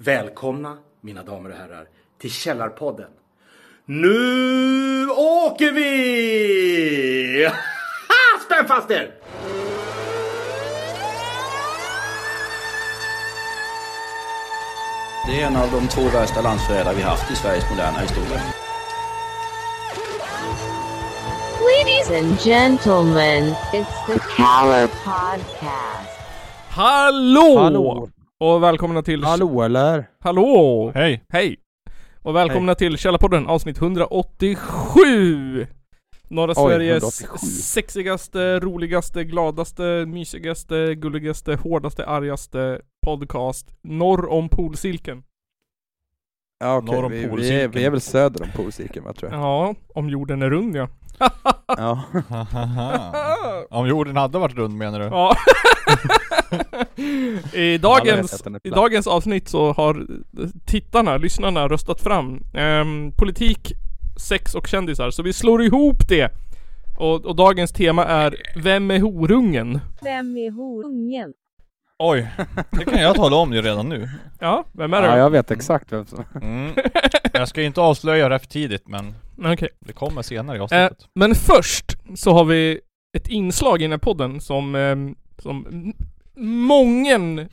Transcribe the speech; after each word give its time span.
Välkomna, 0.00 0.76
mina 1.00 1.22
damer 1.22 1.50
och 1.50 1.56
herrar, 1.56 1.88
till 2.18 2.30
Källarpodden. 2.30 3.10
Nu 3.84 5.08
åker 5.10 5.72
vi! 5.72 7.50
Spänn 8.44 8.68
fast 8.68 8.90
er! 8.90 9.14
Det 15.26 15.42
är 15.42 15.46
en 15.46 15.56
av 15.56 15.70
de 15.72 15.88
två 15.88 16.02
värsta 16.02 16.42
landsförrädare 16.42 16.94
vi 16.94 17.02
haft 17.02 17.30
i 17.30 17.36
Sveriges 17.36 17.70
moderna 17.70 17.98
historia. 17.98 18.40
Ladies 21.60 22.10
and 22.10 22.40
gentlemen, 22.40 23.54
it's 23.72 24.06
the 24.06 24.18
Caller 24.36 24.86
Podcast. 24.86 26.10
Hallå! 26.68 27.58
Hallå! 27.58 28.08
Och 28.40 28.62
välkomna 28.62 29.02
till... 29.02 29.24
Hallå 29.24 29.62
eller? 29.62 30.08
Hallå! 30.20 30.92
Hej! 30.94 31.24
Hej! 31.28 31.56
Och 32.22 32.36
välkomna 32.36 32.74
till 32.74 32.98
Källarpodden 32.98 33.46
avsnitt 33.46 33.78
187! 33.78 35.66
Norra 36.28 36.54
Oj, 36.56 36.72
Sveriges 36.72 37.02
187. 37.22 37.46
sexigaste, 37.46 38.58
roligaste, 38.60 39.24
gladaste, 39.24 40.04
mysigaste, 40.06 40.94
gulligaste, 40.94 41.54
hårdaste, 41.54 42.06
argaste 42.06 42.80
podcast 43.06 43.70
norr 43.82 44.28
om 44.28 44.48
polcirkeln. 44.48 45.22
Ja 46.60 46.80
Norr 46.80 47.04
om 47.04 47.12
vi, 47.12 47.26
vi, 47.36 47.60
är, 47.60 47.68
vi 47.68 47.84
är 47.84 47.90
väl 47.90 48.00
söder 48.00 48.42
om 48.42 48.48
polcirkeln 48.56 49.04
va 49.04 49.12
tror 49.12 49.32
jag? 49.32 49.40
Ja, 49.40 49.74
om 49.94 50.08
jorden 50.08 50.42
är 50.42 50.50
rund 50.50 50.76
ja. 50.76 50.88
Ja. 51.66 52.02
Om 53.70 53.88
jorden 53.88 54.16
hade 54.16 54.38
varit 54.38 54.56
rund 54.56 54.76
menar 54.76 55.00
du? 55.00 55.04
Ja. 55.04 55.36
I, 57.58 57.78
dagens, 57.78 58.42
I 58.62 58.70
dagens 58.70 59.06
avsnitt 59.06 59.48
så 59.48 59.72
har 59.72 60.06
tittarna, 60.66 61.16
lyssnarna 61.16 61.68
röstat 61.68 62.00
fram 62.00 62.42
ehm, 62.54 63.12
politik, 63.12 63.72
sex 64.28 64.54
och 64.54 64.66
kändisar. 64.66 65.10
Så 65.10 65.22
vi 65.22 65.32
slår 65.32 65.62
ihop 65.62 66.08
det. 66.08 66.30
Och, 66.98 67.26
och 67.26 67.36
dagens 67.36 67.72
tema 67.72 68.04
är 68.04 68.36
Vem 68.56 68.90
är 68.90 69.00
horungen? 69.00 69.80
Vem 70.02 70.36
är 70.36 70.50
horungen? 70.50 71.32
Oj, 71.98 72.28
det 72.70 72.84
kan 72.84 73.00
jag 73.02 73.16
tala 73.16 73.36
om 73.36 73.52
ju 73.52 73.62
redan 73.62 73.88
nu. 73.88 74.08
Ja, 74.40 74.64
vem 74.72 74.94
är 74.94 75.00
det? 75.02 75.06
ja, 75.08 75.12
då? 75.14 75.18
jag 75.18 75.30
vet 75.30 75.50
exakt 75.50 75.92
vem 75.92 76.06
som... 76.06 76.24
Mm. 76.42 76.72
Jag 77.32 77.48
ska 77.48 77.62
inte 77.62 77.80
avslöja 77.80 78.28
det 78.28 78.38
för 78.38 78.46
tidigt 78.46 78.88
men 78.88 79.14
Okej. 79.44 79.68
det 79.80 79.92
kommer 79.92 80.22
senare 80.22 80.56
i 80.56 80.58
Eh, 80.58 80.62
avsnittet. 80.62 81.08
men 81.14 81.34
först 81.34 81.96
så 82.14 82.32
har 82.32 82.44
vi 82.44 82.80
ett 83.16 83.28
inslag 83.28 83.80
i 83.80 83.84
den 83.84 83.90
här 83.90 83.98
podden 83.98 84.40
som, 84.40 84.74
ehm, 84.74 85.14
som 85.38 85.66
m- 85.70 85.92
mången, 86.66 87.48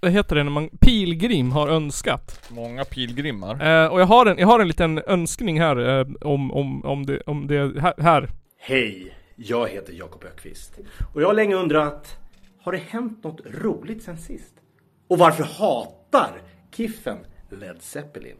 vad 0.00 0.10
heter 0.12 0.36
det 0.36 0.44
när 0.44 0.50
man, 0.50 0.68
pilgrim 0.80 1.52
har 1.52 1.68
önskat. 1.68 2.40
Många 2.48 2.84
pilgrimmar. 2.84 3.82
Eh, 3.84 3.86
och 3.92 4.00
jag 4.00 4.06
har 4.06 4.26
en, 4.26 4.38
jag 4.38 4.46
har 4.46 4.60
en 4.60 4.68
liten 4.68 4.98
önskning 5.06 5.60
här 5.60 5.98
eh, 6.00 6.06
om, 6.20 6.52
om, 6.52 6.84
om 6.84 7.06
det, 7.06 7.20
om 7.26 7.46
det 7.46 7.80
här, 7.80 7.94
här. 7.98 8.30
Hej, 8.60 9.14
jag 9.36 9.68
heter 9.68 9.92
Jakob 9.92 10.24
Ökvist 10.24 10.72
och 11.14 11.22
jag 11.22 11.26
har 11.26 11.34
länge 11.34 11.54
undrat, 11.54 12.16
har 12.68 12.72
det 12.72 12.78
hänt 12.78 13.24
något 13.24 13.40
roligt 13.44 14.02
sen 14.02 14.18
sist? 14.18 14.54
Och 15.08 15.18
varför 15.18 15.44
hatar 15.44 16.42
Kiffen 16.70 17.18
Led 17.50 17.82
Zeppelin? 17.82 18.36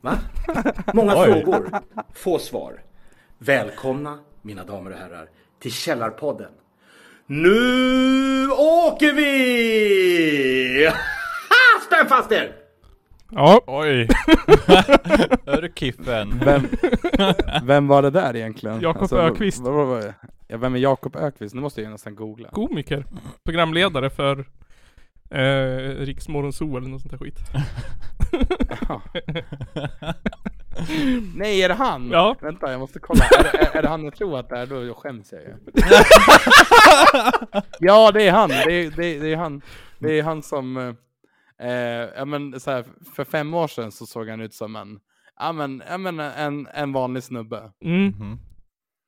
Va? 0.00 0.18
Många 0.94 1.12
frågor, 1.12 1.70
få 2.14 2.38
svar. 2.38 2.82
Välkomna, 3.38 4.18
mina 4.42 4.64
damer 4.64 4.90
och 4.90 4.96
herrar, 4.96 5.28
till 5.58 5.72
Källarpodden. 5.72 6.52
Nu 7.26 8.48
åker 8.50 9.12
vi! 9.12 10.86
Ha! 11.48 11.80
Spänn 11.86 12.08
fast 12.08 12.32
er! 12.32 12.61
Ja, 13.34 13.60
Oj! 13.66 14.08
Hör 15.46 15.62
du 15.62 15.72
Kiffen? 15.74 16.38
Vem, 16.44 16.62
vem 17.62 17.88
var 17.88 18.02
det 18.02 18.10
där 18.10 18.36
egentligen? 18.36 18.86
Alltså, 18.86 19.16
Jakob 19.16 19.32
Ökvist. 19.34 19.60
Vad, 19.60 19.74
vad, 19.74 19.86
vad, 19.86 20.12
ja, 20.48 20.56
vem 20.56 20.74
är 20.74 20.78
Jakob 20.78 21.16
Ökvist? 21.16 21.54
Nu 21.54 21.60
måste 21.60 21.80
jag 21.80 21.86
ju 21.86 21.92
nästan 21.92 22.14
googla. 22.14 22.48
komiker. 22.48 23.04
Programledare 23.44 24.10
för 24.10 24.38
eh, 25.30 25.96
Riksmorgon 26.04 26.52
Zoo 26.52 26.76
eller 26.76 26.88
något 26.88 27.00
sånt 27.00 27.10
där 27.10 27.18
skit. 27.18 27.38
Nej, 31.36 31.62
är 31.62 31.68
det 31.68 31.74
han? 31.74 32.10
Ja. 32.10 32.36
Vänta, 32.40 32.70
jag 32.70 32.80
måste 32.80 32.98
kolla. 32.98 33.24
Är, 33.24 33.42
det- 33.42 33.58
är, 33.58 33.76
är 33.78 33.82
det 33.82 33.88
han 33.88 34.04
jag 34.04 34.16
tror 34.16 34.38
att 34.38 34.48
det 34.48 34.58
är? 34.58 34.66
Då 34.66 34.94
skäms 34.94 35.32
jag 35.32 35.42
ju. 35.42 35.54
ja, 37.78 38.10
det 38.14 38.28
är 38.28 38.32
han. 38.32 38.48
Det 38.48 38.72
är, 38.72 38.90
det, 38.96 39.06
är- 39.06 39.20
det 39.20 39.32
är 39.32 39.36
han. 39.36 39.62
Det 39.98 40.18
är 40.18 40.22
han 40.22 40.42
som... 40.42 40.96
eh, 41.62 42.08
ja, 42.16 42.24
men, 42.24 42.60
så 42.60 42.70
här, 42.70 42.84
för 43.14 43.24
fem 43.24 43.54
år 43.54 43.68
sedan 43.68 43.92
så 43.92 44.06
såg 44.06 44.28
han 44.28 44.40
ut 44.40 44.54
som 44.54 44.76
en, 44.76 44.98
ja, 45.38 45.52
men, 45.52 45.82
ja, 45.88 45.98
men, 45.98 46.20
en, 46.20 46.68
en 46.74 46.92
vanlig 46.92 47.22
snubbe. 47.22 47.72
Mm. 47.84 48.06
Mhm. 48.06 48.38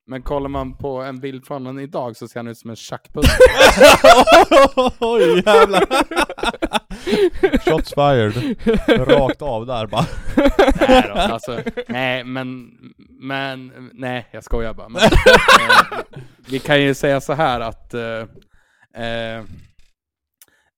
Men 0.06 0.22
kollar 0.22 0.48
man 0.48 0.76
på 0.76 1.02
en 1.02 1.20
bild 1.20 1.46
från 1.46 1.66
honom 1.66 1.82
idag 1.82 2.16
så 2.16 2.28
ser 2.28 2.40
han 2.40 2.48
ut 2.48 2.58
som 2.58 2.70
en 2.70 2.76
tjackputte. 2.76 3.28
Oj 5.00 5.42
jävlar! 5.46 5.84
Shots 7.58 7.94
fired. 7.94 8.56
Rakt 9.08 9.42
av 9.42 9.66
där 9.66 9.86
bara. 9.86 10.06
nej, 10.88 11.04
då, 11.08 11.14
alltså, 11.14 11.60
nej, 11.88 12.24
men, 12.24 12.70
men, 13.20 13.72
nej, 13.92 14.26
jag 14.30 14.44
skojar 14.44 14.74
bara. 14.74 14.88
Men, 14.88 15.02
eh, 15.02 15.10
vi 16.48 16.58
kan 16.58 16.82
ju 16.82 16.94
säga 16.94 17.20
så 17.20 17.32
här 17.32 17.60
att 17.60 17.94
eh, 17.94 18.20
eh, 19.04 19.44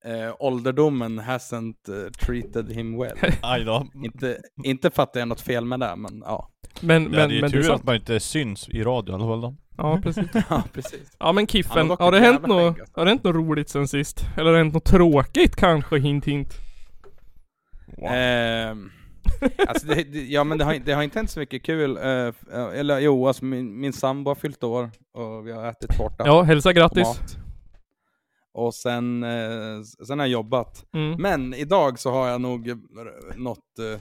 eh, 0.06 0.34
ålderdomen 0.39 1.21
hasn't 1.21 2.05
eh, 2.05 2.11
treated 2.11 2.72
him 2.72 2.99
well. 2.99 3.17
Aj 3.43 3.65
då. 3.65 3.87
inte, 4.05 4.39
inte 4.65 4.91
fattar 4.91 5.21
jag 5.21 5.28
något 5.28 5.41
fel 5.41 5.65
med 5.65 5.81
det, 5.81 5.97
men 5.97 6.22
ja. 6.25 6.50
Men, 6.81 7.03
Ja, 7.03 7.09
men, 7.09 7.28
det 7.28 7.37
är 7.37 7.41
men 7.41 7.50
tur 7.50 7.62
det 7.62 7.69
är 7.69 7.72
att 7.72 7.84
man 7.84 7.94
inte 7.94 8.21
syns 8.21 8.69
i 8.69 8.83
radio 8.83 9.12
i 9.12 9.15
alla 9.15 9.27
fall 9.27 9.41
då. 9.41 9.55
Ja, 9.77 10.00
precis. 10.03 10.27
Ja, 10.50 10.62
precis. 10.72 11.16
Ja 11.19 11.33
men 11.33 11.47
Kiffen, 11.47 11.91
har 11.91 12.12
det 12.12 12.21
hänt 12.21 12.47
något, 12.47 12.78
alltså. 12.78 12.84
har 12.93 13.05
det 13.05 13.11
hänt 13.11 13.25
något 13.25 13.34
roligt 13.37 13.69
sen 13.69 13.89
sist? 13.89 14.27
Eller 14.37 14.45
har 14.45 14.53
det 14.53 14.59
hänt 14.59 14.75
något 14.75 14.84
tråkigt 14.84 15.56
kanske, 15.56 15.99
hint 15.99 16.25
hint? 16.25 16.55
Ehm, 18.03 18.91
alltså 19.69 19.87
det, 19.87 19.95
det, 19.95 20.25
ja 20.25 20.45
men 20.45 20.59
det 20.59 20.65
har, 20.65 20.75
det 20.84 20.93
har 20.93 21.03
inte 21.03 21.19
hänt 21.19 21.31
så 21.31 21.41
mycket 21.41 21.62
kul, 21.62 21.97
eh, 21.97 22.05
eh, 22.05 22.33
eller 22.75 22.99
jo 22.99 23.27
alltså 23.28 23.45
min, 23.45 23.81
min 23.81 23.93
sambo 23.93 24.31
har 24.31 24.34
fyllt 24.34 24.65
år 24.65 24.91
och 25.15 25.47
vi 25.47 25.53
har 25.53 25.69
ätit 25.69 25.97
tårta 25.97 26.27
Ja, 26.27 26.43
hälsa 26.43 26.69
och 26.69 26.75
grattis. 26.75 27.37
Och 28.56 28.75
sen, 28.75 29.22
eh, 29.22 29.83
sen 30.06 30.19
har 30.19 30.27
jag 30.27 30.33
jobbat. 30.33 30.84
Mm. 30.94 31.22
Men 31.22 31.55
idag 31.55 31.99
så 31.99 32.11
har 32.11 32.28
jag 32.28 32.41
nog 32.41 32.69
eh, 32.69 32.77
nått 33.37 33.78
eh, 33.78 34.00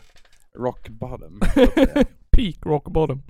rock 0.60 0.90
bottom. 0.90 1.40
så 1.54 1.64
att 1.64 1.74
säga. 1.74 2.06
Peak 2.32 2.56
rock 2.66 2.88
bottom. 2.88 3.24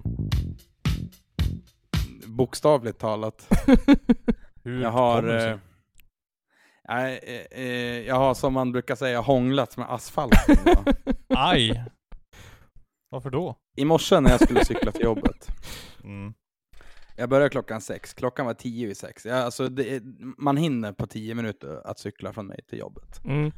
Bokstavligt 2.25 2.99
talat. 2.99 3.47
Hur 4.63 4.81
Jag 4.81 4.91
har, 4.91 5.21
kommer 5.21 5.33
det 5.33 5.41
sig? 5.41 5.51
eh, 5.51 5.57
nej, 6.89 7.19
eh, 7.23 7.59
eh, 7.61 8.07
jag 8.07 8.15
har 8.15 8.33
som 8.33 8.53
man 8.53 8.71
brukar 8.71 8.95
säga 8.95 9.21
hånglat 9.21 9.77
med 9.77 9.91
asfalten. 9.93 10.57
va. 10.65 10.93
Aj! 11.29 11.85
Varför 13.09 13.29
då? 13.29 13.55
I 13.77 13.85
morse 13.85 14.19
när 14.19 14.29
jag 14.31 14.41
skulle 14.43 14.65
cykla 14.65 14.91
till 14.91 15.03
jobbet. 15.03 15.47
Mm. 16.03 16.33
Jag 17.15 17.29
började 17.29 17.49
klockan 17.49 17.81
sex, 17.81 18.13
klockan 18.13 18.45
var 18.45 18.53
tio 18.53 18.89
i 18.89 18.95
sex. 18.95 19.25
Jag, 19.25 19.37
alltså 19.37 19.69
det, 19.69 20.03
man 20.37 20.57
hinner 20.57 20.93
på 20.93 21.07
tio 21.07 21.35
minuter 21.35 21.87
att 21.87 21.99
cykla 21.99 22.33
från 22.33 22.47
mig 22.47 22.59
till 22.69 22.79
jobbet. 22.79 23.25
Mm. 23.25 23.51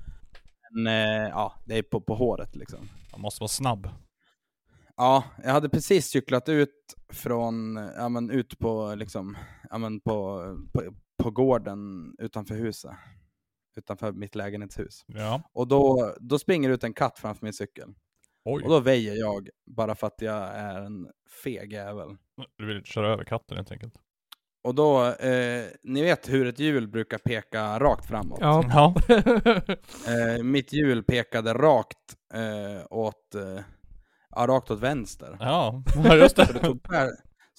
Men 0.71 0.87
eh, 0.87 1.29
ja, 1.29 1.53
det 1.65 1.77
är 1.77 1.83
på, 1.83 2.01
på 2.01 2.15
håret 2.15 2.55
liksom. 2.55 2.79
Man 3.11 3.21
måste 3.21 3.41
vara 3.41 3.47
snabb. 3.47 3.89
Ja, 4.95 5.23
jag 5.43 5.51
hade 5.51 5.69
precis 5.69 6.07
cyklat 6.07 6.49
ut 6.49 6.95
från, 7.13 7.75
ja 7.75 8.09
men 8.09 8.29
ut 8.29 8.59
på 8.59 8.95
liksom, 8.95 9.37
ja 9.69 9.77
men 9.77 9.99
på, 9.99 10.43
på, 10.73 10.93
på 11.23 11.31
gården 11.31 12.13
utanför 12.19 12.55
huset. 12.55 12.91
Utanför 13.75 14.11
mitt 14.11 14.35
lägenhetshus. 14.35 15.05
Ja. 15.07 15.41
Och 15.53 15.67
då, 15.67 16.13
då 16.19 16.39
springer 16.39 16.69
ut 16.69 16.83
en 16.83 16.93
katt 16.93 17.19
framför 17.19 17.45
min 17.45 17.53
cykel. 17.53 17.93
Oj. 18.49 18.63
Och 18.63 18.69
då 18.69 18.79
väjer 18.79 19.15
jag, 19.15 19.49
bara 19.65 19.95
för 19.95 20.07
att 20.07 20.21
jag 20.21 20.43
är 20.55 20.81
en 20.81 21.07
feg 21.43 21.73
jävel. 21.73 22.17
Du 22.57 22.65
vill 22.65 22.83
köra 22.83 23.13
över 23.13 23.23
katten 23.23 23.57
helt 23.57 23.71
enkelt. 23.71 23.93
Och 24.63 24.75
då, 24.75 25.05
eh, 25.05 25.65
ni 25.83 26.01
vet 26.01 26.29
hur 26.29 26.47
ett 26.47 26.59
hjul 26.59 26.87
brukar 26.87 27.17
peka 27.17 27.79
rakt 27.79 28.05
framåt. 28.05 28.39
Ja. 28.41 28.63
Ja. 28.69 28.95
Eh, 30.07 30.43
mitt 30.43 30.73
hjul 30.73 31.03
pekade 31.03 31.53
rakt 31.53 31.97
eh, 32.33 32.85
åt, 32.89 33.35
eh, 33.35 33.59
ja, 34.35 34.47
rakt 34.47 34.71
åt 34.71 34.79
vänster. 34.79 35.37
Ja, 35.39 35.83
ja 36.03 36.15
just 36.15 36.35
Så 36.35 36.41
det 36.43 36.53
det. 36.53 36.59
tog, 36.59 36.83
tvär, 36.83 37.09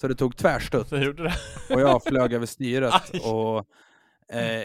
så 0.01 0.07
det 0.07 0.15
tog 0.15 0.37
tvärstutt 0.37 0.89
Det 0.89 1.03
gjorde 1.05 1.23
det. 1.23 1.33
och 1.75 1.81
jag 1.81 2.03
flög 2.03 2.33
över 2.33 2.45
styret 2.45 2.93
Aj. 3.13 3.19
och 3.19 3.65
eh, 4.35 4.63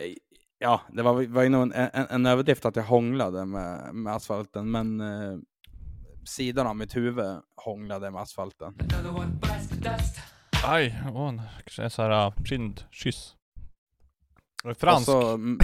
ja, 0.59 0.81
det 0.93 1.03
var, 1.03 1.27
var 1.27 1.43
ju 1.43 1.49
nog 1.49 1.62
en, 1.62 1.73
en, 1.73 2.06
en 2.11 2.27
överdrift 2.27 2.65
att 2.65 2.77
jag 2.77 2.82
hånglade 2.82 3.44
med, 3.44 3.94
med 3.94 4.15
asfalten, 4.15 4.70
men 4.70 5.00
eh, 5.00 5.38
sidan 6.25 6.67
av 6.67 6.76
mitt 6.76 6.97
huvud 6.97 7.41
hånglade 7.56 8.11
med 8.11 8.23
asfalten. 8.23 8.75
Aj, 10.67 11.03
åh, 11.12 11.29
en, 11.29 11.43
kanske 11.65 11.82
en 11.82 11.91
sån 11.91 12.05
här 12.05 12.26
uh, 12.26 12.44
kindkyss. 12.44 13.35
Fransk? 14.79 15.06
Så, 15.06 15.35
mm, 15.35 15.59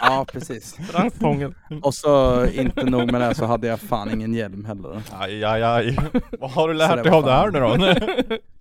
Ja, 0.00 0.26
precis. 0.32 0.78
Brandfångel. 0.92 1.54
Och 1.82 1.94
så 1.94 2.46
inte 2.46 2.84
nog 2.84 3.12
med 3.12 3.20
det 3.20 3.34
så 3.34 3.44
hade 3.44 3.66
jag 3.66 3.80
fan 3.80 4.10
ingen 4.10 4.34
hjälm 4.34 4.64
heller. 4.64 5.02
Aj, 5.12 5.44
aj, 5.44 5.62
aj. 5.62 5.96
Vad 6.40 6.50
har 6.50 6.68
du 6.68 6.74
lärt 6.74 7.02
dig 7.02 7.12
av 7.12 7.22
det 7.22 7.32
här 7.32 7.50
nu 7.50 7.60
då? 7.60 8.36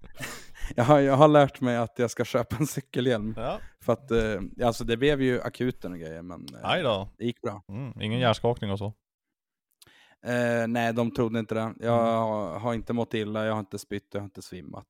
Jag 0.76 0.84
har, 0.84 1.00
jag 1.00 1.18
har 1.18 1.28
lärt 1.28 1.62
mig 1.62 1.78
att 1.78 2.00
jag 2.00 2.12
ska 2.12 2.26
köpa 2.26 2.56
en 2.60 2.68
cykelhjälm. 2.68 3.34
ja. 3.38 3.60
För 3.82 3.94
att, 3.94 4.12
eh, 4.12 4.66
alltså 4.68 4.84
det 4.84 4.98
blev 4.98 5.22
ju 5.22 5.42
akuten 5.42 5.92
och 5.92 6.00
grejer 6.00 6.22
men 6.22 6.46
eh, 6.54 7.08
det 7.18 7.26
gick 7.26 7.42
bra. 7.42 7.64
Mm, 7.70 8.02
ingen 8.02 8.20
hjärnskakning 8.20 8.72
och 8.72 8.80
så. 8.80 8.94
Eh, 10.26 10.68
nej, 10.68 10.94
de 10.94 11.12
trodde 11.12 11.40
inte 11.40 11.56
det. 11.56 11.74
Jag 11.80 11.92
har, 11.92 12.60
har 12.60 12.74
inte 12.74 12.94
mått 12.94 13.14
illa, 13.14 13.46
jag 13.46 13.54
har 13.54 13.60
inte 13.60 13.80
spytt, 13.80 14.08
jag 14.14 14.20
har 14.22 14.26
inte 14.26 14.42
svimmat. 14.42 14.86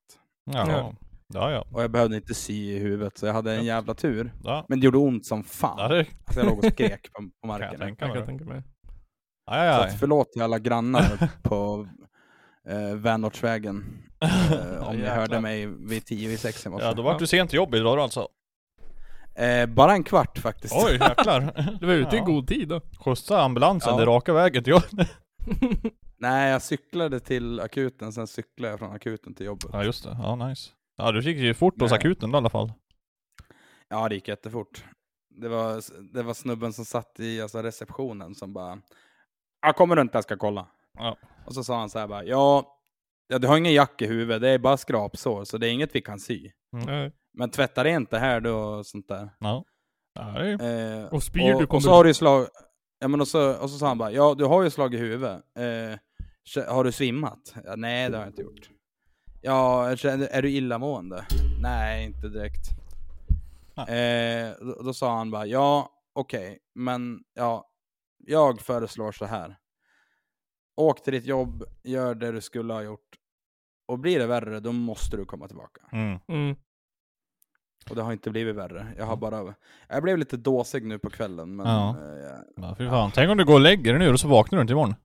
Ja, 0.52 0.66
Ja. 0.72 0.94
ja, 1.34 1.52
ja. 1.52 1.66
Och 1.72 1.84
jag 1.84 1.92
behövde 1.92 2.16
inte 2.16 2.34
sy 2.34 2.54
i 2.76 2.80
huvudet, 2.80 3.18
så 3.18 3.26
jag 3.26 3.34
hade 3.34 3.56
en 3.56 3.66
jävla 3.66 3.94
tur. 3.94 4.34
ja. 4.44 4.66
Men 4.70 4.80
det 4.80 4.86
gjorde 4.86 4.98
ont 4.98 5.26
som 5.26 5.44
fan. 5.44 5.76
ja 5.80 5.88
det 5.88 6.00
Alltså 6.26 6.40
jag 6.40 6.46
låg 6.46 6.58
och 6.58 6.66
skrek 6.66 7.14
på, 7.14 7.22
på 7.22 7.22
kan 7.22 7.32
jag 7.42 7.48
marken. 7.48 7.80
tänka 7.80 8.06
Jag 8.06 8.14
kan 8.14 8.20
mig. 8.20 8.26
tänka 8.28 8.46
mig. 8.46 8.64
Aj, 9.52 9.74
Så 9.76 9.82
aj, 9.84 9.90
att 9.90 10.00
förlåt 10.00 10.32
till 10.34 10.42
alla 10.42 10.60
grannar 10.60 11.30
på 11.44 11.88
eh, 12.70 12.96
Vänortsvägen. 12.96 14.02
Eh, 14.22 14.88
om 14.88 14.96
ni 14.96 15.06
hörde 15.08 15.40
mig 15.42 15.66
vid 15.66 16.06
tio 16.06 16.28
vid 16.30 16.40
sex 16.40 16.66
i 16.66 16.70
morse. 16.70 16.86
Ja, 16.86 16.94
då 16.94 17.02
vart 17.02 17.20
du 17.20 17.28
sent 17.28 17.50
till 17.50 17.58
jobbet 17.58 17.80
idag 17.80 17.98
då 17.98 18.02
alltså. 18.04 18.28
eh, 19.36 19.66
bara 19.66 19.94
en 19.94 20.04
kvart 20.04 20.38
faktiskt. 20.38 20.74
Oj, 20.86 20.92
jäklar. 20.94 21.54
Du 21.80 21.86
var 21.88 21.94
ute 21.94 22.16
i 22.16 22.20
god 22.20 22.48
tid 22.48 22.68
då. 22.68 22.82
Skjutsa 23.00 23.42
ambulansen 23.42 23.94
Ja. 23.94 24.00
det 24.00 24.06
raka 24.06 24.34
vägen 24.34 24.64
till 24.64 24.72
jobbet. 24.72 25.10
Nej, 26.18 26.52
jag 26.52 26.62
cyklade 26.62 27.20
till 27.20 27.60
akuten, 27.60 28.14
sen 28.14 28.28
cyklade 28.28 28.72
jag 28.74 28.80
från 28.80 28.92
akuten 28.92 29.34
till 29.36 29.46
jobbet. 29.46 29.70
Ja, 29.74 29.84
just 29.84 30.04
det. 30.04 30.18
Ja, 30.22 30.36
nice. 30.36 30.72
Ja, 30.98 31.12
du 31.12 31.20
gick 31.22 31.38
ju 31.38 31.54
fort 31.54 31.82
hos 31.82 31.92
Nej. 31.92 31.98
akuten 31.98 32.32
då, 32.32 32.38
i 32.38 32.40
alla 32.40 32.50
fall. 32.50 32.72
Ja, 33.90 34.10
det 34.10 34.16
gick 34.16 34.28
jättefort. 34.28 34.84
Det 35.30 35.48
var, 35.48 35.82
det 36.14 36.24
var 36.24 36.34
snubben 36.34 36.74
som 36.74 36.86
satt 36.86 37.20
i 37.20 37.42
alltså, 37.42 37.62
receptionen 37.62 38.36
som 38.36 38.54
bara 38.54 38.82
Jag 39.62 39.76
kommer 39.76 39.96
runt, 39.96 40.14
jag 40.14 40.24
ska 40.24 40.38
kolla. 40.38 40.68
Ja. 40.98 41.18
Och 41.46 41.54
så 41.54 41.64
sa 41.64 41.80
han 41.80 41.90
så 41.90 42.00
här 42.00 42.08
bara, 42.08 42.24
ja, 42.24 42.78
ja 43.28 43.40
du 43.40 43.48
har 43.48 43.58
ingen 43.58 43.74
jack 43.74 44.02
i 44.02 44.08
huvudet, 44.08 44.42
det 44.42 44.50
är 44.50 44.60
bara 44.60 44.78
skrapsår, 44.78 45.44
så 45.44 45.58
det 45.58 45.68
är 45.68 45.72
inget 45.72 45.96
vi 45.96 46.02
kan 46.02 46.20
sy. 46.20 46.52
Nej. 46.72 47.12
Men 47.34 47.50
tvätta 47.50 47.84
rent 47.84 48.12
det 48.12 48.20
här 48.20 48.40
då 48.42 48.58
och 48.58 48.86
sånt 48.86 49.08
där. 49.08 49.30
Ja. 49.40 49.64
Är- 50.20 50.62
Eh, 51.02 51.06
Och 51.06 51.24
spyr 51.24 51.54
och, 51.54 51.60
du 51.62 51.68
kommer 51.68 51.78
och 51.78 51.84
så 51.84 51.90
har 51.92 52.04
du 52.04 52.14
slag... 52.14 52.48
Ja 53.06 53.10
men 53.10 53.22
och 53.22 53.28
så, 53.28 53.56
och 53.62 53.70
så 53.70 53.78
sa 53.78 53.88
han 53.88 53.98
bara, 53.98 54.12
ja 54.12 54.36
du 54.38 54.46
har 54.46 54.64
ju 54.64 54.70
slagit 54.70 55.00
i 55.00 55.04
huvudet. 55.04 55.44
Eh, 55.56 56.66
har 56.68 56.84
du 56.84 56.92
svimmat? 56.92 57.56
Ja, 57.66 57.76
nej 57.76 58.10
det 58.10 58.18
har 58.18 58.24
jag 58.24 58.32
inte 58.32 58.42
gjort. 58.42 58.70
Ja, 59.42 59.90
är 59.90 60.42
du 60.42 60.50
illamående? 60.50 61.26
Nej, 61.62 62.06
inte 62.06 62.30
direkt. 62.30 62.70
Eh, 63.78 64.68
då, 64.68 64.84
då 64.84 64.94
sa 64.94 65.18
han 65.18 65.32
bara, 65.32 65.46
ja 65.46 65.90
okej, 66.14 66.60
men 66.76 67.24
ja, 67.34 67.70
jag 68.18 68.62
föreslår 68.62 69.12
så 69.12 69.26
här. 69.26 69.58
Åk 70.76 71.04
till 71.04 71.14
ditt 71.14 71.26
jobb, 71.26 71.64
gör 71.84 72.16
det 72.16 72.32
du 72.32 72.42
skulle 72.42 72.74
ha 72.74 72.82
gjort. 72.82 73.16
Och 73.88 74.00
blir 74.00 74.20
det 74.20 74.28
värre, 74.28 74.60
då 74.60 74.72
måste 74.72 75.18
du 75.18 75.26
komma 75.26 75.48
tillbaka. 75.48 75.82
Mm. 75.92 76.20
Mm. 76.28 76.56
Och 77.90 77.96
det 77.96 78.02
har 78.02 78.12
inte 78.12 78.30
blivit 78.32 78.56
värre. 78.56 78.88
Jag 78.98 79.06
har 79.06 79.16
bara... 79.16 79.54
Jag 79.88 80.04
blev 80.04 80.18
lite 80.18 80.38
dåsig 80.38 80.86
nu 80.86 81.00
på 81.00 81.10
kvällen, 81.10 81.56
men... 81.56 81.68
Ja. 81.68 81.90
eh, 81.90 82.20
jag- 82.26 82.66
Ja, 82.70 82.76
fy 82.78 82.90
fan. 82.90 83.12
Tänk 83.16 83.30
om 83.32 83.38
du 83.38 83.46
går 83.46 83.54
och 83.54 83.60
lägger 83.60 83.94
dig 83.94 84.00
nu 84.00 84.14
och 84.14 84.20
så 84.20 84.28
vaknar 84.28 84.58
du 84.58 84.62
inte 84.62 84.74
imorgon. 84.74 84.96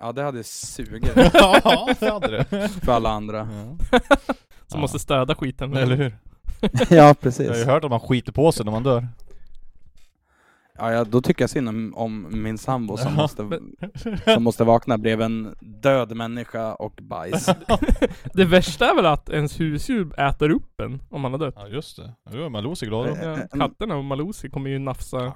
Ja, 0.00 0.12
det 0.12 0.22
hade 0.22 0.44
sugit 0.44 1.10
ja, 1.34 1.88
det 2.00 2.10
hade 2.10 2.28
det. 2.28 2.68
för 2.68 2.92
alla 2.92 3.10
andra. 3.10 3.48
Ja. 3.90 3.98
Som 4.66 4.80
måste 4.80 4.98
städa 4.98 5.34
skiten. 5.34 5.76
Eller 5.76 5.96
hur? 5.96 6.18
ja, 6.60 6.68
Jag 6.90 7.02
har 7.02 7.08
ju 7.08 7.14
precis. 7.14 7.66
hört 7.66 7.84
att 7.84 7.90
man 7.90 8.00
skiter 8.00 8.32
på 8.32 8.52
sig 8.52 8.64
när 8.64 8.72
man 8.72 8.82
dör. 8.82 9.06
Ja, 10.78 10.92
ja, 10.92 11.04
då 11.04 11.20
tycker 11.20 11.42
jag 11.42 11.50
synd 11.50 11.68
om, 11.68 11.92
om 11.96 12.26
min 12.42 12.58
sambo 12.58 12.96
som, 12.96 13.12
Ja, 13.16 13.22
måste, 13.22 13.60
som 14.34 14.42
måste 14.42 14.64
vakna 14.64 14.98
bredvid 14.98 15.24
en 15.26 15.54
död 15.60 16.16
människa 16.16 16.74
och 16.74 16.98
bajs. 17.02 17.46
Det 18.34 18.44
värsta 18.44 18.90
är 18.90 18.94
väl 18.94 19.06
att 19.06 19.28
ens 19.30 19.60
husdjur 19.60 20.20
äter 20.20 20.50
upp 20.50 20.80
en 20.80 21.02
om 21.10 21.20
man 21.20 21.32
har 21.32 21.38
dött. 21.38 21.54
Ja, 21.56 21.66
just 21.68 21.96
det. 21.96 22.12
Nu 22.30 22.42
är 22.44 22.48
Malou 22.48 22.74
så 22.74 22.86
glad 22.86 23.06
då. 23.06 23.12
Eh, 23.14 23.38
Ja, 23.52 23.58
katterna 23.68 23.96
och 23.96 24.04
Maloosi 24.04 24.50
kommer 24.50 24.70
ju 24.70 24.78
nafsa. 24.78 25.32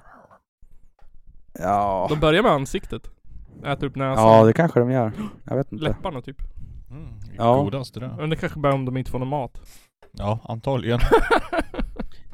Ja, 1.59 2.07
De 2.11 2.21
börjar 2.21 2.43
med 2.43 2.53
ansiktet. 2.53 3.11
Äter 3.65 3.87
upp 3.87 3.97
näsan. 3.97 4.25
ja 4.25 4.45
det 4.45 4.53
kanske 4.53 4.81
de 4.81 4.91
gör. 4.91 5.13
Jag 5.45 5.57
vet 5.57 5.73
inte. 5.73 5.85
Läpparna 5.85 6.23
typ. 6.23 6.37
Mm, 6.91 7.09
Ja. 7.37 7.63
Godast 7.63 7.95
det 7.95 8.01
där. 8.01 8.15
Men 8.19 8.31
det 8.31 8.37
kanske 8.37 8.59
bara 8.61 8.75
om 8.75 8.85
de 8.85 8.97
inte 8.97 9.11
får 9.11 9.19
någon 9.19 9.29
mat. 9.29 9.61
Ja, 10.13 10.39
antagligen. 10.45 10.99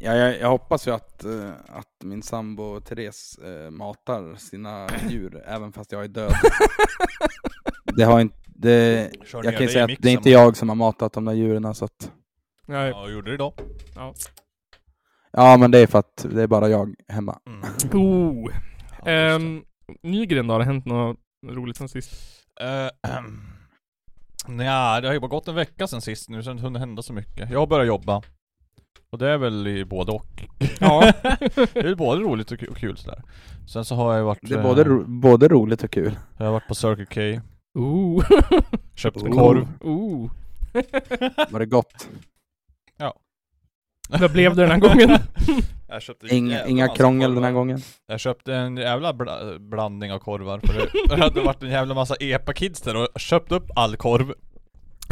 Ja, 0.00 0.14
jag, 0.14 0.40
jag 0.40 0.48
hoppas 0.48 0.86
ju 0.88 0.90
att, 0.90 1.24
eh, 1.24 1.50
att 1.68 2.04
min 2.04 2.22
sambo 2.22 2.80
Therese 2.80 3.38
eh, 3.38 3.70
matar 3.70 4.34
sina 4.34 4.88
djur 5.08 5.42
även 5.46 5.72
fast 5.72 5.92
jag 5.92 6.04
är 6.04 6.08
död. 6.08 6.32
det 7.96 8.04
har 8.04 8.20
inte... 8.20 8.36
Det, 8.46 9.10
jag 9.32 9.42
kan 9.42 9.62
ju 9.62 9.68
säga 9.68 9.84
att 9.84 9.90
det 9.98 10.08
är 10.08 10.12
inte 10.12 10.30
jag 10.30 10.56
som 10.56 10.68
har 10.68 10.76
matat 10.76 11.12
de 11.12 11.24
där 11.24 11.32
djuren 11.32 11.74
så 11.74 11.84
att... 11.84 12.12
Nej. 12.66 12.90
Ja, 12.90 13.00
jag 13.02 13.12
gjorde 13.12 13.30
det 13.30 13.34
idag. 13.34 13.52
Ja 15.32 15.56
men 15.56 15.70
det 15.70 15.78
är 15.78 15.86
för 15.86 15.98
att 15.98 16.26
det 16.30 16.42
är 16.42 16.46
bara 16.46 16.68
jag 16.68 16.94
hemma. 17.08 17.38
Mm. 17.46 17.60
Oh. 17.92 18.50
Ja, 19.04 19.10
Ehm, 19.10 19.62
Nygren 20.02 20.46
då? 20.46 20.54
Har 20.54 20.58
det 20.58 20.64
hänt 20.64 20.84
något 20.86 21.16
roligt 21.46 21.76
sen 21.76 21.88
sist? 21.88 22.10
det. 22.60 22.90
Eh, 23.02 23.20
Nja, 24.48 25.00
det 25.00 25.06
har 25.06 25.14
ju 25.14 25.20
bara 25.20 25.28
gått 25.28 25.48
en 25.48 25.54
vecka 25.54 25.86
sen 25.86 26.00
sist 26.00 26.28
nu 26.28 26.42
så 26.42 26.48
det 26.48 26.50
har 26.50 26.52
inte 26.52 26.64
hunnit 26.64 26.80
hända 26.80 27.02
så 27.02 27.12
mycket. 27.12 27.50
Jag 27.50 27.58
har 27.58 27.66
börjat 27.66 27.86
jobba. 27.86 28.22
Och 29.10 29.18
det 29.18 29.28
är 29.28 29.38
väl 29.38 29.66
i 29.66 29.84
både 29.84 30.12
och. 30.12 30.44
Ja. 30.80 31.12
det 31.72 31.76
är 31.76 31.94
både 31.94 32.20
roligt 32.20 32.52
och 32.52 32.58
kul, 32.58 32.68
och 32.68 32.76
kul 32.76 32.96
sådär. 32.96 33.22
Sen 33.68 33.84
så 33.84 33.94
har 33.94 34.14
jag 34.14 34.24
varit... 34.24 34.38
Det 34.42 34.54
är 34.54 34.58
eh, 34.58 34.64
både, 34.64 34.84
ro, 34.84 35.04
både 35.04 35.48
roligt 35.48 35.84
och 35.84 35.90
kul. 35.90 36.16
Jag 36.36 36.44
har 36.44 36.52
varit 36.52 36.68
på 36.68 36.74
Circle 36.74 37.06
K, 37.34 37.40
Oh. 37.74 38.24
köpt 38.94 39.22
en 39.22 39.32
Oh. 39.32 39.38
korv. 39.38 39.68
oh. 39.80 40.30
Var 41.50 41.58
det 41.58 41.66
gott? 41.66 42.08
Vad 44.08 44.32
blev 44.32 44.56
det 44.56 44.62
den 44.62 44.70
här 44.70 44.78
gången? 44.78 45.18
Jag 45.88 46.02
köpte 46.02 46.34
Inga, 46.34 46.66
inga 46.66 46.88
krångel 46.88 47.34
den 47.34 47.44
här 47.44 47.52
gången? 47.52 47.80
Jag 48.06 48.20
köpte 48.20 48.54
en 48.54 48.76
jävla 48.76 49.12
bla 49.12 49.58
blandning 49.58 50.12
av 50.12 50.18
korvar 50.18 50.60
för 50.64 50.74
det, 50.74 51.14
det 51.16 51.22
hade 51.22 51.40
varit 51.40 51.62
en 51.62 51.70
jävla 51.70 51.94
massa 51.94 52.14
epa-kids 52.14 52.80
där 52.80 52.96
och 52.96 53.08
köpt 53.20 53.52
upp 53.52 53.70
all 53.76 53.96
korv 53.96 54.34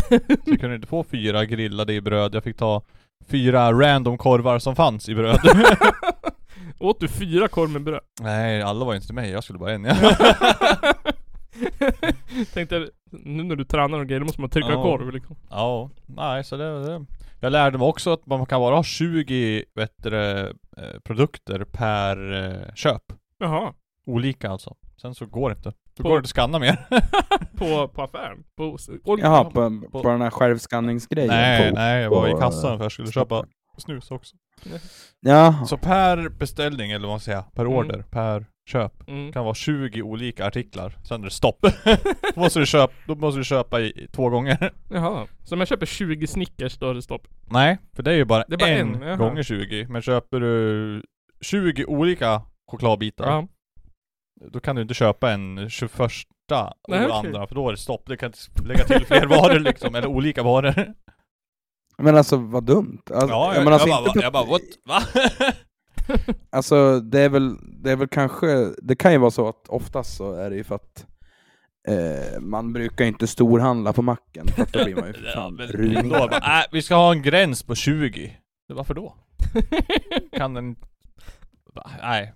Så 0.09 0.19
jag 0.45 0.61
kunde 0.61 0.75
inte 0.75 0.87
få 0.87 1.05
fyra 1.05 1.45
grillade 1.45 1.95
i 1.95 2.01
bröd, 2.01 2.35
jag 2.35 2.45
fick 2.45 2.57
ta 2.57 2.83
fyra 3.27 3.73
random 3.73 4.19
korvar 4.19 4.59
som 4.59 4.77
fanns 4.77 5.09
i 5.09 5.15
bröd 5.15 5.39
Åt 6.79 7.01
du 7.01 7.09
fyra 7.09 7.49
korv 7.49 7.71
med 7.71 7.83
bröd? 7.83 8.01
Nej, 8.21 8.63
alla 8.63 8.85
var 8.85 8.95
inte 8.95 9.07
till 9.07 9.15
mig, 9.15 9.31
jag 9.31 9.45
skulle 9.45 9.59
bara 9.59 9.73
en 9.73 9.85
ja. 9.85 9.95
Tänkte, 12.55 12.89
nu 13.11 13.43
när 13.43 13.57
du 13.57 13.65
tränar 13.65 13.99
och 13.99 14.07
grejer, 14.07 14.21
då 14.21 14.27
måste 14.27 14.41
man 14.41 14.51
trycka 14.51 14.69
Ja. 14.71 14.83
korv 14.83 15.13
liksom. 15.13 15.37
Ja, 15.51 15.91
nej 16.07 16.45
så 16.45 16.57
det, 16.57 16.85
det 16.87 17.07
Jag 17.41 17.53
lärde 17.53 17.79
mig 17.79 17.87
också 17.87 18.13
att 18.13 18.27
man 18.27 18.47
kan 18.47 18.61
bara 18.61 18.75
ha 18.77 18.83
20 18.83 19.65
bättre 19.75 20.49
eh, 20.77 21.01
produkter 21.05 21.65
per 21.65 22.45
eh, 22.45 22.75
köp 22.75 23.03
Jaha. 23.39 23.73
Olika 24.07 24.51
alltså 24.51 24.75
Sen 25.01 25.15
så 25.15 25.27
går 25.27 25.51
det 25.51 25.57
inte 25.57 25.73
Då 25.97 26.03
På- 26.03 26.09
går 26.09 26.17
det 26.17 26.25
att 26.25 26.29
scanna 26.29 26.59
mer 26.59 26.87
På, 27.57 27.89
på 27.89 28.03
affären? 28.03 28.45
På, 28.57 28.77
och, 29.05 29.21
Jaha, 29.21 29.45
på, 29.45 29.81
på 30.03 30.09
den 30.11 30.21
här 30.21 30.31
självskanningsgrejen? 30.31 31.29
Nej, 31.29 31.69
på, 31.71 31.75
nej 31.75 32.03
jag 32.03 32.11
var 32.11 32.31
på, 32.31 32.39
i 32.39 32.41
kassan 32.41 32.79
för 32.79 32.85
jag 32.85 32.93
skulle 32.93 33.13
köpa 33.13 33.45
snus 33.79 34.11
också 34.11 34.37
Ja, 35.21 35.65
Så 35.67 35.77
per 35.79 36.29
beställning, 36.29 36.91
eller 36.91 37.07
vad 37.07 37.13
man 37.13 37.21
säger, 37.21 37.43
per 37.55 37.63
Mm. 37.65 37.77
order, 37.77 38.03
per 38.11 38.47
köp 38.71 39.09
Mm. 39.09 39.33
Kan 39.33 39.45
vara 39.45 39.55
20 39.55 40.03
olika 40.03 40.47
artiklar, 40.47 40.97
sen 41.05 41.21
är 41.21 41.25
det 41.25 41.31
stopp 41.31 41.59
då, 41.63 41.71
måste 42.41 42.59
du 42.61 42.67
köpa, 42.67 42.93
då 43.07 43.15
måste 43.15 43.41
du 43.41 43.45
köpa 43.45 43.81
i, 43.81 43.85
i 43.87 44.09
två 44.13 44.29
gånger 44.29 44.73
Jaha. 44.91 45.27
Så 45.45 45.55
om 45.55 45.59
jag 45.61 45.69
köper 45.69 45.87
20 45.87 46.27
Snickers 46.27 46.79
då 46.79 46.91
är 46.91 46.95
det 46.95 47.03
stopp? 47.03 47.27
Nej, 47.51 47.79
för 47.97 48.03
det 48.03 48.11
är 48.11 48.15
ju 48.17 48.25
bara, 48.25 48.45
Det 48.49 48.55
är 48.55 48.59
bara 48.59 48.69
en, 48.71 48.95
en, 48.95 49.03
jaha. 49.03 49.17
gånger 49.17 49.43
20 49.43 49.87
Men 49.89 50.03
köper 50.03 50.41
du 50.41 51.03
20 51.41 51.85
olika 51.85 52.43
chokladbitar 52.71 53.27
Ja. 53.27 53.47
Då 54.53 54.61
kan 54.61 54.77
du 54.77 54.83
inte 54.83 54.95
köpa 54.95 55.31
en 55.33 55.71
21 55.71 55.93
och 56.01 56.11
Nej, 56.89 57.05
okej. 57.07 57.11
andra, 57.13 57.47
för 57.47 57.55
då 57.55 57.69
är 57.69 57.73
det 57.73 57.79
stopp. 57.79 58.03
Du 58.07 58.17
kan 58.17 58.27
inte 58.27 58.69
lägga 58.69 58.85
till 58.85 59.07
fler 59.07 59.27
varor 59.27 59.59
liksom, 59.61 59.95
eller 59.95 60.07
olika 60.09 60.43
varor. 60.43 60.95
men 61.99 62.17
alltså 62.17 62.37
vad 62.37 62.65
dumt. 62.65 63.03
Alltså, 63.11 63.29
Ja, 63.29 63.53
men 63.57 63.65
jag, 63.65 63.73
alltså, 63.73 63.89
jag, 63.89 63.99
inte 63.99 64.09
bara, 64.09 64.13
på- 64.13 64.23
jag 64.23 64.33
bara 64.33 64.45
what? 64.45 64.63
Va? 64.85 65.03
Alltså 66.51 67.01
det 67.01 67.21
är 67.21 67.29
väl, 67.29 67.57
det 67.83 67.91
är 67.91 67.97
väl 67.97 68.09
kanske, 68.09 68.47
det 68.83 68.97
kan 68.97 69.13
ju 69.13 69.19
vara 69.19 69.31
så 69.31 69.49
att 69.49 69.69
oftast 69.69 70.17
så 70.17 70.33
är 70.33 70.51
det 70.51 70.57
ju 70.57 70.65
för 70.65 70.75
att 70.75 71.07
eh, 71.89 72.41
man 72.41 72.73
brukar 72.73 73.05
inte 73.05 73.27
storhandla 73.27 73.93
på 73.93 74.03
macken, 74.03 74.47
för 74.47 74.63
att 74.63 74.73
då 74.73 74.85
blir 74.85 74.95
man 74.97 75.07
ju 75.07 75.13
för 75.13 75.23
Ja, 75.27 75.33
fan 75.35 75.55
men 75.55 75.67
då 75.67 75.73
ruinerad. 75.73 76.31
bara, 76.31 76.61
äh, 76.61 76.65
vi 76.73 76.83
ska 76.83 76.95
ha 76.95 77.13
en 77.13 77.23
gräns 77.23 77.63
på 77.63 77.75
20. 77.75 78.37
Det, 78.69 78.75
varför 78.75 78.95
då? 78.95 79.15
Kan 80.37 80.55
den... 80.55 80.77
Va, 81.75 81.91
Nej. 82.03 82.33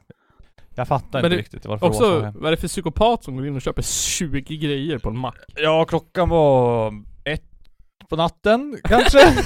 Jag 0.75 0.89
fattar 0.89 1.23
Men 1.23 1.33
inte 1.33 1.43
riktigt 1.43 1.67
varför 1.67 1.87
det 1.87 1.93
var 1.93 1.99
så 1.99 2.05
Också, 2.17 2.25
här. 2.25 2.33
vad 2.35 2.47
är 2.47 2.51
det 2.51 2.57
för 2.57 2.69
psykopat 2.69 3.25
som 3.25 3.37
går 3.37 3.47
in 3.47 3.57
och 3.57 3.63
köper 3.63 3.83
20 3.83 4.41
grejer 4.57 4.99
på 4.99 5.09
en 5.09 5.19
mack? 5.19 5.37
Ja, 5.57 5.85
klockan 5.85 6.29
var 6.29 6.93
ett 7.25 7.43
på 8.09 8.17
natten 8.17 8.79
kanske? 8.85 9.19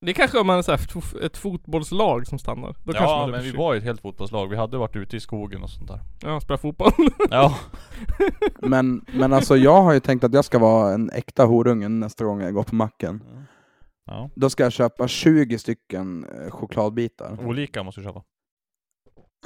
Det 0.00 0.10
är 0.10 0.14
kanske 0.14 0.38
om 0.38 0.46
man 0.46 0.58
är 0.58 0.62
så 0.62 0.70
här, 0.72 0.80
f- 0.96 1.14
ett 1.22 1.36
fotbollslag 1.36 2.26
som 2.26 2.38
stannar. 2.38 2.76
Då 2.84 2.92
ja 2.94 3.28
men 3.30 3.42
vi 3.42 3.50
var 3.50 3.72
ju 3.74 3.78
ett 3.78 3.84
helt 3.84 4.00
fotbollslag, 4.00 4.46
vi 4.46 4.56
hade 4.56 4.76
varit 4.78 4.96
ute 4.96 5.16
i 5.16 5.20
skogen 5.20 5.62
och 5.62 5.70
sånt 5.70 5.88
där. 5.88 6.00
Ja, 6.22 6.40
spela 6.40 6.58
fotboll. 6.58 6.90
Ja. 7.30 7.58
Men, 8.58 9.04
men 9.14 9.32
alltså 9.32 9.56
jag 9.56 9.82
har 9.82 9.92
ju 9.92 10.00
tänkt 10.00 10.24
att 10.24 10.34
jag 10.34 10.44
ska 10.44 10.58
vara 10.58 10.94
en 10.94 11.10
äkta 11.10 11.44
horunge 11.44 11.88
nästa 11.88 12.24
gång 12.24 12.40
jag 12.42 12.54
går 12.54 12.62
på 12.62 12.74
macken. 12.74 13.22
ja. 14.06 14.30
Då 14.36 14.50
ska 14.50 14.62
jag 14.62 14.72
köpa 14.72 15.08
20 15.08 15.58
stycken 15.58 16.24
eh, 16.24 16.50
chokladbitar. 16.50 17.38
Olika 17.46 17.82
måste 17.82 18.00
du 18.00 18.04
köpa. 18.04 18.22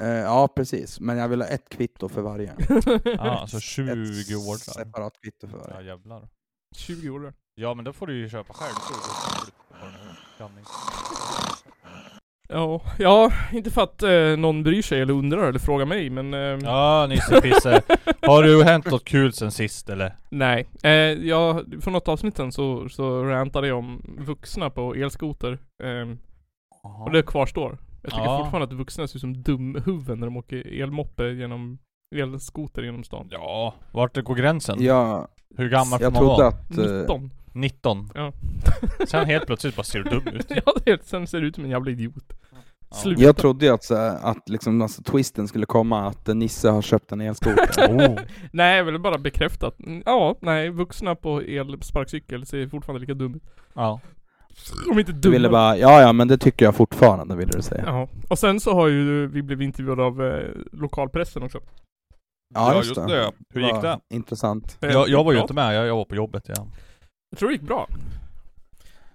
Eh, 0.01 0.07
ja, 0.07 0.47
precis. 0.55 0.99
Men 0.99 1.17
jag 1.17 1.27
vill 1.27 1.41
ha 1.41 1.47
ett 1.47 1.69
kvitto 1.69 2.09
för 2.09 2.21
varje. 2.21 2.53
Ja, 3.17 3.39
alltså 3.39 3.59
20 3.59 3.91
ett 3.91 3.97
år 4.37 4.53
där. 4.53 4.83
separat 4.85 5.13
kvitto 5.23 5.47
för 5.47 5.57
Ja 5.57 5.67
varje. 5.73 5.87
jävlar. 5.87 6.27
20 6.75 7.09
år. 7.09 7.33
Ja 7.55 7.73
men 7.73 7.85
då 7.85 7.93
får 7.93 8.07
du 8.07 8.17
ju 8.17 8.29
köpa 8.29 8.53
själv. 8.53 8.73
Så 8.75 8.93
du 8.93 9.51
blandning. 10.37 10.65
Ja, 12.51 12.81
ja, 12.99 13.31
inte 13.51 13.71
för 13.71 13.81
att 13.83 14.03
eh, 14.03 14.37
någon 14.37 14.63
bryr 14.63 14.81
sig 14.81 15.01
eller 15.01 15.13
undrar 15.13 15.47
eller 15.49 15.59
frågar 15.59 15.85
mig 15.85 16.09
men... 16.09 16.33
Eh, 16.33 16.39
Ja 16.39 17.05
Nisse 17.09 17.41
Pisse. 17.41 17.81
Har 18.21 18.43
det 18.43 18.63
hänt 18.63 18.85
något 18.91 19.05
kul 19.05 19.33
sen 19.33 19.51
sist 19.51 19.89
eller? 19.89 20.15
Nej. 20.29 20.69
Eh, 20.83 20.91
jag, 21.27 21.65
för 21.81 21.91
något 21.91 22.07
avsnitt 22.07 22.37
sen 22.37 22.51
så, 22.51 22.89
så 22.89 23.23
rantade 23.23 23.67
jag 23.67 23.77
om 23.77 24.15
vuxna 24.19 24.69
på 24.69 24.95
elskoter. 24.95 25.59
Eh, 25.83 26.07
och 27.05 27.11
det 27.11 27.23
kvarstår. 27.23 27.77
Jag 28.01 28.11
tycker 28.11 28.23
Ja. 28.25 28.37
fortfarande 28.43 28.73
att 28.73 28.79
vuxna 28.79 29.07
ser 29.07 29.17
ut 29.17 29.21
som 29.21 29.41
dumhuvuden 29.43 30.19
när 30.19 30.27
de 30.27 30.37
åker 30.37 30.81
elmoppe 30.83 31.29
genom 31.29 31.77
elskoter 32.15 32.81
genom 32.83 33.03
stan. 33.03 33.27
Ja, 33.31 33.73
vart 33.91 34.23
går 34.23 34.35
gränsen? 34.35 34.77
Ja, 34.83 35.27
Hur 35.57 35.69
gammal 35.69 35.99
får 35.99 36.11
man 36.11 36.25
vara? 36.25 36.51
trodde 36.51 36.89
att... 36.93 36.93
eh, 36.93 36.99
19. 37.01 37.31
19? 37.53 38.09
Ja. 38.15 38.31
Sen 39.07 39.25
helt 39.25 39.45
plötsligt 39.45 39.75
bara 39.75 39.83
ser 39.83 39.99
du 40.03 40.09
dum 40.09 40.27
ut. 40.27 40.45
ja, 40.65 40.73
det 40.85 41.05
sen 41.05 41.27
ser 41.27 41.41
det 41.41 41.47
ut 41.47 41.55
som 41.55 41.63
en 41.63 41.69
jävla 41.69 41.91
idiot. 41.91 42.33
Sluta. 42.91 43.21
Jag 43.23 43.37
trodde 43.37 43.65
ju 43.65 43.71
att, 43.73 43.91
att 43.91 44.49
liksom, 44.49 44.81
alltså, 44.81 45.03
twisten 45.03 45.47
skulle 45.47 45.65
komma 45.65 46.07
att 46.07 46.29
eh, 46.29 46.35
Nisse 46.35 46.69
har 46.69 46.81
köpt 46.81 47.11
en 47.11 47.21
elskoter. 47.21 47.89
Oh. 47.89 48.19
Nej, 48.51 48.77
jag 48.77 48.83
ville 48.83 48.99
bara 48.99 49.17
bekräfta 49.17 49.67
att, 49.67 49.75
ja, 50.05 50.35
nej, 50.41 50.69
vuxna 50.69 51.15
på 51.15 51.41
elsparkcykel 51.41 52.45
ser 52.45 52.67
fortfarande 52.67 52.99
lika 53.01 53.13
dum 53.13 53.35
ut. 53.35 53.43
Ja. 53.73 53.99
De 54.87 54.95
är 54.95 54.99
inte 54.99 55.11
Du 55.11 55.29
ville 55.29 55.49
bara, 55.49 55.77
ja 55.77 56.01
ja 56.01 56.13
men 56.13 56.27
det 56.27 56.37
tycker 56.37 56.65
jag 56.65 56.75
fortfarande 56.75 57.35
ville 57.35 57.51
du 57.55 57.61
säga. 57.61 57.83
Ja, 57.85 58.07
och 58.29 58.39
sen 58.39 58.59
så 58.59 58.73
har 58.73 58.87
ju 58.87 59.27
vi 59.27 59.41
blivit 59.41 59.65
intervjuade 59.65 60.03
av 60.03 60.23
eh, 60.25 60.43
lokalpressen 60.71 61.43
också. 61.43 61.59
Ja, 62.55 62.75
just 62.75 62.95
det. 62.95 63.31
Hur 63.53 63.61
gick 63.61 63.81
det? 63.81 63.99
Intressant. 64.13 64.77
Eh, 64.81 64.89
Jag, 64.91 65.09
jag 65.09 65.23
var 65.23 65.31
ju 65.31 65.35
bra. 65.37 65.41
inte 65.43 65.53
med, 65.53 65.75
jag, 65.75 65.87
jag 65.87 65.95
var 65.95 66.05
på 66.05 66.15
jobbet 66.15 66.43
ja. 66.47 66.67
Jag 67.31 67.39
tror 67.39 67.49
det 67.49 67.53
gick 67.55 67.61
bra. 67.67 67.87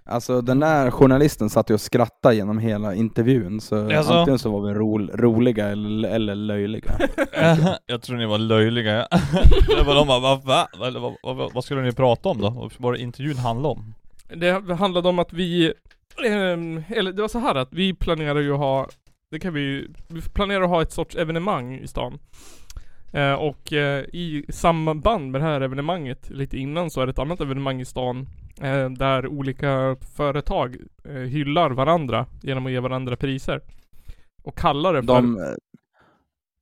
Alltså 0.09 0.41
den 0.41 0.59
där 0.59 0.91
journalisten 0.91 1.49
satt 1.49 1.69
ju 1.69 1.73
och 1.73 1.81
skrattade 1.81 2.35
genom 2.35 2.57
hela 2.59 2.93
intervjun, 2.95 3.61
så 3.61 3.75
Jaså? 3.91 4.13
antingen 4.13 4.39
så 4.39 4.51
var 4.51 4.67
vi 4.67 4.73
ro, 4.73 4.97
roliga 5.13 5.67
eller, 5.67 6.09
eller 6.09 6.35
löjliga. 6.35 6.91
jag 7.85 8.01
tror 8.01 8.17
ni 8.17 8.25
var 8.25 8.37
löjliga 8.37 8.93
ja. 8.93 9.07
Det 9.77 9.83
var 9.83 9.95
de 9.95 10.07
bara, 10.07 10.19
va, 10.19 10.41
va? 10.45 10.67
Eller, 10.87 10.99
vad, 10.99 11.37
vad, 11.37 11.53
vad 11.53 11.63
skulle 11.63 11.81
ni 11.81 11.91
prata 11.91 12.29
om 12.29 12.41
då? 12.41 12.49
Vad 12.49 12.73
var 12.77 12.93
det 12.93 12.99
intervjun 12.99 13.37
handlade 13.37 13.73
om? 13.75 13.93
Det 14.27 14.75
handlade 14.75 15.09
om 15.09 15.19
att 15.19 15.33
vi, 15.33 15.73
ehm, 16.25 16.83
eller 16.89 17.11
det 17.11 17.21
var 17.21 17.29
så 17.29 17.39
här 17.39 17.55
att 17.55 17.73
vi 17.73 17.93
planerar 17.93 18.39
ju 18.39 18.53
att 18.53 18.59
ha, 18.59 18.87
det 19.31 19.39
kan 19.39 19.53
vi, 19.53 19.87
vi 20.07 20.21
planerar 20.21 20.61
att 20.61 20.69
ha 20.69 20.81
ett 20.81 20.91
sorts 20.91 21.15
evenemang 21.15 21.75
i 21.75 21.87
stan. 21.87 22.19
Eh, 23.13 23.33
och 23.33 23.73
eh, 23.73 24.05
i 24.13 24.45
samband 24.49 25.31
med 25.31 25.41
det 25.41 25.45
här 25.45 25.61
evenemanget, 25.61 26.29
lite 26.29 26.57
innan 26.57 26.89
så 26.89 27.01
är 27.01 27.05
det 27.05 27.09
ett 27.09 27.19
annat 27.19 27.41
evenemang 27.41 27.81
i 27.81 27.85
stan 27.85 28.27
eh, 28.61 28.89
där 28.89 29.27
olika 29.27 29.95
företag 30.15 30.77
eh, 31.05 31.13
hyllar 31.13 31.69
varandra 31.69 32.25
genom 32.41 32.65
att 32.65 32.71
ge 32.71 32.79
varandra 32.79 33.15
priser. 33.15 33.61
Och 34.43 34.57
kallar 34.57 34.93
det 34.93 35.03
för 35.03 35.07
De, 35.07 35.55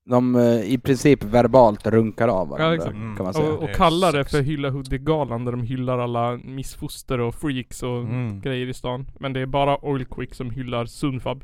de 0.09 0.35
eh, 0.35 0.73
i 0.73 0.77
princip 0.77 1.23
verbalt 1.23 1.87
runkar 1.87 2.27
av 2.27 2.47
varandra, 2.47 2.75
exakt. 2.75 2.95
Mm. 2.95 3.15
kan 3.15 3.23
man 3.23 3.33
säga. 3.33 3.51
och, 3.51 3.63
och 3.63 3.69
är 3.69 3.73
kallar 3.73 4.11
det 4.13 4.25
för 4.25 4.41
Hylla 4.41 4.69
Hudik-galan 4.69 5.45
där 5.45 5.51
de 5.51 5.61
hyllar 5.61 5.99
alla 5.99 6.37
missfoster 6.37 7.19
och 7.19 7.35
freaks 7.35 7.83
och 7.83 7.99
Mm. 8.03 8.41
grejer 8.41 8.67
i 8.67 8.73
stan. 8.73 9.05
Men 9.19 9.33
det 9.33 9.39
är 9.39 9.45
bara 9.45 9.85
Oil 9.85 10.05
Quick 10.05 10.33
som 10.33 10.49
hyllar 10.49 10.85
Sunfab. 10.85 11.43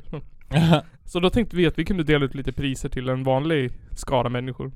Så 1.04 1.20
då 1.20 1.30
tänkte 1.30 1.56
vi 1.56 1.66
att 1.66 1.78
vi 1.78 1.84
kunde 1.84 2.02
dela 2.04 2.24
ut 2.24 2.34
lite 2.34 2.52
priser 2.52 2.88
till 2.88 3.08
en 3.08 3.24
vanlig 3.24 3.72
skara 3.96 4.28
människor. 4.28 4.72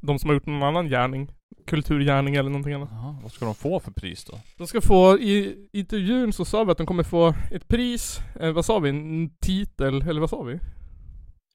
De 0.00 0.18
som 0.18 0.30
har 0.30 0.34
gjort 0.34 0.46
någon 0.46 0.62
annan 0.62 0.88
gärning. 0.88 1.28
Kulturgärning 1.66 2.34
eller 2.34 2.50
någonting 2.50 2.72
annat. 2.74 2.88
Jaha, 2.92 3.16
vad 3.22 3.32
ska 3.32 3.44
de 3.44 3.54
få 3.54 3.80
för 3.80 3.90
pris 3.90 4.24
då? 4.24 4.40
De 4.58 4.66
ska 4.66 4.80
få, 4.80 5.18
i 5.18 5.54
intervjun 5.72 6.32
så 6.32 6.44
sa 6.44 6.64
vi 6.64 6.72
att 6.72 6.78
de 6.78 6.86
kommer 6.86 7.02
få 7.02 7.34
ett 7.52 7.68
pris, 7.68 8.20
eh, 8.40 8.52
vad 8.52 8.64
sa 8.64 8.78
vi? 8.78 8.88
En 8.88 9.30
titel, 9.40 10.02
eller 10.08 10.20
vad 10.20 10.30
sa 10.30 10.42
vi? 10.42 10.58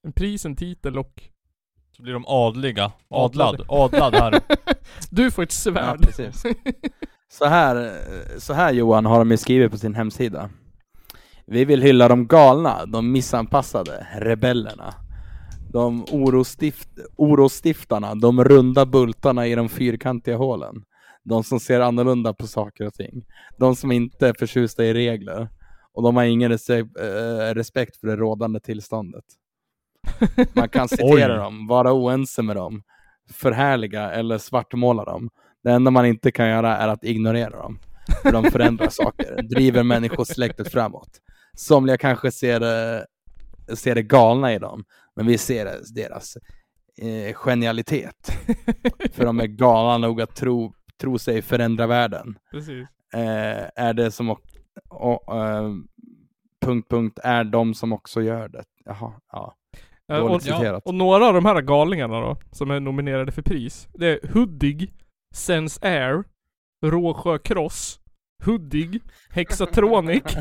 En 0.03 0.11
pris, 0.13 0.45
en 0.45 0.55
titel 0.55 0.97
och... 0.97 1.23
Så 1.97 2.03
blir 2.03 2.13
de 2.13 2.25
adliga. 2.27 2.91
Adlad. 3.09 3.65
Adlad. 3.67 4.13
Här. 4.15 4.39
Du 5.11 5.31
får 5.31 5.43
ett 5.43 5.49
Ja, 5.65 5.71
svärd. 5.71 6.01
precis. 6.01 6.43
Så 7.27 7.45
här, 7.45 7.91
så 8.39 8.53
här 8.53 8.73
Johan 8.73 9.05
har 9.05 9.19
de 9.19 9.31
ju 9.31 9.37
skrivit 9.37 9.71
på 9.71 9.77
sin 9.77 9.95
hemsida. 9.95 10.49
Vi 11.45 11.65
vill 11.65 11.81
hylla 11.81 12.07
de 12.07 12.27
galna, 12.27 12.85
de 12.85 13.11
missanpassade, 13.11 14.07
rebellerna. 14.15 14.93
De 15.71 16.05
orostift, 16.11 16.89
orostiftarna, 17.15 18.15
de 18.15 18.43
runda 18.43 18.85
bultarna 18.85 19.47
i 19.47 19.55
de 19.55 19.69
fyrkantiga 19.69 20.37
hålen. 20.37 20.75
De 21.23 21.43
som 21.43 21.59
ser 21.59 21.79
annorlunda 21.79 22.33
på 22.33 22.47
saker 22.47 22.87
och 22.87 22.93
ting. 22.93 23.25
De 23.57 23.75
som 23.75 23.91
inte 23.91 24.27
är 24.27 24.33
förtjusta 24.39 24.85
i 24.85 24.93
regler. 24.93 25.49
Och 25.93 26.03
de 26.03 26.15
har 26.15 26.23
ingen 26.23 26.51
rese- 26.51 26.89
eh, 27.49 27.53
respekt 27.53 27.97
för 27.97 28.07
det 28.07 28.15
rådande 28.15 28.59
tillståndet. 28.59 29.23
Man 30.53 30.69
kan 30.69 30.87
citera 30.89 31.35
dem, 31.37 31.67
vara 31.67 31.93
oense 31.93 32.41
med 32.41 32.55
dem, 32.55 32.83
förhärliga 33.33 34.11
eller 34.11 34.37
svartmåla 34.37 35.05
dem. 35.05 35.29
Det 35.63 35.71
enda 35.71 35.91
man 35.91 36.05
inte 36.05 36.31
kan 36.31 36.49
göra 36.49 36.77
är 36.77 36.87
att 36.87 37.03
ignorera 37.03 37.57
dem. 37.61 37.79
För 38.21 38.31
de 38.31 38.43
förändrar 38.43 38.89
saker, 38.91 39.41
driver 39.41 39.83
människosläktet 39.83 40.71
framåt. 40.71 41.09
Somliga 41.57 41.97
kanske 41.97 42.31
ser 42.31 42.61
ser 43.75 43.95
det 43.95 44.03
galna 44.03 44.53
i 44.53 44.59
dem, 44.59 44.83
men 45.15 45.25
vi 45.25 45.37
ser 45.37 45.93
deras 45.95 46.37
eh, 46.97 47.33
genialitet. 47.33 48.31
För 49.11 49.25
de 49.25 49.39
är 49.39 49.47
galna 49.47 49.97
nog 49.97 50.21
att 50.21 50.35
tro, 50.35 50.73
tro 51.01 51.19
sig 51.19 51.41
förändra 51.41 51.87
världen. 51.87 52.37
Eh, 53.13 53.69
är 53.75 53.93
det 53.93 54.11
som 54.11 54.29
och, 54.29 54.41
och, 54.89 55.45
eh, 55.45 55.71
punkt, 56.61 56.89
punkt, 56.89 57.19
är 57.23 57.43
de 57.43 57.73
som 57.73 57.93
också 57.93 58.21
gör 58.21 58.49
det. 58.49 58.63
Jaha, 58.85 59.13
ja. 59.31 59.55
Eh, 60.11 60.19
Dåligt 60.19 60.35
och, 60.35 60.41
citerat. 60.41 60.83
och 60.85 60.93
några 60.93 61.27
av 61.27 61.33
de 61.33 61.45
här 61.45 61.61
galningarna 61.61 62.19
då, 62.19 62.37
som 62.51 62.71
är 62.71 62.79
nominerade 62.79 63.31
för 63.31 63.41
pris. 63.41 63.87
Det 63.93 64.07
är 64.07 64.27
Hudig, 64.27 64.93
Sense 65.35 65.87
Air, 65.87 66.23
Råsjö 66.85 67.37
Cross, 67.37 67.99
Hudig, 68.43 69.01
Hexatronic, 69.29 70.23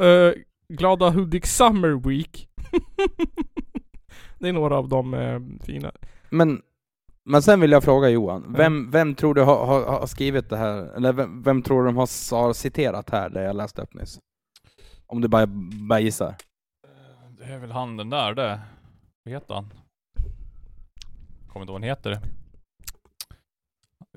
eh, 0.00 0.32
Glada 0.68 1.10
Hudik 1.10 1.46
Summer 1.46 2.08
Week. 2.08 2.48
det 4.38 4.48
är 4.48 4.52
några 4.52 4.76
av 4.76 4.88
de 4.88 5.14
eh, 5.14 5.40
fina. 5.66 5.92
Men, 6.30 6.62
men 7.24 7.42
sen 7.42 7.60
vill 7.60 7.72
jag 7.72 7.84
fråga 7.84 8.08
Johan, 8.08 8.54
vem, 8.56 8.90
vem 8.90 9.14
tror 9.14 9.34
du 9.34 9.42
har, 9.42 9.66
har, 9.66 9.84
har 9.84 10.06
skrivit 10.06 10.50
det 10.50 10.56
här, 10.56 10.96
eller 10.96 11.12
vem, 11.12 11.42
vem 11.42 11.62
tror 11.62 11.82
du 11.82 11.86
de 11.86 11.96
har, 11.96 12.36
har 12.36 12.52
citerat 12.52 13.10
här, 13.10 13.30
det 13.30 13.42
jag 13.42 13.56
läste 13.56 13.82
upp 13.82 13.94
nyss? 13.94 14.18
Om 15.06 15.20
du 15.20 15.28
bara, 15.28 15.46
bara 15.88 16.00
gissar. 16.00 16.34
Det 17.46 17.52
är 17.54 17.58
väl 17.58 17.70
han 17.72 17.96
den 17.96 18.10
där 18.10 18.34
det. 18.34 18.60
Vad 19.24 19.34
heter 19.34 19.54
han? 19.54 19.70
Kommer 21.48 21.62
inte 21.64 21.70
ihåg 21.72 21.80
vad 21.80 21.82
han 21.82 21.82
heter. 21.82 22.18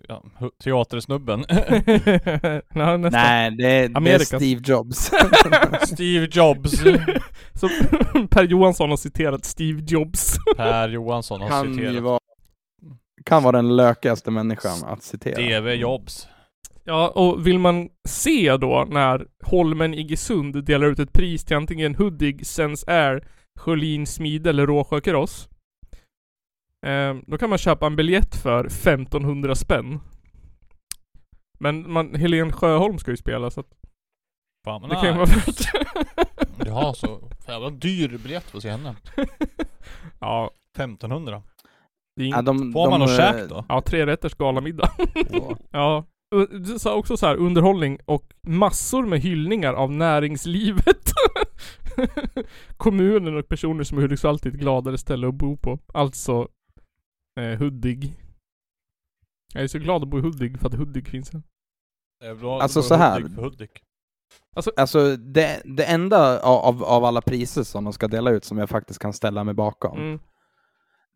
Ja, 0.07 0.23
hu- 0.39 0.51
teatersnubben. 0.63 1.39
Nej, 1.49 2.97
nästan. 2.97 3.11
Nej, 3.11 3.51
det, 3.51 3.63
är- 3.67 3.87
det 3.89 3.93
är 3.93 3.97
Amerikas. 3.97 4.27
Steve 4.27 4.61
Jobs. 4.65 5.11
Steve 5.87 6.27
Jobs. 6.31 6.71
Så 7.53 7.69
Per 8.29 8.43
Johansson 8.43 8.89
har 8.89 8.97
citerat 8.97 9.45
Steve 9.45 9.83
Jobs. 9.87 10.35
Per 10.57 10.89
Johansson 10.89 11.41
har 11.41 11.49
kan 11.49 11.67
ju 11.67 11.73
citerat. 11.75 12.03
vara, 12.03 12.19
kan 13.25 13.43
vara 13.43 13.55
den 13.57 13.75
lökigaste 13.75 14.31
människan 14.31 14.83
att 14.83 15.03
citera. 15.03 15.59
DV 15.59 15.73
Jobs. 15.73 16.27
Ja, 16.89 17.09
och 17.09 17.47
vill 17.47 17.59
man 17.59 17.89
se 18.09 18.57
då 18.57 18.85
när 18.89 19.27
Holmen 19.45 19.93
Iggesund 19.93 20.65
delar 20.65 20.87
ut 20.87 20.99
ett 20.99 21.13
pris 21.13 21.45
till 21.45 21.55
antingen 21.57 21.95
Hudig, 21.95 22.45
Sense 22.47 22.91
Air, 22.91 23.27
Sjölin 23.59 24.05
Smide 24.07 24.49
eller 24.49 24.67
Råsjö 24.67 25.01
Cross. 25.01 25.49
Eh, 26.85 27.15
då 27.27 27.37
kan 27.37 27.49
man 27.49 27.57
köpa 27.57 27.85
en 27.85 27.95
biljett 27.95 28.35
för 28.35 28.65
1500 28.65 29.55
spänn. 29.55 29.99
Men 31.59 31.91
man, 31.91 32.15
Helen 32.15 32.51
Sjöholm 32.51 32.97
ska 32.97 33.11
ju 33.11 33.17
spela 33.17 33.49
så 33.49 33.59
att 33.59 33.73
Fan 34.65 34.81
det 34.89 34.95
kan 34.95 35.05
ju 35.05 35.11
vara 35.13 35.25
värt. 35.25 35.71
Jaha 36.65 36.93
så 36.93 37.29
jävla 37.47 37.69
dyr 37.69 38.17
biljett 38.17 38.43
för 38.43 38.57
att 38.57 38.61
se 38.63 38.69
henne. 38.69 38.95
ja, 40.19 40.51
1500. 40.75 41.41
det 42.15 42.23
är 42.23 42.27
Ja, 42.27 42.37
ing- 42.37 42.45
de, 42.45 42.73
Får 42.73 42.89
man 42.89 42.99
de, 42.99 43.05
något 43.05 43.19
eh, 43.19 43.31
käk 43.33 43.49
då? 43.49 43.65
ja, 43.69 43.81
tre 43.81 44.05
rätters 44.05 44.35
galamiddag. 44.35 44.89
ja. 45.71 46.05
Du 46.51 46.79
sa 46.79 46.95
också 46.95 47.17
så 47.17 47.25
här 47.25 47.35
underhållning 47.35 47.99
och 48.05 48.33
massor 48.41 49.05
med 49.05 49.19
hyllningar 49.19 49.73
av 49.73 49.91
näringslivet. 49.91 51.11
Kommunen 52.77 53.37
och 53.37 53.47
personer 53.49 53.83
som 53.83 53.97
är 53.97 54.01
Hudiksvall 54.01 54.39
till 54.39 54.53
ett 54.53 54.59
gladare 54.59 54.97
ställe 54.97 55.27
att 55.27 55.33
bo 55.35 55.57
på. 55.57 55.79
Alltså 55.93 56.47
eh, 57.39 57.59
Hudik. 57.59 58.13
Jag 59.53 59.63
är 59.63 59.67
så 59.67 59.79
glad 59.79 60.03
att 60.03 60.09
bo 60.09 60.17
i 60.19 60.21
Hudik 60.21 60.57
för 60.57 60.67
att 60.67 60.73
Hudik 60.73 61.07
finns 61.09 61.33
här. 61.33 61.41
Det 62.19 62.27
är 62.27 62.35
bra- 62.35 62.61
Alltså, 62.61 62.81
så 62.81 62.95
här. 62.95 63.21
Hudik 63.21 63.37
Hudik. 63.39 63.83
Alltså 64.77 65.15
det, 65.17 65.61
det 65.65 65.83
enda 65.85 66.39
av, 66.41 66.83
av 66.83 67.03
alla 67.05 67.21
priser 67.21 67.63
som 67.63 67.83
de 67.83 67.93
ska 67.93 68.07
dela 68.07 68.31
ut 68.31 68.43
som 68.43 68.57
jag 68.57 68.69
faktiskt 68.69 68.99
kan 68.99 69.13
ställa 69.13 69.43
mig 69.43 69.53
bakom, 69.53 69.97
Mm. 69.99 70.19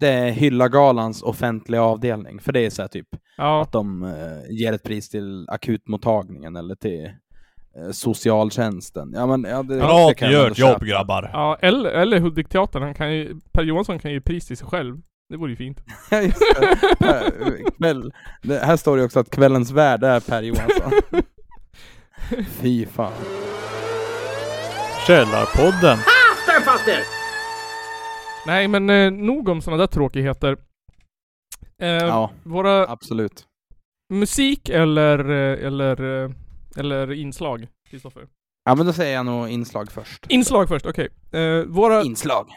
Det 0.02 0.08
är 0.08 0.32
Hylla-galans 0.32 1.24
offentliga 1.24 1.82
avdelning. 1.82 2.40
För 2.40 2.52
det 2.52 2.66
är 2.66 2.70
så 2.70 2.82
här 2.82 2.90
typ 2.90 3.08
Ja, 3.38 3.62
att 3.62 3.72
de 3.72 4.04
eh, 4.04 4.52
ger 4.56 4.74
ett 4.74 4.84
pris 4.84 5.10
till 5.10 5.46
akutmottagningen 5.50 6.56
eller 6.56 6.76
till 6.76 7.06
eh, 7.06 7.92
socialtjänsten. 7.92 9.12
Ja 9.16 9.26
men 9.26 9.44
ja, 9.52 9.64
det, 9.64 9.78
Bra 9.78 10.08
det 10.08 10.14
kan 10.16 10.32
gör 10.32 10.52
ett 10.52 10.58
jobb 10.58 10.84
grabbar. 10.86 11.30
ja 11.34 11.58
eller, 11.62 11.90
eller 11.90 12.20
Hudikteatern. 12.20 12.84
Han 12.84 12.94
kan 12.94 13.14
ju, 13.14 13.36
Per 13.52 13.64
Johansson 13.64 14.00
kan 14.00 14.12
ju 14.12 14.22
pris 14.22 14.48
till 14.48 14.58
sig 14.58 14.68
själv. 14.68 14.98
Det 15.30 15.38
vore 15.38 15.50
ju 15.50 15.56
fint. 15.58 15.78
Ja, 17.00 17.22
Kväll, 17.78 18.14
det, 18.42 18.58
här 18.60 18.78
står 18.78 18.98
det 18.98 19.04
också 19.04 19.20
att 19.20 19.30
kvällens 19.30 19.72
värde 19.72 20.08
är 20.08 20.20
Per 20.20 20.42
Johansson. 20.42 20.92
Fy 22.62 22.86
fan. 22.86 23.12
Källarpodden. 25.08 25.98
Spänn 26.44 26.62
fast 26.66 26.88
er! 26.88 27.21
Nej 28.48 28.68
men 28.68 28.90
eh, 28.90 29.12
nog 29.12 29.50
om 29.50 29.62
sådana 29.62 29.78
där 29.82 29.88
tråkigheter. 29.88 30.58
Eh, 31.82 31.88
Ja, 31.90 32.32
Våra 32.44 32.88
absolut. 32.88 33.46
musik 34.14 34.70
eller, 34.70 35.20
eh, 35.30 35.66
eller, 35.68 36.24
eh, 36.24 36.32
eller 36.78 37.12
inslag, 37.12 37.68
Kristoffer? 37.90 38.28
Ja 38.66 38.76
men 38.76 38.86
då 38.86 38.94
säger 38.94 39.14
jag 39.16 39.26
nog 39.26 39.50
inslag 39.50 39.92
först. 39.92 40.26
Inslag 40.30 40.68
först, 40.68 40.86
okej. 40.86 41.10
Eh, 41.32 41.66
våra, 41.68 42.04
Inslag. 42.04 42.48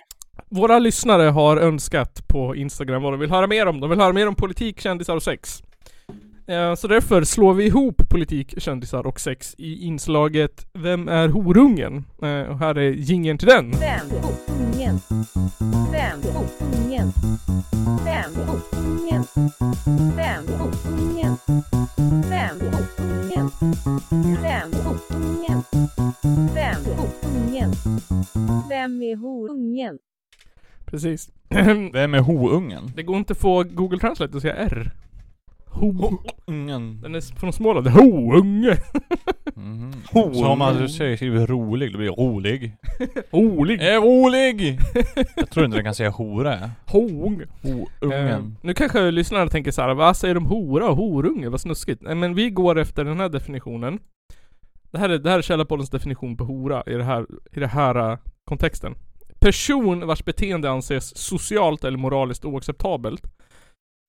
våra 0.50 0.78
lyssnare 0.78 1.22
har 1.22 1.56
önskat 1.56 2.28
på 2.28 2.56
Instagram 2.56 3.02
vad 3.02 3.12
de 3.12 3.20
vill 3.20 3.30
höra 3.30 3.46
mer 3.46 3.66
om. 3.66 3.80
De 3.80 3.90
vill 3.90 4.00
höra 4.00 4.12
mer 4.12 4.28
om 4.28 4.34
politik, 4.34 4.80
kändisar 4.80 5.16
och 5.16 5.22
sex. 5.22 5.62
Eh, 6.46 6.74
så 6.74 6.88
därför 6.88 7.24
slår 7.24 7.54
vi 7.54 7.66
ihop 7.66 8.08
politik, 8.10 8.54
kändisar 8.58 9.06
och 9.06 9.20
sex 9.20 9.54
i 9.58 9.84
inslaget 9.84 10.66
Vem 10.72 11.08
är 11.08 11.28
horungen? 11.28 12.04
Eh, 12.22 12.50
och 12.50 12.58
här 12.58 12.78
är 12.78 12.90
jingeln 12.90 13.38
till 13.38 13.48
den. 13.48 13.70
Vem 13.70 14.06
ungen? 14.58 15.00
Vem 15.92 16.20
ungen? 16.22 17.12
Vem 18.04 18.30
ungen? 18.36 19.24
Vem 20.16 20.44
ungen? 20.60 21.36
Vem 22.30 22.56
ungen? 22.60 23.50
Vem 24.42 24.70
ungen? 24.86 25.62
Vem 26.54 26.80
ungen? 26.96 27.72
Vem 28.68 29.02
är 29.02 29.16
horungen? 29.16 29.98
Precis. 30.84 31.30
Vem 31.92 32.14
är 32.14 32.20
houngen? 32.20 32.92
det 32.96 33.02
går 33.02 33.16
inte 33.16 33.32
att 33.32 33.38
få 33.38 33.62
Google 33.62 33.98
Translate 33.98 34.36
att 34.36 34.42
säga 34.42 34.54
R. 34.54 34.92
Ho. 35.74 36.18
Ungen. 36.46 37.00
Den 37.00 37.14
är 37.14 37.38
från 37.38 37.52
Småland. 37.52 37.86
Ho-unge. 37.88 38.76
Mhm. 39.54 39.92
Så 40.34 40.46
om 40.46 40.58
man 40.58 40.88
säger 40.88 41.16
skriver 41.16 41.46
rolig, 41.46 41.92
då 41.92 41.98
blir 41.98 42.10
det 42.10 42.14
rolig. 42.22 42.76
Olig. 43.30 43.80
Är 43.82 44.00
rolig! 44.00 44.78
Jag 45.36 45.50
tror 45.50 45.66
inte 45.66 45.76
den 45.76 45.84
kan 45.84 45.94
säga 45.94 46.10
hora. 46.10 46.70
Ho-unge. 46.86 47.46
Eh, 47.62 47.70
Houngen. 48.00 48.56
nu 48.62 48.74
kanske 48.74 49.10
lyssnarna 49.10 49.50
tänker 49.50 49.70
så 49.70 49.82
här, 49.82 49.94
vad 49.94 50.16
säger 50.16 50.34
de 50.34 50.46
hora 50.46 50.88
och 50.88 50.96
horunge? 50.96 51.48
Vad 51.48 51.60
snuskigt. 51.60 52.02
Nej 52.02 52.14
men 52.14 52.34
vi 52.34 52.50
går 52.50 52.78
efter 52.78 53.04
den 53.04 53.20
här 53.20 53.28
definitionen. 53.28 53.98
Det 54.90 54.98
här 54.98 55.08
är, 55.08 55.18
det 55.18 55.30
här 55.30 55.38
är 55.38 55.42
Källarpoddens 55.42 55.90
definition 55.90 56.36
på 56.36 56.44
hora 56.44 56.82
i 56.86 56.92
det 56.94 57.04
här, 57.04 57.26
i 57.52 57.60
det 57.60 57.66
här 57.66 58.10
uh, 58.12 58.18
kontexten. 58.44 58.94
Person 59.40 60.06
vars 60.06 60.24
beteende 60.24 60.70
anses 60.70 61.16
socialt 61.16 61.84
eller 61.84 61.98
moraliskt 61.98 62.44
oacceptabelt. 62.44 63.22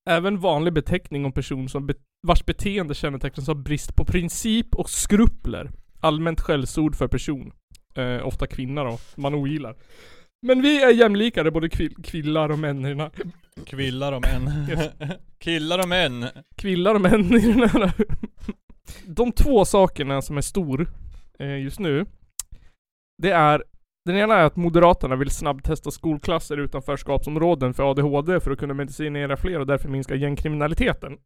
Även 0.06 0.38
vanlig 0.38 0.72
beteckning 0.72 1.24
om 1.24 1.32
person 1.32 1.68
som 1.68 1.86
be- 1.86 1.94
vars 2.26 2.44
beteende 2.44 2.94
kännetecknas 2.94 3.48
av 3.48 3.62
brist 3.62 3.96
på 3.96 4.04
princip 4.04 4.74
och 4.74 4.90
skrupler. 4.90 5.70
Allmänt 6.00 6.40
skällsord 6.40 6.96
för 6.96 7.08
person. 7.08 7.52
Eh, 7.94 8.26
ofta 8.26 8.46
kvinna 8.46 8.84
då, 8.84 8.98
man 9.16 9.34
ogillar. 9.34 9.76
Men 10.42 10.62
vi 10.62 10.82
är 10.82 10.90
jämlikare, 10.92 11.50
både 11.50 11.68
kvill- 11.68 12.02
kvillar 12.04 12.48
och 12.48 12.58
män 12.58 12.84
i 12.84 12.88
den 12.88 13.00
här 13.00 13.10
Kvillar 13.66 14.12
och 14.12 14.22
män. 14.22 14.50
Killar 15.38 15.78
och 15.78 15.88
män. 15.88 16.26
kvillar 16.56 16.94
och 16.94 17.00
män 17.00 17.34
i 17.34 17.52
den 17.52 17.68
här. 17.70 17.92
De 19.06 19.32
två 19.32 19.64
sakerna 19.64 20.22
som 20.22 20.36
är 20.36 20.40
stor 20.40 20.88
eh, 21.38 21.58
just 21.62 21.78
nu. 21.78 22.06
Det 23.22 23.30
är 23.30 23.64
den 24.06 24.16
ena 24.16 24.34
är 24.34 24.44
att 24.44 24.56
Moderaterna 24.56 25.16
vill 25.16 25.30
snabbtesta 25.30 25.90
skolklasser 25.90 26.56
utanförskapsområden 26.56 27.74
för 27.74 27.90
ADHD 27.90 28.40
för 28.40 28.50
att 28.50 28.58
kunna 28.58 28.74
medicinera 28.74 29.36
fler 29.36 29.60
och 29.60 29.66
därför 29.66 29.88
minska 29.88 30.14
gängkriminaliteten. 30.14 31.18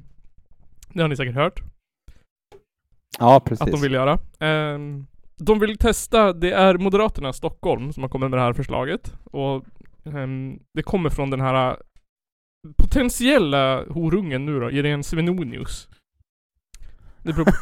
det 0.92 1.02
har 1.02 1.08
ni 1.08 1.16
säkert 1.16 1.34
hört 1.34 1.60
Ja 3.18 3.40
precis. 3.40 3.60
att 3.60 3.70
de 3.70 3.80
vill 3.80 3.92
göra. 3.92 4.18
Ehm, 4.40 5.06
de 5.36 5.58
vill 5.58 5.78
testa, 5.78 6.32
det 6.32 6.52
är 6.52 6.78
Moderaterna 6.78 7.28
i 7.28 7.32
Stockholm 7.32 7.92
som 7.92 8.02
har 8.02 8.10
kommit 8.10 8.30
med 8.30 8.38
det 8.38 8.42
här 8.42 8.52
förslaget. 8.52 9.14
Och 9.24 9.64
ehm, 10.04 10.58
det 10.74 10.82
kommer 10.82 11.10
från 11.10 11.30
den 11.30 11.40
här 11.40 11.70
äh, 11.70 11.76
potentiella 12.76 13.84
horungen 13.84 14.46
nu 14.46 14.60
då, 14.60 14.70
Irene 14.70 15.02
Svenonius. 15.02 15.88
Det 17.24 17.32
beror 17.32 17.44
på... 17.44 17.52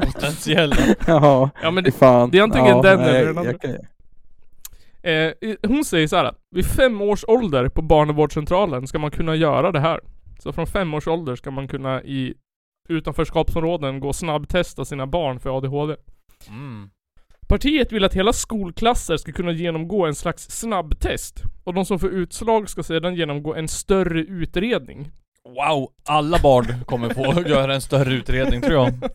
Potentiella. 0.12 0.76
Ja, 1.06 1.50
ja 1.62 1.70
men 1.70 1.84
det, 1.84 1.92
fan. 1.92 2.30
det 2.30 2.38
är 2.38 2.42
antingen 2.42 2.76
ja, 2.76 2.82
den 2.82 3.00
nej, 3.00 3.08
eller 3.08 3.26
den 3.26 3.38
andra. 3.38 3.52
kan- 3.58 3.70
eh, 5.02 5.32
hon 5.62 5.84
säger 5.84 6.06
så 6.06 6.16
här. 6.16 6.34
Vid 6.50 6.66
fem 6.66 7.00
års 7.00 7.24
ålder 7.28 7.68
på 7.68 7.82
barnavårdscentralen 7.82 8.86
ska 8.86 8.98
man 8.98 9.10
kunna 9.10 9.34
göra 9.34 9.72
det 9.72 9.80
här. 9.80 10.00
Så 10.38 10.52
från 10.52 10.66
fem 10.66 10.94
års 10.94 11.08
ålder 11.08 11.36
ska 11.36 11.50
man 11.50 11.68
kunna 11.68 12.02
i 12.02 12.34
utanförskapsområden 12.88 14.00
gå 14.00 14.08
och 14.08 14.16
snabbtesta 14.16 14.84
sina 14.84 15.06
barn 15.06 15.40
för 15.40 15.56
ADHD. 15.58 15.96
Mm. 16.48 16.90
Partiet 17.48 17.92
vill 17.92 18.04
att 18.04 18.14
hela 18.14 18.32
skolklasser 18.32 19.16
ska 19.16 19.32
kunna 19.32 19.52
genomgå 19.52 20.06
en 20.06 20.14
slags 20.14 20.50
snabbtest. 20.50 21.42
Och 21.64 21.74
de 21.74 21.84
som 21.84 21.98
får 21.98 22.10
utslag 22.10 22.68
ska 22.68 22.82
sedan 22.82 23.14
genomgå 23.14 23.54
en 23.54 23.68
större 23.68 24.20
utredning. 24.20 25.10
Wow, 25.48 25.88
alla 26.04 26.38
barn 26.38 26.84
kommer 26.84 27.08
få 27.08 27.42
göra 27.48 27.74
en 27.74 27.80
större 27.80 28.14
utredning 28.14 28.60
tror 28.60 28.72
jag. 28.72 28.92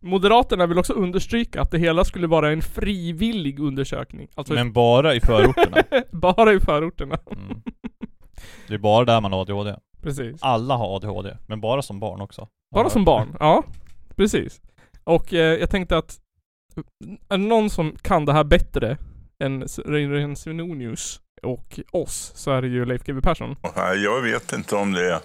Moderaterna 0.00 0.66
vill 0.66 0.78
också 0.78 0.92
understryka 0.92 1.62
att 1.62 1.70
det 1.70 1.78
hela 1.78 2.04
skulle 2.04 2.26
vara 2.26 2.52
en 2.52 2.62
frivillig 2.62 3.58
undersökning. 3.58 4.28
Alltså 4.34 4.54
Men 4.54 4.72
bara 4.72 5.14
i 5.14 5.20
förorterna. 5.20 5.76
bara 6.12 6.52
i 6.52 6.60
förorterna. 6.60 7.18
Mm. 7.30 7.62
Det 8.68 8.74
är 8.74 8.78
bara 8.78 9.04
där 9.04 9.20
man 9.20 9.32
har 9.32 9.40
ADHD. 9.40 9.76
Precis. 10.02 10.42
Alla 10.42 10.76
har 10.76 10.96
ADHD, 10.96 11.36
men 11.46 11.60
bara 11.60 11.82
som 11.82 12.00
barn 12.00 12.20
också. 12.20 12.48
Bara 12.74 12.90
som 12.90 13.04
barn, 13.04 13.36
ja. 13.40 13.62
Precis. 14.16 14.60
Och 15.04 15.34
eh, 15.34 15.58
jag 15.60 15.70
tänkte 15.70 15.96
att 15.98 16.18
är 17.28 17.38
det 17.38 17.44
någon 17.44 17.70
som 17.70 17.96
kan 18.02 18.24
det 18.24 18.32
här 18.32 18.44
bättre 18.44 18.96
än 19.38 19.62
Reine 19.84 20.36
Svenonius 20.36 21.20
och 21.44 21.80
oss 21.90 22.32
så 22.34 22.50
är 22.50 22.62
det 22.62 22.68
ju 22.68 22.84
Leif 22.84 23.02
GW 23.04 23.20
Persson. 23.20 23.56
Jag 24.04 24.22
vet 24.22 24.52
inte 24.52 24.76
om 24.76 24.92
det 24.92 25.20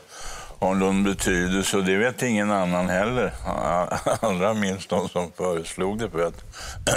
har 0.59 0.75
någon 0.75 1.03
betydelse 1.03 1.77
och 1.77 1.83
det 1.83 1.97
vet 1.97 2.23
ingen 2.23 2.51
annan 2.51 2.89
heller. 2.89 3.33
Allra 4.25 4.53
minst 4.53 4.89
de 4.89 5.09
som 5.09 5.31
föreslog 5.31 5.99
det 5.99 6.09
för 6.09 6.27
att 6.27 6.43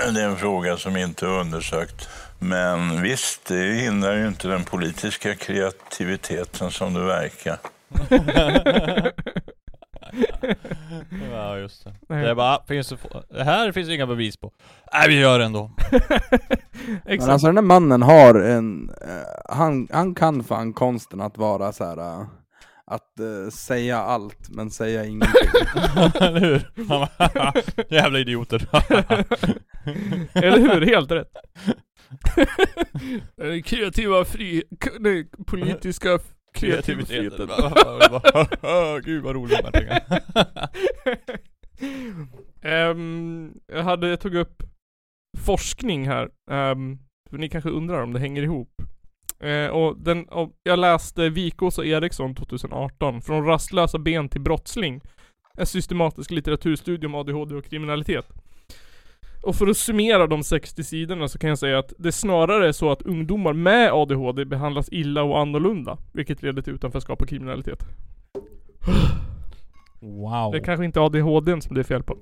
det 0.14 0.20
är 0.20 0.28
en 0.28 0.36
fråga 0.36 0.76
som 0.76 0.96
inte 0.96 1.26
är 1.26 1.30
undersökt. 1.30 2.08
Men 2.38 3.02
visst, 3.02 3.44
det 3.44 3.72
hindrar 3.72 4.16
ju 4.16 4.28
inte 4.28 4.48
den 4.48 4.64
politiska 4.64 5.34
kreativiteten 5.34 6.70
som 6.70 6.94
det 6.94 7.04
verkar. 7.04 7.58
Ja 11.32 11.58
just 11.58 11.84
det. 11.84 11.94
Nej. 12.08 12.24
Det 12.24 12.30
är 12.30 12.34
bara, 12.34 12.64
finns 12.66 12.88
det, 12.88 12.96
få- 12.96 13.22
det 13.30 13.44
här 13.44 13.72
finns 13.72 13.88
inga 13.88 14.06
bevis 14.06 14.36
på. 14.36 14.52
Nej 14.92 15.08
vi 15.08 15.20
gör 15.20 15.38
det 15.38 15.44
ändå. 15.44 15.70
Men 16.86 17.00
Exakt. 17.06 17.30
alltså 17.32 17.46
den 17.46 17.54
där 17.54 17.62
mannen 17.62 18.02
har 18.02 18.34
en, 18.34 18.90
eh, 18.90 19.54
han, 19.56 19.88
han 19.92 20.14
kan 20.14 20.44
fan 20.44 20.72
konsten 20.72 21.20
att 21.20 21.38
vara 21.38 21.72
så 21.72 21.84
här. 21.84 21.96
eh, 21.98 22.26
att 22.86 23.20
eh, 23.20 23.50
säga 23.52 23.98
allt 23.98 24.48
men 24.50 24.70
säga 24.70 25.04
ingenting. 25.04 25.48
Eller 26.20 26.40
hur? 26.40 26.70
Man 26.74 27.06
bara, 27.18 27.52
Jävla 27.88 28.18
idioter. 28.18 28.68
Eller 30.32 30.58
hur? 30.58 30.86
Helt 30.86 31.10
rätt. 31.10 31.32
Kreativa 33.64 34.24
fri... 34.24 34.62
k- 34.84 34.90
Nej, 35.00 35.28
politiska 35.46 36.14
f- 36.14 36.22
kreativiteten. 36.52 37.48
Gud 39.04 39.22
vad 39.22 39.34
roligt 39.34 39.58
de 39.58 39.64
här 39.64 39.72
pengarna. 39.72 40.20
Ehm, 42.62 43.54
jag 43.66 43.82
hade, 43.82 44.08
jag 44.08 44.20
tog 44.20 44.34
upp 44.34 44.62
forskning 45.38 46.08
här. 46.08 46.28
Um, 46.50 46.98
för 47.30 47.38
ni 47.38 47.48
kanske 47.48 47.70
undrar 47.70 48.02
om 48.02 48.12
det 48.12 48.18
hänger 48.20 48.42
ihop. 48.42 48.82
Eh, 49.40 49.66
och 49.66 49.98
den, 49.98 50.24
och 50.24 50.52
jag 50.62 50.78
läste 50.78 51.28
Vikås 51.28 51.78
och 51.78 51.86
Eriksson 51.86 52.34
2018, 52.34 53.22
från 53.22 53.46
rastlösa 53.46 53.98
ben 53.98 54.28
till 54.28 54.40
brottsling. 54.40 55.00
En 55.54 55.66
systematisk 55.66 56.30
litteraturstudie 56.30 57.06
om 57.06 57.14
ADHD 57.14 57.54
och 57.54 57.64
kriminalitet. 57.64 58.26
Och 59.42 59.56
för 59.56 59.66
att 59.66 59.76
summera 59.76 60.26
de 60.26 60.42
60 60.42 60.84
sidorna 60.84 61.28
så 61.28 61.38
kan 61.38 61.48
jag 61.48 61.58
säga 61.58 61.78
att 61.78 61.92
det 61.98 62.12
snarare 62.12 62.68
är 62.68 62.72
så 62.72 62.90
att 62.92 63.02
ungdomar 63.02 63.52
med 63.52 63.92
ADHD 63.92 64.44
behandlas 64.44 64.88
illa 64.92 65.22
och 65.22 65.40
annorlunda. 65.40 65.98
Vilket 66.12 66.42
leder 66.42 66.62
till 66.62 66.72
utanförskap 66.72 67.22
och 67.22 67.28
kriminalitet. 67.28 67.78
Wow. 70.00 70.52
Det 70.52 70.58
är 70.58 70.64
kanske 70.64 70.84
inte 70.84 71.00
ADHD 71.00 71.60
som 71.60 71.74
det 71.74 71.80
är 71.80 71.84
fel 71.84 72.02
på. 72.02 72.16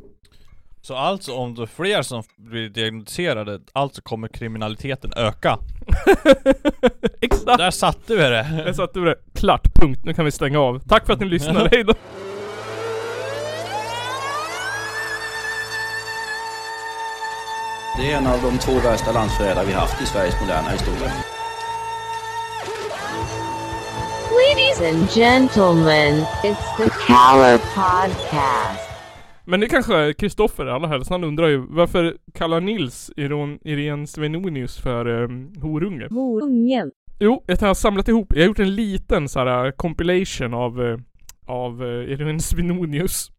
Så 0.83 0.95
alltså 0.97 1.33
om 1.33 1.55
det 1.55 1.63
är 1.63 1.67
fler 1.67 2.03
som 2.03 2.23
blir 2.37 2.69
diagnostiserade, 2.69 3.61
alltså 3.73 4.03
kommer 4.03 4.29
kriminaliteten 4.29 5.13
öka? 5.17 5.59
Exakt! 7.21 7.59
Där 7.59 7.71
satte 7.71 8.17
vi 8.17 8.23
det! 8.23 8.63
Jag 8.67 8.77
satte 8.77 9.01
det. 9.01 9.17
Klart, 9.35 9.75
punkt. 9.75 10.01
Nu 10.05 10.15
kan 10.15 10.25
vi 10.25 10.31
stänga 10.31 10.61
av. 10.61 10.79
Tack 10.79 11.07
för 11.07 11.13
att 11.13 11.21
ni 11.21 11.27
lyssnade, 11.29 11.69
hejdå! 11.73 11.95
Det 17.97 18.13
är 18.13 18.17
en 18.19 18.27
av 18.27 18.43
de 18.43 18.59
två 18.59 18.73
värsta 18.73 19.13
landsförrädare 19.13 19.67
vi 19.67 19.73
haft 19.73 20.03
i 20.03 20.07
Sveriges 20.07 20.41
moderna 20.41 20.69
historia. 20.69 21.13
Ladies 24.41 24.81
and 24.81 25.11
gentlemen, 25.11 26.15
it's 26.43 26.77
the 26.77 26.91
Caller 27.07 27.59
Podcast. 27.59 28.91
Men 29.45 29.61
det 29.61 29.69
kanske 29.69 29.97
är 29.97 30.13
Kristoffer 30.13 30.67
allra 30.67 30.89
helst. 30.89 31.11
Han 31.11 31.25
undrar 31.25 31.49
ju 31.49 31.67
varför 31.69 32.17
kallar 32.35 32.61
Nils 32.61 33.11
Iron, 33.17 33.59
Irene 33.63 34.07
Svenonius 34.07 34.79
för 34.79 35.07
um, 35.07 35.53
horunge? 35.63 36.09
Horungen. 36.11 36.91
Jo, 37.19 37.45
jag 37.47 37.57
har 37.57 37.75
samlat 37.75 38.09
ihop, 38.09 38.27
jag 38.31 38.43
har 38.43 38.47
gjort 38.47 38.59
en 38.59 38.75
liten 38.75 39.29
så 39.29 39.39
här 39.39 39.73
compilation 39.73 40.55
av, 40.55 40.83
eh, 40.83 40.99
av 41.47 41.83
uh, 41.83 42.13
Irene 42.13 42.41
Svenonius. 42.41 43.31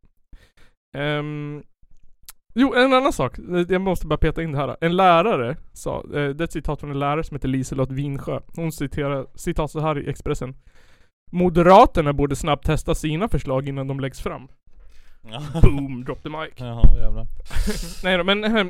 Ehm, 0.98 1.64
jo, 2.54 2.74
en 2.76 2.94
annan 2.94 3.14
sak. 3.14 3.38
Jag 3.70 3.82
måste 3.82 4.08
bara 4.08 4.18
peta 4.18 4.44
in 4.44 4.52
det 4.52 4.58
här. 4.58 4.78
En 4.82 4.96
lärare 4.96 5.58
sa, 5.74 5.98
eh, 5.98 6.10
det 6.12 6.20
är 6.20 6.44
ett 6.44 6.52
citat 6.52 6.80
från 6.80 6.92
en 6.92 7.00
lärare 7.00 7.24
som 7.24 7.36
heter 7.36 7.48
Liselott 7.48 7.92
Winsjö. 7.92 8.40
Hon 8.56 8.72
citerar, 8.72 9.28
citat 9.36 9.72
så 9.72 9.80
här 9.80 10.00
i 10.00 10.10
Expressen. 10.10 10.56
Moderaterna 11.32 12.14
borde 12.14 12.36
snabbt 12.36 12.66
testa 12.66 12.96
sina 12.96 13.28
förslag 13.30 13.68
innan 13.68 13.88
de 13.88 14.00
läggs 14.00 14.22
fram. 14.22 14.48
Boom, 15.62 16.04
drop 16.04 16.24
the 16.24 16.30
mic. 16.30 16.50
Jaha 16.56 16.98
jävlar. 17.00 17.28
Nej 18.04 18.18
då, 18.18 18.24
men 18.24 18.44
eh, 18.44 18.66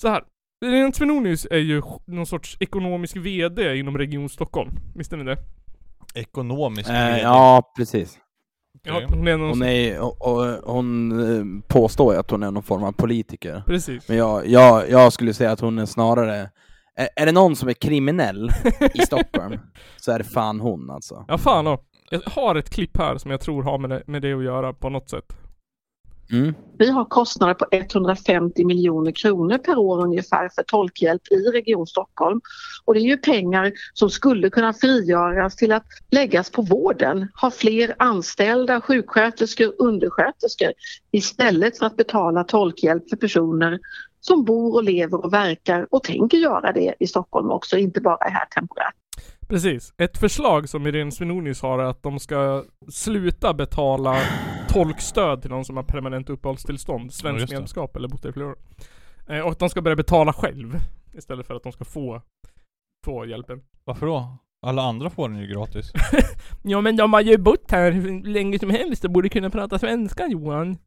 så 0.00 0.08
här. 0.08 0.22
Irene 0.64 0.92
Svenonius 0.92 1.46
är 1.50 1.58
ju 1.58 1.82
någon 2.06 2.26
sorts 2.26 2.56
ekonomisk 2.60 3.16
VD 3.16 3.76
inom 3.76 3.98
Region 3.98 4.28
Stockholm. 4.28 4.70
Visste 4.94 5.16
ni 5.16 5.24
det? 5.24 5.36
Ekonomisk 6.14 6.90
Eh, 6.90 6.94
VD. 7.06 7.20
ja, 7.20 7.72
precis. 7.76 8.18
Ja, 8.82 8.96
Okej. 8.96 9.06
hon 9.10 9.28
är 9.28 9.36
någon 9.36 9.48
Hon, 9.48 9.62
är, 9.62 10.00
och, 10.00 10.26
och, 10.26 10.74
hon 10.74 11.20
eh, 11.20 11.62
påstår 11.68 12.14
ju 12.14 12.20
att 12.20 12.30
hon 12.30 12.42
är 12.42 12.50
någon 12.50 12.62
form 12.62 12.84
av 12.84 12.92
politiker. 12.92 13.62
Precis. 13.66 14.08
Men 14.08 14.16
jag, 14.16 14.46
jag, 14.46 14.90
jag 14.90 15.12
skulle 15.12 15.34
säga 15.34 15.52
att 15.52 15.60
hon 15.60 15.78
är 15.78 15.86
snarare... 15.86 16.50
Är, 16.96 17.08
är 17.16 17.26
det 17.26 17.32
någon 17.32 17.56
som 17.56 17.68
är 17.68 17.72
kriminell 17.72 18.50
i 18.94 18.98
Stockholm, 19.06 19.58
så 19.96 20.12
är 20.12 20.18
det 20.18 20.24
fan 20.24 20.60
hon 20.60 20.90
alltså. 20.90 21.24
Ja 21.28 21.38
fan 21.38 21.64
då. 21.64 21.78
Jag 22.10 22.20
har 22.26 22.54
ett 22.54 22.70
klipp 22.70 22.96
här 22.96 23.18
som 23.18 23.30
jag 23.30 23.40
tror 23.40 23.62
har 23.62 23.78
med 23.78 23.90
det, 23.90 24.02
med 24.06 24.22
det 24.22 24.32
att 24.32 24.44
göra 24.44 24.72
på 24.72 24.90
något 24.90 25.10
sätt. 25.10 25.36
Mm. 26.32 26.54
Vi 26.78 26.90
har 26.90 27.04
kostnader 27.04 27.54
på 27.54 27.66
150 27.70 28.64
miljoner 28.64 29.12
kronor 29.12 29.58
per 29.58 29.78
år 29.78 30.02
ungefär 30.02 30.48
för 30.48 30.62
tolkhjälp 30.62 31.22
i 31.30 31.36
Region 31.36 31.86
Stockholm. 31.86 32.40
Och 32.84 32.94
det 32.94 33.00
är 33.00 33.04
ju 33.04 33.16
pengar 33.16 33.72
som 33.94 34.10
skulle 34.10 34.50
kunna 34.50 34.72
frigöras 34.72 35.56
till 35.56 35.72
att 35.72 35.86
läggas 36.10 36.50
på 36.50 36.62
vården. 36.62 37.28
Ha 37.40 37.50
fler 37.50 37.94
anställda 37.98 38.80
sjuksköterskor, 38.80 39.74
undersköterskor 39.78 40.72
istället 41.10 41.78
för 41.78 41.86
att 41.86 41.96
betala 41.96 42.44
tolkhjälp 42.44 43.08
för 43.10 43.16
personer 43.16 43.78
som 44.20 44.44
bor 44.44 44.74
och 44.74 44.84
lever 44.84 45.24
och 45.24 45.32
verkar 45.32 45.86
och 45.90 46.02
tänker 46.02 46.38
göra 46.38 46.72
det 46.72 46.94
i 47.00 47.06
Stockholm 47.06 47.50
också, 47.50 47.76
inte 47.76 48.00
bara 48.00 48.16
är 48.16 48.30
här 48.30 48.46
temporärt. 48.46 48.94
Precis. 49.48 49.92
Ett 49.98 50.18
förslag 50.18 50.68
som 50.68 50.86
Irene 50.86 51.12
Svenonius 51.12 51.62
har 51.62 51.78
är 51.78 51.84
att 51.84 52.02
de 52.02 52.18
ska 52.18 52.64
sluta 52.88 53.54
betala 53.54 54.16
tolkstöd 54.84 55.42
till 55.42 55.50
någon 55.50 55.64
som 55.64 55.76
har 55.76 55.84
permanent 55.84 56.30
uppehållstillstånd, 56.30 57.06
Ja, 57.06 57.10
svenskt 57.12 57.48
det. 57.48 57.54
medborgarskap 57.54 57.96
eller 57.96 58.08
bott 58.08 58.22
där 58.22 58.30
i 58.30 58.32
flera 58.32 58.48
år. 58.48 58.56
Eh, 59.28 59.40
och 59.40 59.50
att 59.50 59.58
de 59.58 59.68
ska 59.68 59.80
börja 59.82 59.96
betala 59.96 60.32
själv 60.32 60.80
istället 61.14 61.46
för 61.46 61.54
att 61.54 61.62
de 61.62 61.72
ska 61.72 61.84
få, 61.84 62.22
få 63.04 63.26
hjälpen. 63.26 63.60
Varför 63.84 64.06
då? 64.06 64.36
Alla 64.66 64.82
andra 64.82 65.10
får 65.10 65.28
den 65.28 65.38
ju 65.38 65.46
gratis. 65.46 65.92
Ja 66.62 66.80
men 66.80 66.96
de 66.96 67.12
har 67.12 67.20
ju 67.20 67.38
bott 67.38 67.70
här 67.70 67.92
hur 67.92 68.22
länge 68.22 68.58
som 68.58 68.70
helst 68.70 69.04
och 69.04 69.10
borde 69.10 69.28
kunna 69.28 69.50
prata 69.50 69.78
svenska 69.78 70.26
Johan. 70.26 70.78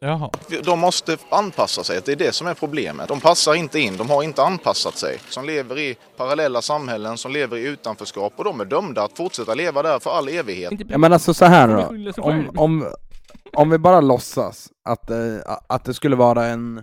Jaha. 0.00 0.30
De 0.64 0.78
måste 0.78 1.16
anpassa 1.28 1.84
sig, 1.84 2.00
det 2.04 2.12
är 2.12 2.16
det 2.16 2.34
som 2.34 2.46
är 2.46 2.54
problemet. 2.54 3.08
De 3.08 3.20
passar 3.20 3.54
inte 3.54 3.80
in, 3.80 3.96
de 3.96 4.10
har 4.10 4.22
inte 4.22 4.42
anpassat 4.42 4.98
sig. 4.98 5.18
Som 5.28 5.44
lever 5.44 5.78
i 5.78 5.96
parallella 6.16 6.62
samhällen, 6.62 7.18
som 7.18 7.32
lever 7.32 7.56
i 7.56 7.66
utanförskap 7.66 8.32
och 8.36 8.44
de 8.44 8.60
är 8.60 8.64
dömda 8.64 9.02
att 9.02 9.16
fortsätta 9.16 9.54
leva 9.54 9.82
där 9.82 9.98
för 9.98 10.10
all 10.10 10.28
evighet. 10.28 10.72
Ja 10.88 10.98
men 10.98 11.12
alltså 11.12 11.34
så 11.34 11.44
här 11.44 11.68
då. 11.68 12.22
Om, 12.22 12.50
om, 12.56 12.86
om 13.56 13.70
vi 13.70 13.78
bara 13.78 14.00
låtsas 14.00 14.72
att, 14.88 15.10
eh, 15.10 15.38
att 15.68 15.84
det 15.84 15.94
skulle 15.94 16.16
vara 16.16 16.46
en... 16.46 16.78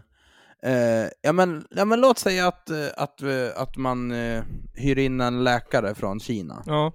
Eh, 0.63 1.07
ja, 1.21 1.33
men, 1.33 1.67
ja 1.69 1.85
men 1.85 2.01
låt 2.01 2.17
säga 2.17 2.47
att, 2.47 2.69
eh, 2.69 2.87
att, 2.97 3.21
eh, 3.21 3.47
att 3.55 3.77
man 3.77 4.11
eh, 4.11 4.43
hyr 4.73 4.97
in 4.99 5.21
en 5.21 5.43
läkare 5.43 5.95
från 5.95 6.19
Kina, 6.19 6.63
Ja, 6.65 6.93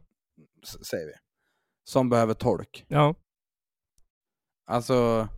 s- 0.62 0.87
säger 0.87 1.07
vi. 1.07 1.12
Som 1.91 2.09
behöver 2.11 2.35
tolk. 2.35 2.85
ja. 2.88 3.14
Alltså, 4.71 5.29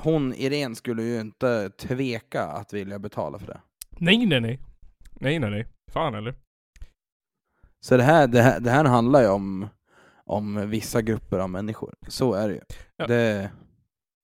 hon, 0.00 0.34
Irene, 0.34 0.74
skulle 0.74 1.02
ju 1.02 1.20
inte 1.20 1.70
tveka 1.70 2.42
att 2.44 2.72
vilja 2.72 2.98
betala 2.98 3.38
för 3.38 3.46
det. 3.46 3.60
Nej 3.90 4.26
nej 4.26 4.40
nej. 4.40 4.60
Nej 5.20 5.38
nej 5.38 5.50
nej. 5.50 5.66
Fan 5.92 6.14
eller? 6.14 6.34
Så 7.86 7.96
det 7.96 8.02
här, 8.02 8.26
det 8.26 8.42
här, 8.42 8.60
det 8.60 8.70
här 8.70 8.84
handlar 8.84 9.20
ju 9.22 9.28
om, 9.28 9.68
om 10.30 10.70
vissa 10.70 11.02
grupper 11.02 11.38
av 11.38 11.50
människor. 11.50 11.94
Så 12.08 12.34
är 12.34 12.48
det 12.48 12.54
ju. 12.54 12.60
Ja. 12.96 13.06
Det, 13.06 13.50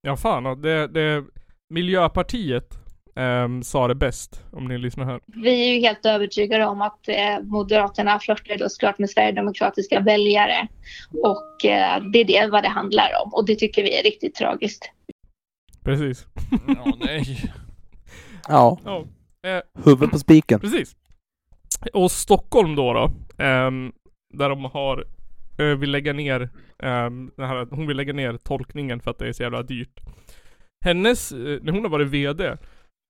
Ja 0.02 0.16
fan 0.16 0.60
det, 0.62 0.86
det 0.86 1.24
Miljöpartiet 1.74 2.78
ehm, 3.16 3.62
sa 3.62 3.88
det 3.88 3.94
bäst 3.94 4.44
om 4.52 4.68
ni 4.68 4.78
lyssnar 4.78 5.04
här. 5.04 5.20
Vi 5.26 5.68
är 5.68 5.74
ju 5.74 5.80
helt 5.80 6.06
övertygade 6.06 6.66
om 6.66 6.82
att 6.82 7.08
eh, 7.08 7.40
Moderaterna 7.42 8.18
flörtar 8.18 8.56
då 8.56 8.68
såklart 8.68 8.98
med 8.98 9.10
sverigedemokratiska 9.10 10.00
väljare. 10.00 10.68
Och 11.22 11.64
eh, 11.64 12.02
det 12.12 12.18
är 12.20 12.24
det 12.24 12.50
vad 12.50 12.62
det 12.62 12.68
handlar 12.68 13.10
om. 13.24 13.34
Och 13.34 13.46
det 13.46 13.54
tycker 13.54 13.82
vi 13.82 13.98
är 13.98 14.02
riktigt 14.02 14.34
tragiskt. 14.34 14.90
Precis. 15.84 16.26
Ja, 16.66 16.96
nej. 17.00 17.52
ja, 18.48 18.78
Ja. 18.84 19.04
Eh, 19.46 19.84
huvudet 19.84 20.10
på 20.10 20.18
spiken. 20.18 20.60
Precis. 20.60 20.96
Och 21.92 22.10
Stockholm 22.10 22.74
då 22.74 22.92
då, 22.92 23.10
ehm, 23.44 23.92
där 24.34 24.48
de 24.48 24.64
har, 24.64 24.98
eh, 24.98 25.04
vill 25.64 25.90
lägga 25.90 26.12
ner, 26.12 26.48
den 27.36 27.46
här, 27.46 27.66
hon 27.70 27.86
vill 27.86 27.96
lägga 27.96 28.12
ner 28.12 28.36
tolkningen 28.36 29.00
för 29.00 29.10
att 29.10 29.18
det 29.18 29.28
är 29.28 29.32
så 29.32 29.42
jävla 29.42 29.62
dyrt. 29.62 30.00
Hennes, 30.84 31.32
eh, 31.32 31.58
när 31.62 31.72
hon 31.72 31.82
har 31.82 31.88
varit 31.90 32.08
VD 32.08 32.56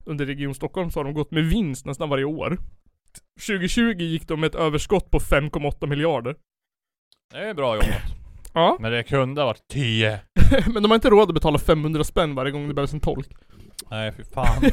under 0.05 0.25
Region 0.25 0.55
Stockholm 0.55 0.91
så 0.91 0.99
har 0.99 1.03
de 1.03 1.13
gått 1.13 1.31
med 1.31 1.43
vinst 1.43 1.85
nästan 1.85 2.09
varje 2.09 2.25
år. 2.25 2.57
2020 3.47 4.01
gick 4.01 4.27
de 4.27 4.39
med 4.39 4.47
ett 4.47 4.55
överskott 4.55 5.11
på 5.11 5.19
5,8 5.19 5.87
miljarder. 5.87 6.35
Det 7.33 7.39
är 7.39 7.53
bra 7.53 7.75
jobbat. 7.75 7.89
Ja, 8.53 8.77
Men 8.79 8.91
det 8.91 9.03
kunde 9.03 9.41
ha 9.41 9.45
varit 9.45 9.67
10. 9.71 10.19
men 10.73 10.83
de 10.83 10.91
har 10.91 10.95
inte 10.95 11.09
råd 11.09 11.29
att 11.29 11.33
betala 11.33 11.59
500 11.59 12.03
spänn 12.03 12.35
varje 12.35 12.51
gång 12.51 12.67
det 12.67 12.73
behövs 12.73 12.93
en 12.93 12.99
tolk. 12.99 13.27
Nej 13.91 14.11
fy 14.17 14.23
fan. 14.23 14.63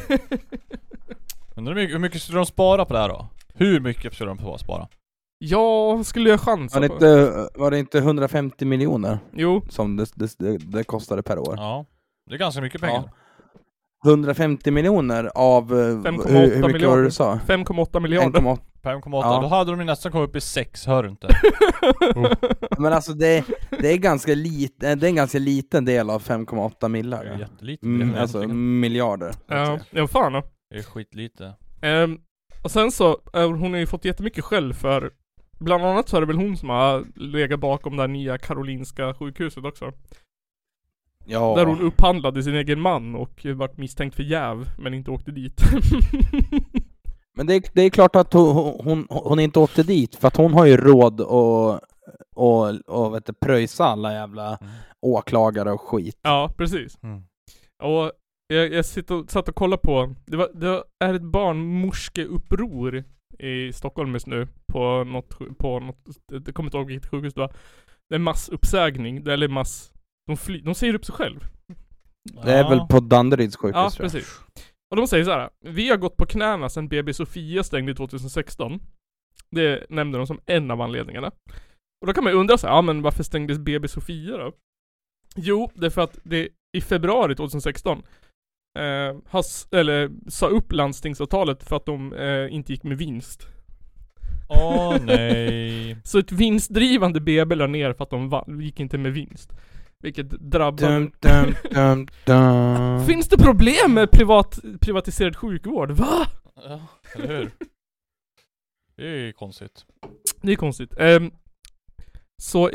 Undrar 1.56 1.74
hur 1.74 1.80
mycket, 1.80 1.94
hur 1.94 2.00
mycket 2.00 2.22
skulle 2.22 2.38
de 2.38 2.46
spara 2.46 2.84
på 2.84 2.94
det 2.94 3.00
här 3.00 3.08
då? 3.08 3.28
Hur 3.54 3.80
mycket 3.80 4.14
skulle 4.14 4.34
de 4.34 4.58
spara? 4.58 4.88
Ja, 5.38 6.04
skulle 6.04 6.30
jag 6.30 6.40
chansa 6.40 6.76
Var 6.76 6.82
det, 6.82 6.88
på? 6.88 6.94
inte, 6.94 7.48
var 7.54 7.70
det 7.70 7.78
inte 7.78 7.98
150 7.98 8.64
miljoner 8.64 9.18
Jo, 9.32 9.62
som 9.68 9.96
det, 9.96 10.06
det, 10.38 10.56
det, 10.58 10.84
kostade 10.84 11.22
per 11.22 11.38
år? 11.38 11.54
Ja. 11.56 11.86
Det 12.28 12.34
är 12.34 12.38
ganska 12.38 12.60
mycket 12.60 12.80
pengar. 12.80 13.02
Ja. 14.04 14.10
150 14.10 14.70
miljoner 14.70 15.30
av... 15.34 15.72
eh, 15.72 15.76
5,8 15.76 16.28
hur, 16.28 16.40
hur 16.40 16.46
mycket 16.46 16.60
var 16.62 16.68
det 16.68 16.72
miljarder. 16.72 17.02
du 17.02 17.10
sa? 17.10 17.40
5,8 17.46 18.00
miljarder. 18.00 18.40
1,8 18.40 18.58
5,8. 18.82 19.10
Ja. 19.12 19.40
Då 19.42 19.48
hade 19.48 19.70
de 19.70 19.78
ju 19.80 19.86
nästan 19.86 20.12
kommit 20.12 20.28
upp 20.28 20.36
i 20.36 20.40
6, 20.40 20.86
hör 20.86 21.02
du 21.02 21.08
inte? 21.08 21.28
Men 22.78 22.92
alltså 22.92 23.12
det, 23.12 23.44
det, 23.70 23.92
är 23.92 23.96
ganska 23.96 24.34
lit, 24.34 24.82
eh, 24.82 24.96
det 24.96 25.06
är 25.06 25.08
en 25.08 25.14
ganska 25.16 25.38
liten 25.38 25.84
del 25.84 26.10
av 26.10 26.22
5,8 26.22 26.72
Det 26.80 26.86
är 26.86 26.88
miljarder. 26.88 27.38
jättelite. 27.38 27.86
Mm, 27.86 28.14
alltså 28.14 28.38
egentligen. 28.38 28.80
miljarder. 28.80 29.34
Ja, 29.46 29.78
ja 29.90 30.06
fan 30.06 30.32
då. 30.32 30.42
det 30.70 30.78
är 30.78 30.82
skitlite. 30.82 31.54
Ehm, 31.82 32.18
och 32.64 32.70
sen 32.70 32.90
så, 32.92 33.20
eh, 33.34 33.50
hon 33.50 33.72
har 33.72 33.78
ju 33.78 33.86
fått 33.86 34.04
jättemycket 34.04 34.44
skäll 34.44 34.74
för 34.74 35.10
Bland 35.58 35.84
annat 35.84 36.08
så 36.08 36.16
är 36.16 36.20
det 36.20 36.26
väl 36.26 36.36
hon 36.36 36.56
som 36.56 36.68
har 36.68 37.04
legat 37.14 37.60
bakom 37.60 37.96
det 37.96 38.02
här 38.02 38.08
nya 38.08 38.38
Karolinska 38.38 39.14
sjukhuset 39.14 39.64
också. 39.64 39.92
Ja. 41.26 41.54
Där 41.56 41.66
hon 41.66 41.80
upphandlade 41.80 42.42
sin 42.42 42.54
egen 42.54 42.80
man 42.80 43.14
och 43.14 43.46
vart 43.54 43.76
misstänkt 43.76 44.16
för 44.16 44.22
jäv, 44.22 44.70
men 44.78 44.94
inte 44.94 45.10
åkte 45.10 45.30
dit. 45.30 45.60
Men 47.36 47.46
det 47.46 47.54
är, 47.54 47.62
det 47.72 47.82
är 47.82 47.90
klart 47.90 48.16
att 48.16 48.32
hon, 48.32 48.80
hon, 48.84 49.06
hon 49.10 49.40
inte 49.40 49.58
åkte 49.58 49.82
dit, 49.82 50.14
för 50.14 50.28
att 50.28 50.36
hon 50.36 50.54
har 50.54 50.66
ju 50.66 50.76
råd 50.76 51.20
att 51.20 51.80
och, 52.38 52.68
och 52.86 53.14
vet 53.14 53.26
du, 53.26 53.32
pröjsa 53.32 53.84
alla 53.84 54.12
jävla 54.12 54.58
åklagare 55.00 55.72
och 55.72 55.80
skit. 55.80 56.18
Ja, 56.22 56.54
precis. 56.56 56.98
Mm. 57.02 57.22
Och 57.82 58.12
jag, 58.46 58.72
jag 58.72 58.84
sitter 58.84 59.14
och, 59.14 59.30
satt 59.30 59.48
och 59.48 59.54
kollade 59.54 59.82
på, 59.82 60.14
det, 60.26 60.36
var, 60.36 60.50
det 60.54 60.82
är 61.04 61.14
ett 61.14 61.22
barnmorskeuppror 61.22 63.04
i 63.38 63.72
Stockholm 63.72 64.12
just 64.12 64.26
nu 64.26 64.48
på 64.72 65.04
något, 65.04 65.58
på 65.58 65.80
något, 65.80 66.06
det 66.44 66.52
kommer 66.52 66.66
inte 66.66 66.76
ihåg 66.78 66.86
vilket 66.86 67.10
sjukhus 67.10 67.34
det 67.34 67.40
var. 67.40 67.52
Det 68.08 68.14
är 68.14 68.18
massuppsägning, 68.18 69.24
det- 69.24 69.32
eller 69.32 69.48
mass, 69.48 69.92
de, 70.26 70.36
fly, 70.36 70.60
de 70.60 70.74
säger 70.74 70.94
upp 70.94 71.04
sig 71.04 71.14
själv. 71.14 71.40
Det 72.44 72.52
är 72.52 72.68
väl 72.68 72.80
på 72.88 73.00
Danderyds 73.00 73.56
sjukhus 73.56 73.74
Ja, 73.76 73.90
tror 73.90 74.04
jag. 74.04 74.12
precis. 74.12 74.40
Och 74.90 74.96
de 74.96 75.06
säger 75.06 75.24
så 75.24 75.30
här. 75.30 75.50
Vi 75.60 75.88
har 75.90 75.96
gått 75.96 76.16
på 76.16 76.26
knäna 76.26 76.68
sedan 76.68 76.88
BB 76.88 77.14
Sofia 77.14 77.62
stängde 77.64 77.94
2016. 77.94 78.80
Det 79.50 79.86
nämner 79.90 80.18
de 80.18 80.26
som 80.26 80.40
en 80.46 80.70
av 80.70 80.80
anledningarna. 80.80 81.26
Och 82.00 82.06
då 82.06 82.12
kan 82.12 82.24
man 82.24 82.32
ju 82.32 82.38
undra 82.38 82.58
så 82.58 82.66
här, 82.66 82.74
ja 82.74 82.82
men 82.82 83.02
varför 83.02 83.22
stängdes 83.22 83.58
BB 83.58 83.88
Sofia 83.88 84.36
då? 84.36 84.52
Jo, 85.36 85.70
det 85.74 85.86
är 85.86 85.90
för 85.90 86.02
att 86.02 86.18
det 86.24 86.48
i 86.76 86.80
februari 86.80 87.34
2016 87.34 88.02
eh, 88.78 89.16
har, 89.26 89.40
s- 89.40 89.68
eller 89.72 90.10
sa 90.30 90.46
upp 90.46 90.72
landstingsavtalet 90.72 91.62
för 91.62 91.76
att 91.76 91.86
de 91.86 92.12
eh, 92.12 92.54
inte 92.54 92.72
gick 92.72 92.82
med 92.82 92.98
vinst. 92.98 93.46
Åh 94.48 94.96
nej. 95.04 95.96
Så 96.04 96.18
ett 96.18 96.32
vinstdrivande 96.32 97.20
BB 97.20 97.54
la 97.54 97.66
ner 97.66 97.92
för 97.92 98.04
att 98.04 98.10
de 98.10 98.28
va- 98.28 98.44
gick 98.60 98.80
inte 98.80 98.98
med 98.98 99.12
vinst. 99.12 99.52
Vilket 100.02 100.30
drabbar... 100.30 100.88
Dum, 100.88 101.12
dum, 101.20 101.54
dum, 101.74 102.06
dum. 102.26 103.06
Finns 103.06 103.28
det 103.28 103.38
problem 103.38 103.94
med 103.94 104.10
privat, 104.10 104.58
privatiserad 104.80 105.36
sjukvård? 105.36 105.90
Va? 105.90 106.26
Ja, 106.56 106.80
eller 107.14 107.28
hur? 107.38 107.50
Det 108.96 109.08
är 109.08 109.16
ju 109.26 109.32
konstigt. 109.32 109.84
Det 110.42 110.52
är 110.52 110.56
konstigt. 110.56 110.94
Ehm, 110.98 111.30
så 112.42 112.70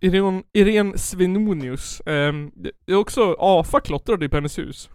Irene, 0.00 0.42
Irene 0.52 0.98
Svenonius, 0.98 2.02
ehm, 2.06 2.50
det 2.54 2.92
är 2.92 2.96
också 2.96 3.36
AFA 3.38 3.80
klottrade 3.80 4.26
i 4.26 4.28
på 4.28 4.36
hennes 4.36 4.58
hus. 4.58 4.90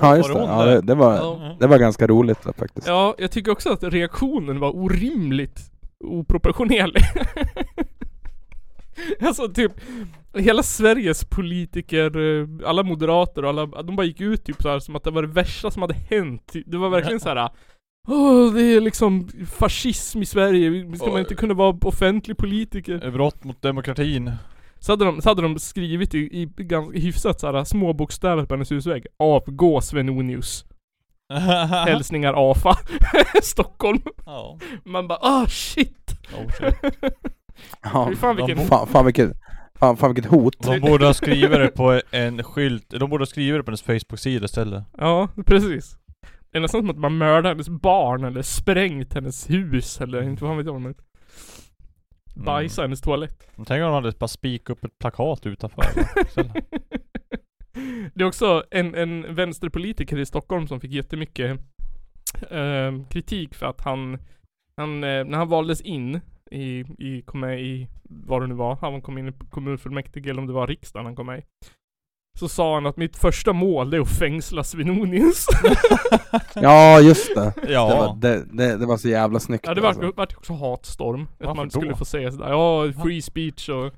Ja 0.00 0.16
just 0.16 0.32
det, 0.32 0.38
ja, 0.38 0.64
det, 0.64 0.80
det, 0.80 0.94
var, 0.94 1.16
Ja. 1.16 1.56
det 1.60 1.66
var 1.66 1.78
ganska 1.78 2.06
roligt 2.06 2.38
då, 2.44 2.52
faktiskt. 2.52 2.86
Ja, 2.86 3.14
jag 3.18 3.30
tycker 3.30 3.52
också 3.52 3.70
att 3.72 3.82
reaktionen 3.82 4.60
var 4.60 4.76
orimligt 4.76 5.60
oproportionerlig. 6.04 7.02
alltså 9.20 9.48
typ, 9.48 9.72
hela 10.34 10.62
Sveriges 10.62 11.24
politiker, 11.24 12.40
eh, 12.40 12.68
alla 12.68 12.82
moderater 12.82 13.42
och 13.42 13.48
alla, 13.48 13.66
de 13.66 13.96
bara 13.96 14.06
gick 14.06 14.20
ut 14.20 14.44
typ 14.44 14.62
så 14.62 14.68
här 14.68 14.78
som 14.78 14.96
att 14.96 15.04
det 15.04 15.10
var 15.10 15.22
det 15.22 15.28
värsta 15.28 15.70
som 15.70 15.82
hade 15.82 15.94
hänt. 15.94 16.52
Det 16.66 16.76
var 16.76 16.88
verkligen 16.88 17.20
så 17.26 17.28
här. 17.28 17.50
Åh, 18.08 18.52
det 18.54 18.62
är 18.62 18.80
liksom 18.80 19.28
fascism 19.58 20.22
i 20.22 20.26
Sverige, 20.26 20.96
ska 20.96 21.06
man 21.10 21.20
inte 21.20 21.34
kunna 21.34 21.54
vara 21.54 21.76
offentlig 21.82 22.36
politiker? 22.36 23.10
Brott 23.10 23.44
mot 23.44 23.62
demokratin. 23.62 24.32
Så 24.78 24.92
hade 24.92 25.04
de, 25.04 25.22
så 25.22 25.28
hade 25.28 25.42
de 25.42 25.58
skrivit 25.58 26.14
i, 26.14 26.18
i 26.18 26.48
ganska 26.56 26.98
hyfsat 26.98 27.40
såhär 27.40 27.64
små 27.64 27.92
bokstäver 27.92 28.44
på 28.44 28.54
hennes 28.54 28.72
husvägg. 28.72 29.06
Avgå 29.16 29.80
Svenonius. 29.80 30.64
Hälsningar 31.86 32.50
AFA. 32.50 32.76
Stockholm. 33.42 34.02
Ja. 34.26 34.58
Man 34.84 35.08
bara 35.08 35.18
ah 35.22 35.46
shit. 35.46 36.16
Oh, 36.32 36.50
shit. 36.52 36.74
Ja, 37.82 38.06
Fy 38.10 38.16
fan 38.16 38.36
vilken... 38.36 38.66
fan, 38.66 38.86
fan, 38.86 39.04
vilket, 39.04 39.32
fan, 39.74 39.96
fan 39.96 40.14
vilket 40.14 40.30
hot. 40.30 40.54
De 40.58 40.80
borde 40.80 41.06
ha 41.06 41.14
skrivit 41.14 41.50
det 41.50 41.68
på 41.68 42.00
en 42.10 42.42
skylt, 42.42 42.90
de 42.90 43.10
borde 43.10 43.22
ha 43.22 43.26
skrivit 43.26 43.60
det 43.60 43.62
på 43.62 43.70
hennes 43.70 43.82
Facebook-sida 43.82 44.44
istället. 44.44 44.84
Ja, 44.98 45.28
precis. 45.46 45.96
Det 46.52 46.58
är 46.58 46.62
nästan 46.62 46.80
som 46.80 46.90
att 46.90 46.98
man 46.98 47.18
mördar 47.18 47.50
hennes 47.50 47.68
barn 47.68 48.24
eller 48.24 48.42
sprängt 48.42 49.14
hennes 49.14 49.50
hus 49.50 50.00
eller 50.00 50.22
inte 50.22 50.44
vad 50.44 50.56
vet 50.56 50.66
jag 50.66 50.82
det. 50.82 50.94
Bajsa 52.44 52.82
i 52.82 52.84
hennes 52.84 53.00
toalett. 53.00 53.50
Tänk 53.56 53.70
om 53.70 53.80
de 53.80 53.94
hade 53.94 54.12
bara 54.18 54.28
spikat 54.28 54.70
upp 54.70 54.84
ett 54.84 54.98
plakat 54.98 55.46
utanför. 55.46 55.84
Det 58.14 58.24
är 58.24 58.28
också 58.28 58.64
en, 58.70 58.94
en 58.94 59.34
vänsterpolitiker 59.34 60.18
i 60.18 60.26
Stockholm 60.26 60.68
som 60.68 60.80
fick 60.80 60.92
jättemycket 60.92 61.60
eh, 62.50 62.92
kritik 63.10 63.54
för 63.54 63.66
att 63.66 63.80
han, 63.80 64.18
han 64.76 65.04
eh, 65.04 65.24
när 65.24 65.38
han 65.38 65.48
valdes 65.48 65.80
in 65.80 66.20
i, 66.50 66.84
i, 66.98 67.22
kom 67.22 67.40
med 67.40 67.60
i, 67.60 67.88
vad 68.02 68.42
det 68.42 68.46
nu 68.46 68.54
var, 68.54 68.76
han 68.76 69.02
kom 69.02 69.18
in 69.18 69.28
i 69.28 69.32
kommunfullmäktige 69.50 70.30
eller 70.30 70.40
om 70.40 70.46
det 70.46 70.52
var 70.52 70.66
riksdagen 70.66 71.06
han 71.06 71.16
kom 71.16 71.26
med 71.26 71.38
i. 71.38 71.42
Så 72.38 72.48
sa 72.48 72.74
han 72.74 72.86
att 72.86 72.96
mitt 72.96 73.16
första 73.16 73.52
mål 73.52 73.94
är 73.94 74.00
att 74.00 74.18
fängsla 74.18 74.64
Svenonius. 74.64 75.46
Ja 76.54 77.00
just 77.00 77.34
det. 77.34 77.52
Ja. 77.68 77.88
Det, 77.88 77.96
var, 77.96 78.16
det, 78.16 78.44
det, 78.52 78.76
det 78.76 78.86
var 78.86 78.96
så 78.96 79.08
jävla 79.08 79.40
snyggt 79.40 79.64
ja 79.66 79.74
det 79.74 79.80
var, 79.80 79.88
alltså. 79.88 80.12
vart 80.16 80.36
också 80.36 80.52
hatstorm. 80.52 81.28
Varför 81.38 81.50
Att 81.50 81.56
man 81.56 81.68
då? 81.68 81.80
skulle 81.80 81.96
få 81.96 82.04
säga 82.04 82.32
sådär, 82.32 82.50
ja 82.50 82.92
free 83.02 83.22
speech 83.22 83.68
och 83.68 83.92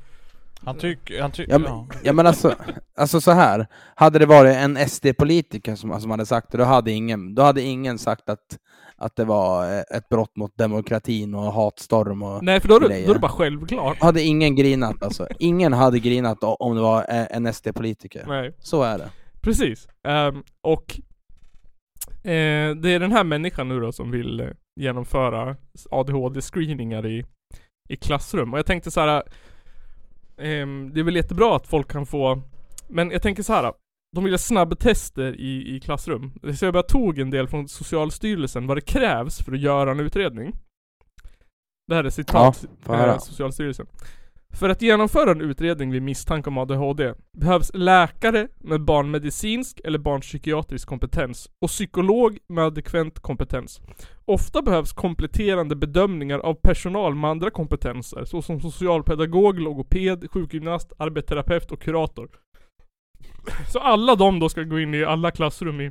Han 0.64 0.78
tycker, 0.78 1.22
han 1.22 1.30
tycker, 1.30 1.52
Ja 1.52 1.58
men, 1.58 1.88
ja 2.02 2.12
men 2.12 2.26
alltså, 2.26 2.54
alltså 2.96 3.20
så 3.20 3.30
här. 3.30 3.66
Hade 3.94 4.18
det 4.18 4.26
varit 4.26 4.56
en 4.56 4.88
SD-politiker 4.88 5.74
som, 5.76 6.00
som 6.00 6.10
hade 6.10 6.26
sagt 6.26 6.52
det, 6.52 6.58
då 6.58 6.64
hade 6.64 6.90
ingen, 6.92 7.34
då 7.34 7.42
hade 7.42 7.62
ingen 7.62 7.98
sagt 7.98 8.28
att, 8.28 8.58
att 8.98 9.16
det 9.16 9.24
var 9.24 9.74
eh, 9.76 9.96
ett 9.96 10.08
brott 10.08 10.36
mot 10.36 10.58
demokratin 10.58 11.34
och 11.34 11.52
hatstorm 11.52 12.22
och 12.22 12.44
Nej 12.44 12.60
för 12.60 12.68
då 12.68 12.76
är, 12.76 12.80
det, 12.80 13.04
då 13.04 13.10
är 13.10 13.14
det 13.14 13.20
bara 13.20 13.32
självklart. 13.32 14.00
Hade 14.00 14.22
ingen 14.22 14.56
grinat 14.56 15.02
alltså. 15.02 15.26
Ingen 15.38 15.72
hade 15.72 15.98
grinat 15.98 16.38
om 16.40 16.76
det 16.76 16.82
var 16.82 16.98
eh, 17.08 17.26
en 17.30 17.54
SD-politiker. 17.54 18.24
Nej. 18.28 18.54
Så 18.58 18.82
är 18.82 18.98
det. 18.98 19.10
Precis. 19.40 19.88
Ehm, 20.08 20.42
och 20.60 21.00
eh, 22.24 22.74
det 22.76 22.90
är 22.90 23.00
den 23.00 23.12
här 23.12 23.24
människan 23.24 23.68
nu 23.68 23.80
då 23.80 23.92
som 23.92 24.10
vill 24.10 24.40
eh, 24.40 24.46
genomföra 24.80 25.56
ADHD-screeningar 25.90 27.06
i, 27.06 27.24
i 27.88 27.96
klassrum. 27.96 28.52
Och 28.52 28.58
jag 28.58 28.66
tänkte 28.66 28.90
så 28.90 29.00
här. 29.00 29.22
ehm, 30.38 30.90
det 30.94 31.00
är 31.00 31.04
väl 31.04 31.16
jättebra 31.16 31.56
att 31.56 31.66
folk 31.66 31.90
kan 31.90 32.06
få, 32.06 32.42
men 32.88 33.10
jag 33.10 33.22
tänker 33.22 33.42
så 33.42 33.52
här. 33.52 33.72
De 34.14 34.24
vill 34.24 34.32
ha 34.32 34.38
snabbtester 34.38 35.40
i, 35.40 35.76
i 35.76 35.80
klassrum. 35.80 36.32
Så 36.56 36.64
jag 36.64 36.74
bara 36.74 36.82
tog 36.82 37.18
en 37.18 37.30
del 37.30 37.48
från 37.48 37.68
Socialstyrelsen 37.68 38.66
vad 38.66 38.76
det 38.76 38.80
krävs 38.80 39.38
för 39.44 39.52
att 39.52 39.60
göra 39.60 39.90
en 39.90 40.00
utredning. 40.00 40.52
Det 41.88 41.94
här 41.94 42.04
är 42.04 42.10
citat 42.10 42.58
Ja, 42.62 42.68
får 42.82 42.94
höra. 42.94 43.12
eh, 43.12 43.18
Socialstyrelsen. 43.18 43.86
För 44.58 44.68
att 44.68 44.82
genomföra 44.82 45.30
en 45.30 45.40
utredning 45.40 45.90
vid 45.90 46.02
misstanke 46.02 46.50
om 46.50 46.58
ADHD 46.58 47.14
behövs 47.38 47.70
läkare 47.74 48.48
med 48.58 48.84
barnmedicinsk 48.84 49.80
eller 49.84 49.98
barnpsykiatrisk 49.98 50.88
kompetens 50.88 51.48
och 51.62 51.68
psykolog 51.68 52.38
med 52.48 52.64
adekvent 52.64 53.20
kompetens. 53.20 53.80
Ofta 54.24 54.62
behövs 54.62 54.92
kompletterande 54.92 55.76
bedömningar 55.76 56.38
av 56.38 56.54
personal 56.54 57.14
med 57.14 57.30
andra 57.30 57.50
kompetenser 57.50 58.24
såsom 58.24 58.60
socialpedagog, 58.60 59.60
logoped, 59.60 60.30
sjukgymnast, 60.30 60.92
arbetsterapeut 60.98 61.72
och 61.72 61.82
kurator. 61.82 62.28
Så 63.72 63.78
alla 63.78 64.14
de 64.14 64.40
då 64.40 64.48
ska 64.48 64.62
gå 64.62 64.80
in 64.80 64.94
i 64.94 65.04
alla 65.04 65.30
klassrum 65.30 65.80
i, 65.80 65.90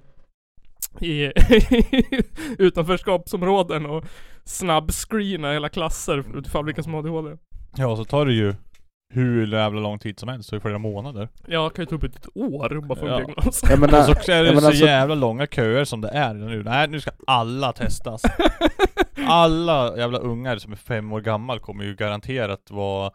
i 1.01 1.31
utanförskapsområden 2.57 3.85
och 3.85 4.05
snabbscreena 4.43 5.51
hela 5.53 5.69
klasser 5.69 6.37
utifall 6.37 6.65
vilka 6.65 6.83
som 6.83 6.93
har 6.93 6.99
ADHD. 6.99 7.37
Ja, 7.77 7.95
så 7.95 8.05
tar 8.05 8.25
det 8.25 8.33
ju 8.33 8.53
hur 9.13 9.47
jävla 9.47 9.81
lång 9.81 9.99
tid 9.99 10.19
som 10.19 10.29
helst, 10.29 10.49
så 10.49 10.55
i 10.55 10.59
flera 10.59 10.77
månader. 10.77 11.29
Ja, 11.47 11.69
kan 11.69 11.81
ju 11.83 11.85
ta 11.85 11.95
upp 11.95 12.03
ett 12.03 12.27
år 12.35 12.81
bara 12.87 12.99
för 12.99 13.05
en 13.07 13.11
Ja. 13.11 13.17
diagnos. 13.17 13.61
Jag 13.69 13.79
menar, 13.79 13.99
och 14.09 14.17
så 14.17 14.31
är 14.31 14.43
det 14.43 14.49
menar 14.49 14.61
så 14.61 14.67
alltså- 14.67 14.85
jävla 14.85 15.15
långa 15.15 15.47
köer 15.47 15.85
som 15.85 16.01
det 16.01 16.09
är 16.09 16.33
nu. 16.33 16.63
Nej, 16.63 16.87
nu 16.87 17.01
ska 17.01 17.11
alla 17.27 17.71
testas. 17.73 18.21
Alla 19.27 19.97
jävla 19.97 20.17
ungar 20.19 20.57
som 20.57 20.71
är 20.71 20.75
fem 20.77 21.13
år 21.13 21.21
gammal 21.21 21.59
kommer 21.59 21.83
ju 21.83 21.95
garanterat 21.95 22.71
vara 22.71 23.11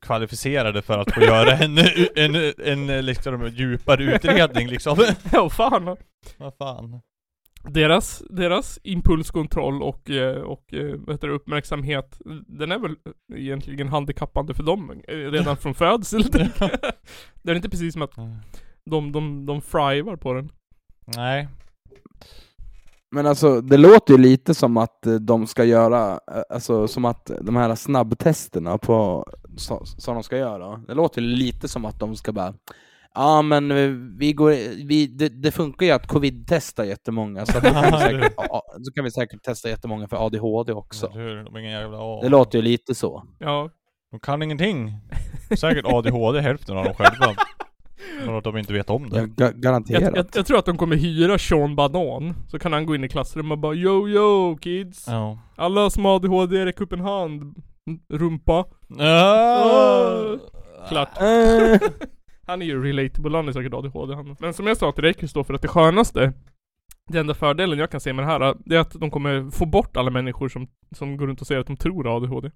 kvalificerade 0.00 0.82
för 0.82 0.98
att 0.98 1.14
få 1.14 1.20
göra 1.20 1.52
en, 1.52 1.78
en, 2.16 2.52
en, 2.64 2.90
en 2.90 3.06
liksom, 3.06 3.48
djupare 3.48 4.04
utredning 4.04 4.68
liksom. 4.68 5.04
Ja, 5.32 5.50
fan. 5.50 5.96
Vad 6.36 6.54
fan. 6.58 7.00
Deras, 7.68 8.22
deras 8.30 8.78
impulskontroll 8.82 9.82
och, 9.82 10.10
eh, 10.10 10.42
och 10.42 10.74
eh, 10.74 10.94
heter 11.08 11.28
det, 11.28 11.34
uppmärksamhet, 11.34 12.20
den 12.46 12.72
är 12.72 12.78
väl 12.78 12.96
egentligen 13.34 13.88
handikappande 13.88 14.54
för 14.54 14.62
dem 14.62 15.02
eh, 15.08 15.16
redan 15.16 15.56
från 15.56 15.74
födsel. 15.74 16.22
det 17.42 17.50
är 17.50 17.54
inte 17.54 17.70
precis 17.70 17.92
som 17.92 18.02
att 18.02 18.14
de, 18.84 19.12
de, 19.12 19.46
de 19.46 19.62
frivar 19.62 20.16
på 20.16 20.32
den. 20.32 20.52
Nej. 21.06 21.48
Men 23.16 23.26
alltså, 23.26 23.60
det 23.60 23.76
låter 23.76 24.14
ju 24.14 24.18
lite 24.18 24.54
som 24.54 24.76
att 24.76 25.06
eh, 25.06 25.14
de 25.14 25.46
ska 25.46 25.64
göra, 25.64 26.10
eh, 26.10 26.42
alltså 26.50 26.88
som 26.88 27.04
att 27.04 27.30
de 27.40 27.56
här 27.56 27.74
snabbtesterna 27.74 28.78
på, 28.78 29.26
som 29.96 30.14
de 30.14 30.22
ska 30.22 30.36
göra, 30.36 30.76
det 30.88 30.94
låter 30.94 31.20
ju 31.20 31.26
lite 31.26 31.68
som 31.68 31.84
att 31.84 32.00
de 32.00 32.16
ska 32.16 32.32
bara 32.32 32.54
Ja 33.14 33.42
men 33.42 33.70
eh, 33.70 33.90
vi 34.18 34.32
går, 34.32 34.50
vi, 34.86 35.06
det, 35.06 35.28
det 35.28 35.50
funkar 35.50 35.86
ju 35.86 35.92
att 35.92 36.06
covid-testa 36.06 36.84
jättemånga, 36.86 37.46
så, 37.46 37.58
att 37.58 37.64
kan 37.64 37.84
vi 37.92 37.98
säkert, 37.98 38.34
så 38.84 38.92
kan 38.94 39.04
vi 39.04 39.10
säkert 39.10 39.42
testa 39.42 39.68
jättemånga 39.68 40.08
för 40.08 40.26
ADHD 40.26 40.72
också. 40.72 41.08
Hur? 41.08 41.44
De 41.44 41.56
ingen 41.56 41.72
jävla. 41.72 42.20
Det 42.20 42.28
låter 42.28 42.58
ju 42.58 42.62
lite 42.62 42.94
så. 42.94 43.22
Ja. 43.38 43.70
De 44.10 44.20
kan 44.20 44.42
ingenting. 44.42 44.92
Säkert 45.58 45.84
ADHD 45.86 46.40
hälften 46.40 46.76
av 46.76 46.84
dem 46.84 46.94
själva. 46.94 47.34
Men 48.26 48.34
att 48.34 48.44
de 48.44 48.56
inte 48.58 48.72
vet 48.72 48.90
om 48.90 49.10
det. 49.10 49.18
Ja, 49.18 49.24
ga- 49.26 49.60
garanterat. 49.60 50.02
Jag, 50.02 50.16
jag, 50.16 50.26
jag 50.34 50.46
tror 50.46 50.58
att 50.58 50.64
de 50.66 50.76
kommer 50.76 50.96
hyra 50.96 51.38
Sean 51.38 51.76
Banan, 51.76 52.34
så 52.48 52.58
kan 52.58 52.72
han 52.72 52.86
gå 52.86 52.94
in 52.94 53.04
i 53.04 53.08
klassrummet 53.08 53.52
och 53.52 53.58
bara 53.58 53.74
Yo 53.74 54.08
yo 54.08 54.56
kids! 54.56 55.04
Ja. 55.08 55.38
Alla 55.56 55.90
som 55.90 56.04
har 56.04 56.14
ADHD 56.16 56.64
räck 56.66 56.80
upp 56.80 56.92
en 56.92 57.00
hand. 57.00 57.54
Rumpa. 58.12 58.64
Ah. 58.98 60.36
Klart. 60.88 61.08
Eh, 61.20 61.78
Han 62.46 62.62
är 62.62 62.66
ju 62.66 62.82
relatable, 62.82 63.36
han 63.36 63.48
är 63.48 63.52
säkert 63.52 63.74
ADHD 63.74 64.14
han. 64.14 64.36
Men 64.40 64.54
som 64.54 64.66
jag 64.66 64.76
sa 64.76 64.92
till 64.92 65.04
dig 65.04 65.14
Kristoffer, 65.14 65.54
att 65.54 65.62
det 65.62 65.68
skönaste 65.68 66.32
Det 67.12 67.18
enda 67.18 67.34
fördelen 67.34 67.78
jag 67.78 67.90
kan 67.90 68.00
se 68.00 68.12
med 68.12 68.24
det 68.24 68.28
här, 68.28 68.54
det 68.64 68.76
är 68.76 68.80
att 68.80 68.92
de 68.92 69.10
kommer 69.10 69.50
få 69.50 69.66
bort 69.66 69.96
alla 69.96 70.10
människor 70.10 70.48
som, 70.48 70.68
som 70.96 71.16
går 71.16 71.26
runt 71.26 71.40
och 71.40 71.46
säger 71.46 71.60
att 71.60 71.66
de 71.66 71.76
tror 71.76 72.16
ADHD. 72.16 72.50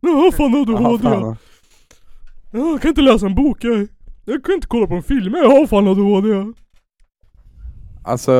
Ja, 0.00 0.30
fan 0.36 0.54
ADHD 0.54 0.72
Jaha, 0.82 0.92
ja. 0.92 0.98
fan. 0.98 1.36
ja. 2.52 2.58
Jag 2.72 2.82
kan 2.82 2.88
inte 2.88 3.00
läsa 3.02 3.26
en 3.26 3.34
bok, 3.34 3.64
jag, 3.64 3.88
jag 4.24 4.44
kan 4.44 4.54
inte 4.54 4.66
kolla 4.66 4.86
på 4.86 4.94
en 4.94 5.02
film, 5.02 5.34
jag 5.34 5.50
har 5.50 5.66
fan 5.66 5.88
ADHD. 5.88 6.52
Alltså, 8.04 8.32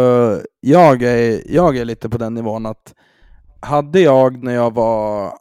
jag 0.61 1.03
är, 1.03 1.53
jag 1.53 1.77
är 1.77 1.85
lite 1.85 2.09
på 2.09 2.19
den 2.19 2.35
nivån 2.35 2.67
att 2.67 2.95
hade 3.61 4.01
jag 4.01 4.45
när 4.45 4.55
jag 4.55 4.75
var 4.75 5.33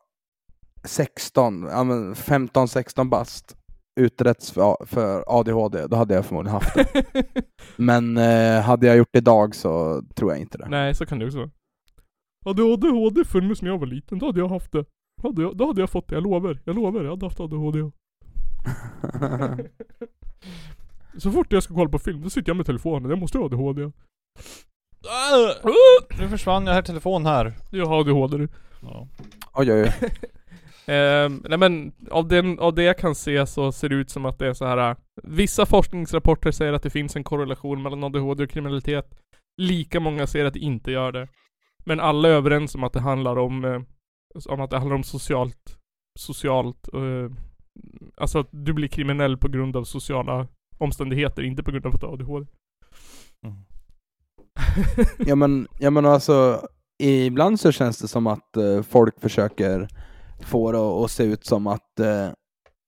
16, 0.83 1.67
ja, 1.71 1.83
men 1.83 2.13
15-16 2.13 3.09
bast 3.09 3.57
utretts 3.95 4.51
för, 4.51 4.85
för 4.85 5.23
ADHD, 5.27 5.87
då 5.87 5.95
hade 5.95 6.13
jag 6.13 6.25
förmodligen 6.25 6.53
haft 6.53 6.75
det. 6.75 7.03
Men 7.75 8.17
eh, 8.17 8.61
hade 8.61 8.87
jag 8.87 8.97
gjort 8.97 9.09
det 9.11 9.17
idag 9.17 9.55
så 9.55 10.03
tror 10.15 10.31
jag 10.31 10.39
inte 10.39 10.57
det. 10.57 10.69
Nej, 10.69 10.95
så 10.95 11.05
kan 11.05 11.19
det 11.19 11.25
också 11.25 11.37
vara. 11.37 11.49
Hade 12.45 12.63
ADHD 12.63 13.25
funnits 13.25 13.61
när 13.61 13.69
jag 13.69 13.77
var 13.77 13.87
liten, 13.87 14.19
då 14.19 14.25
hade 14.25 14.39
jag 14.39 14.47
haft 14.47 14.71
det. 14.71 14.85
Hade 15.23 15.41
jag, 15.41 15.57
då 15.57 15.67
hade 15.67 15.81
jag 15.81 15.89
fått 15.89 16.07
det, 16.07 16.15
jag 16.15 16.23
lovar. 16.23 16.61
Jag 16.65 16.75
lovar, 16.75 17.03
jag 17.03 17.09
hade 17.09 17.25
haft 17.25 17.39
ADHD. 17.39 17.79
Så 21.17 21.31
fort 21.31 21.53
jag 21.53 21.63
ska 21.63 21.73
kolla 21.73 21.89
på 21.89 21.99
film, 21.99 22.21
då 22.21 22.29
sitter 22.29 22.49
jag 22.49 22.57
med 22.57 22.65
telefonen. 22.65 23.09
Jag 23.09 23.19
måste 23.19 23.37
ha 23.37 23.45
ADHD. 23.45 23.91
Nu 26.19 26.29
försvann 26.29 26.67
jag 26.67 26.73
här 26.73 26.81
telefon 26.81 27.25
här. 27.25 27.53
Jag 27.71 27.85
har 27.85 27.99
ADHD 27.99 28.37
du. 28.37 28.47
Ja. 28.81 29.07
Oj, 29.53 29.73
oj, 29.73 29.81
oj. 29.81 30.09
Ehm, 30.85 31.43
nej 31.49 31.57
men 31.57 31.93
av, 32.11 32.27
den, 32.27 32.59
av 32.59 32.75
det 32.75 32.83
jag 32.83 32.97
kan 32.97 33.15
se 33.15 33.45
så 33.47 33.71
ser 33.71 33.89
det 33.89 33.95
ut 33.95 34.09
som 34.09 34.25
att 34.25 34.39
det 34.39 34.47
är 34.47 34.53
så 34.53 34.65
här. 34.65 34.89
äh, 34.89 34.97
Vissa 35.23 35.65
forskningsrapporter 35.65 36.51
säger 36.51 36.73
att 36.73 36.83
det 36.83 36.89
finns 36.89 37.15
en 37.15 37.23
korrelation 37.23 37.81
mellan 37.81 38.03
ADHD 38.03 38.43
och 38.43 38.49
kriminalitet. 38.49 39.19
Lika 39.61 39.99
många 39.99 40.27
säger 40.27 40.45
att 40.45 40.53
det 40.53 40.59
inte 40.59 40.91
gör 40.91 41.11
det. 41.11 41.27
Men 41.85 41.99
alla 41.99 42.27
är 42.27 42.33
överens 42.33 42.75
om 42.75 42.83
att 42.83 42.93
det 42.93 42.99
handlar 42.99 43.37
om, 43.37 43.65
eh, 43.65 43.81
om 44.45 44.61
att 44.61 44.69
det 44.69 44.77
handlar 44.77 44.95
om 44.95 45.03
socialt, 45.03 45.77
socialt, 46.19 46.93
eh, 46.93 47.31
alltså 48.17 48.39
att 48.39 48.47
du 48.51 48.73
blir 48.73 48.87
kriminell 48.87 49.37
på 49.37 49.47
grund 49.47 49.75
av 49.75 49.83
sociala 49.83 50.47
omständigheter, 50.77 51.43
inte 51.43 51.63
på 51.63 51.71
grund 51.71 51.85
av 51.85 51.93
att 51.93 52.01
du 52.01 52.05
har 52.05 52.13
ADHD. 52.13 52.47
Ja 55.17 55.35
men, 55.35 55.67
ja, 55.79 55.89
men 55.89 56.05
alltså, 56.05 56.67
ibland 56.99 57.59
så 57.59 57.71
känns 57.71 57.99
det 57.99 58.07
som 58.07 58.27
att 58.27 58.57
eh, 58.57 58.81
folk 58.81 59.21
försöker 59.21 59.87
få 60.39 60.71
det 60.71 60.79
att 60.79 61.11
se 61.11 61.23
ut 61.23 61.45
som 61.45 61.67
att 61.67 61.99
eh, 61.99 62.29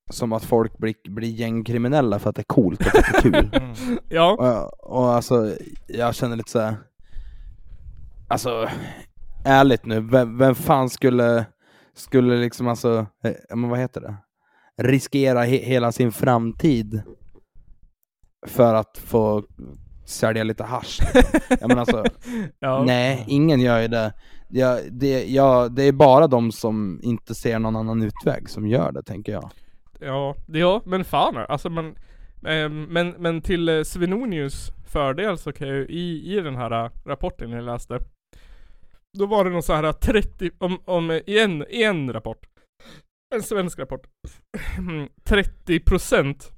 som 0.09 0.33
att 0.33 0.43
folk 0.43 0.77
blir, 0.77 0.95
blir 1.09 1.29
gängkriminella 1.29 2.19
för 2.19 2.29
att 2.29 2.35
det 2.35 2.41
är 2.41 2.43
coolt 2.43 2.79
och 2.79 2.85
för 2.85 2.99
att 2.99 3.23
det 3.23 3.27
är 3.27 3.31
kul. 3.41 3.99
Ja. 4.09 4.31
Och, 4.31 4.97
och 4.97 5.13
alltså, 5.13 5.55
jag 5.87 6.15
känner 6.15 6.35
lite 6.35 6.51
så 6.51 6.59
här. 6.59 6.77
Alltså, 8.27 8.69
ärligt 9.45 9.85
nu, 9.85 10.01
vem, 10.01 10.37
vem 10.37 10.55
fan 10.55 10.89
skulle, 10.89 11.45
skulle 11.93 12.37
liksom 12.37 12.67
alltså, 12.67 13.05
eh, 13.23 13.55
men 13.55 13.69
vad 13.69 13.79
heter 13.79 14.01
det? 14.01 14.15
Riskera 14.81 15.43
he, 15.43 15.57
hela 15.57 15.91
sin 15.91 16.11
framtid 16.11 17.01
för 18.47 18.73
att 18.73 18.97
få 18.97 19.43
sälja 20.05 20.43
lite 20.43 20.63
hasch. 20.63 20.99
Jag 21.59 21.67
menar 21.67 21.81
alltså, 21.81 22.03
Ja. 22.59 22.83
nej, 22.83 23.25
ingen 23.27 23.59
gör 23.59 23.81
ju 23.81 23.87
det. 23.87 24.13
Ja, 24.49 24.79
det, 24.91 25.25
ja, 25.25 25.69
det 25.69 25.83
är 25.83 25.91
bara 25.91 26.27
de 26.27 26.51
som 26.51 26.99
inte 27.03 27.35
ser 27.35 27.59
någon 27.59 27.75
annan 27.75 28.01
utväg 28.03 28.49
som 28.49 28.67
gör 28.67 28.91
det, 28.91 29.03
tänker 29.03 29.31
jag. 29.31 29.49
Ja, 29.99 30.35
ja 30.47 30.81
men 30.85 31.05
fan 31.05 31.37
alltså 31.37 31.69
man, 31.69 31.95
ehm, 32.47 32.83
men, 32.83 33.09
men 33.09 33.41
till 33.41 33.69
eh, 33.69 33.83
Svenonius 33.83 34.71
fördel 34.87 35.37
så 35.37 35.51
kan 35.51 35.67
jag 35.67 35.77
ju 35.77 35.85
i, 35.85 36.37
i 36.37 36.41
den 36.41 36.55
här 36.55 36.85
eh, 36.85 36.91
rapporten 37.05 37.51
jag 37.51 37.63
läste 37.63 37.99
Då 39.17 39.25
var 39.25 39.43
det 39.43 39.49
någon 39.49 39.63
så 39.63 39.73
här 39.73 39.91
30, 39.91 40.51
om, 40.57 40.77
om 40.85 41.09
eh, 41.11 41.17
i 41.25 41.39
en, 41.39 41.65
i 41.69 41.83
en 41.83 42.13
rapport 42.13 42.45
En 43.35 43.43
svensk 43.43 43.79
rapport 43.79 44.07
30% 45.23 46.51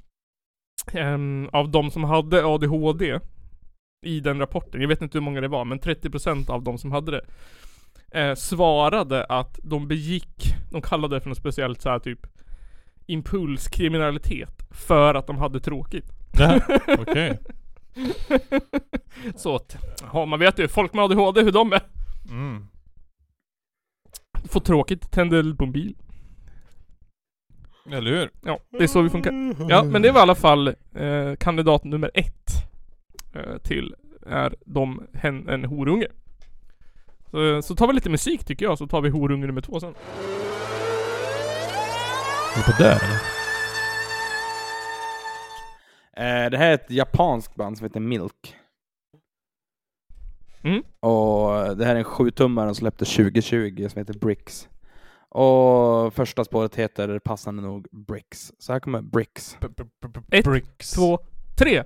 ehm, 0.94 1.50
av 1.54 1.72
de 1.72 1.92
som 1.92 2.04
hade 2.04 2.46
ADHD 2.46 3.20
i 4.06 4.20
den 4.20 4.40
rapporten, 4.40 4.82
jag 4.82 4.88
vet 4.88 5.02
inte 5.02 5.18
hur 5.18 5.24
många 5.24 5.42
det 5.42 5.48
var, 5.48 5.66
men 5.66 5.80
30% 5.80 6.50
av 6.50 6.64
de 6.64 6.78
som 6.78 6.92
hade 6.92 7.12
det 7.12 7.26
eh, 8.20 8.36
svarade 8.36 9.26
att 9.26 9.60
de 9.64 9.88
begick, 9.88 10.56
de 10.72 10.82
kallade 10.82 11.16
det 11.16 11.22
för 11.22 11.30
något 11.30 11.38
speciellt 11.38 11.82
så 11.82 11.90
här 11.90 12.00
typ 12.00 12.20
impulskriminalitet 13.06 14.68
för 14.72 15.14
att 15.14 15.28
de 15.28 15.38
hade 15.38 15.60
tråkigt. 15.60 16.12
Ja, 16.40 16.60
okej. 17.00 17.40
Så 19.36 19.56
att, 19.56 19.78
ja 20.14 20.26
man 20.26 20.40
vet 20.40 20.60
ju, 20.60 20.68
folk 20.68 20.94
med 20.94 21.06
ADHD 21.06 21.42
hur 21.42 21.52
de 21.52 21.74
är. 21.74 21.82
Mm. 22.30 22.68
Får 24.50 24.60
tråkigt, 24.60 25.12
tänder 25.12 25.54
på 25.54 25.64
en 25.64 25.72
bil. 25.72 25.96
Eller 27.92 28.12
hur? 28.12 28.30
Ja, 28.42 28.60
det 28.70 28.84
är 28.84 28.88
så 28.88 29.02
vi 29.02 29.10
funkar. 29.10 29.56
Ja, 29.70 29.84
men 29.84 30.02
det 30.02 30.12
var 30.12 30.20
i 30.20 30.22
alla 30.22 30.36
fall 30.36 30.68
eh, 30.96 31.36
kandidat 31.40 31.84
nummer 31.84 32.12
ett 32.14 32.52
eh, 33.34 33.58
till 33.58 33.96
är 34.28 34.56
de 34.66 35.08
hen, 35.14 35.50
en 35.50 35.66
horunge. 35.66 36.08
Så, 37.32 37.62
så 37.62 37.76
tar 37.76 37.88
vi 37.88 37.94
lite 37.94 38.10
musik 38.10 38.46
tycker 38.46 38.66
jag, 38.66 38.78
så 38.78 38.88
tar 38.88 39.02
vi 39.02 39.10
horunge 39.10 39.48
nummer 39.48 39.62
två 39.62 39.80
sen. 39.80 39.94
Är 42.54 42.58
du 42.58 42.64
på 42.64 42.84
där 42.84 43.04
eller? 43.04 43.38
Eh, 46.18 46.50
det 46.50 46.58
här 46.58 46.70
är 46.70 46.74
ett 46.74 46.90
japanskt 46.92 47.56
band 47.56 47.78
som 47.78 47.86
heter 47.86 48.00
Milk. 48.00 48.56
Mm. 50.62 50.84
Och 51.00 51.78
det 51.78 51.86
här 51.86 51.96
är 51.96 52.00
en 52.00 52.06
7-tummare 52.06 52.66
som 52.66 52.76
släpptes 52.76 53.16
2020 53.16 53.88
som 53.90 54.00
heter 54.00 54.14
Bricks. 54.14 54.70
Och 55.30 56.14
första 56.14 56.44
spåret 56.44 56.76
heter 56.76 57.20
passande 57.20 57.62
nog 57.62 57.88
Bricks. 57.92 58.54
Så 58.60 58.74
här 58.74 58.80
kommer 58.80 59.02
Bricks. 59.02 59.58
Ett, 60.32 60.46
Bricks. 60.46 60.92
två, 60.92 61.20
tre! 61.58 61.84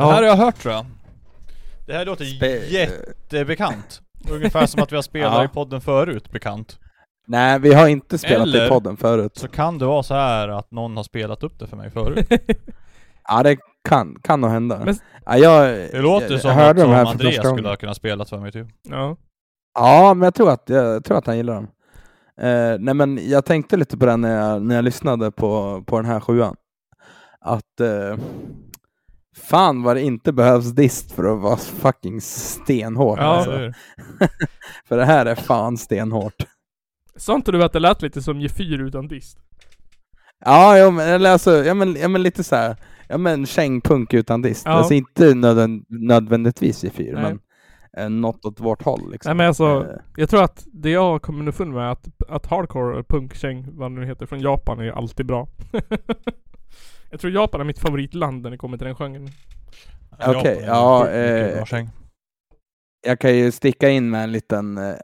Det 0.00 0.12
här 0.12 0.22
har 0.22 0.28
jag 0.28 0.36
hört 0.36 0.58
tror 0.58 0.74
jag. 0.74 0.86
Det 1.86 1.92
här 1.92 2.04
låter 2.06 2.24
Spe- 2.24 2.64
jättebekant. 2.68 4.00
Ungefär 4.30 4.66
som 4.66 4.82
att 4.82 4.92
vi 4.92 4.96
har 4.96 5.02
spelat 5.02 5.34
Ja. 5.34 5.44
i 5.44 5.48
podden 5.48 5.80
förut, 5.80 6.30
bekant. 6.32 6.78
Nej, 7.26 7.58
vi 7.58 7.74
har 7.74 7.88
inte 7.88 8.18
spelat 8.18 8.42
Eller- 8.46 8.66
i 8.66 8.68
podden 8.68 8.96
förut. 8.96 9.32
Så 9.36 9.48
kan 9.48 9.78
det 9.78 9.84
vara 9.86 10.02
så 10.02 10.14
här 10.14 10.48
att 10.48 10.70
någon 10.70 10.96
har 10.96 11.04
spelat 11.04 11.42
upp 11.42 11.58
det 11.58 11.66
för 11.66 11.76
mig 11.76 11.90
förut. 11.90 12.26
Ja, 13.28 13.42
det 13.42 13.56
kan, 13.88 14.16
kan 14.22 14.40
nog 14.40 14.50
hända. 14.50 14.80
Men- 14.84 14.96
ja, 15.26 15.36
jag, 15.36 15.68
Det 15.92 16.00
låter 16.02 16.30
jag, 16.30 16.40
som 16.40 16.50
jag 16.50 16.76
något 16.76 16.80
som 16.82 16.90
de 16.90 16.96
här 16.96 17.04
för 17.04 17.10
Andreas 17.10 17.34
skulle 17.34 17.48
gången. 17.50 17.64
ha 17.64 17.76
kunnat 17.76 17.96
spela 17.96 18.24
för 18.24 18.38
mig 18.38 18.52
typ. 18.52 18.66
Ja. 18.88 19.16
Ja, 19.78 20.14
men 20.14 20.24
jag 20.26 20.34
tror 20.34 20.50
att, 20.50 20.62
jag, 20.66 21.04
tror 21.04 21.18
att 21.18 21.26
han 21.26 21.36
gillar 21.36 21.54
dem. 21.54 21.68
Eh, 22.40 22.76
nej 22.78 22.94
men 22.94 23.28
jag 23.30 23.44
tänkte 23.44 23.76
lite 23.76 23.96
på 23.98 24.06
den 24.06 24.20
när 24.20 24.36
jag, 24.36 24.62
när 24.62 24.74
jag 24.74 24.84
lyssnade 24.84 25.30
på, 25.30 25.82
på 25.86 25.96
den 25.96 26.06
här 26.06 26.20
sjuan. 26.20 26.56
Att 27.40 27.80
eh, 27.80 28.16
fan 29.40 29.82
vad 29.82 29.96
det 29.96 30.02
inte 30.02 30.32
behövs 30.32 30.70
dist 30.70 31.12
för 31.12 31.24
att 31.34 31.40
vara 31.40 31.56
fucking 31.56 32.20
stenhårt. 32.20 33.18
Ja. 33.18 33.24
alltså. 33.24 33.50
Hur? 33.56 33.74
För 34.88 34.96
det 34.96 35.04
här 35.04 35.26
är 35.26 35.34
fan 35.34 35.76
stenhårt. 35.76 36.34
Sa 37.16 37.34
inte 37.34 37.52
du 37.52 37.64
att 37.64 37.72
det 37.72 37.80
lät 37.80 38.02
lite 38.02 38.22
som 38.22 38.40
Gefyr 38.40 38.80
utan 38.80 39.08
dist? 39.08 39.38
Ja, 40.44 40.78
ja 40.78 40.90
men, 40.90 41.08
eller 41.08 41.30
alltså, 41.32 41.64
ja, 41.64 41.74
men, 41.74 41.96
ja, 42.00 42.08
men 42.08 42.22
lite 42.22 42.44
så 42.44 42.56
här. 42.56 42.76
Ja 43.08 43.18
men 43.18 43.46
kängpunk 43.46 44.14
utan 44.14 44.42
dist. 44.42 44.62
Ja. 44.66 44.72
Alltså 44.72 44.94
inte 44.94 45.34
nödvän- 45.34 45.84
nödvändigtvis 45.88 46.84
i 46.84 46.90
fyr, 46.90 47.12
Nej. 47.14 47.22
men 47.22 47.40
eh, 47.96 48.10
något 48.20 48.44
åt 48.44 48.60
vårt 48.60 48.82
håll 48.82 49.10
liksom. 49.10 49.28
Nej 49.30 49.36
men 49.36 49.46
alltså, 49.46 49.64
Eh, 49.90 49.96
jag 50.16 50.30
tror 50.30 50.42
att 50.42 50.66
det 50.72 50.90
jag 50.90 51.22
kommit 51.22 51.38
underfund 51.40 51.72
med 51.74 51.82
är 51.82 51.88
att, 51.92 52.08
att 52.28 52.46
hardcore, 52.46 53.02
punk, 53.02 53.34
käng, 53.34 53.66
vad 53.78 53.90
det 53.90 54.00
nu 54.00 54.06
heter, 54.06 54.26
från 54.26 54.40
Japan 54.40 54.80
är 54.80 54.90
alltid 54.92 55.26
bra. 55.26 55.48
jag 57.10 57.20
tror 57.20 57.32
Japan 57.32 57.60
är 57.60 57.64
mitt 57.64 57.78
favoritland 57.78 58.42
när 58.42 58.50
det 58.50 58.56
kommer 58.58 58.78
till 58.78 58.86
den 58.86 58.96
genren. 58.96 59.28
Okej, 60.26 60.64
ja. 60.66 61.08
Eh, 61.08 61.64
jag 63.06 63.18
kan 63.20 63.36
ju 63.36 63.52
sticka 63.52 63.88
in 63.88 64.10
med 64.10 64.24
en 64.24 64.32
liten, 64.32 64.78
eh, 64.78 64.94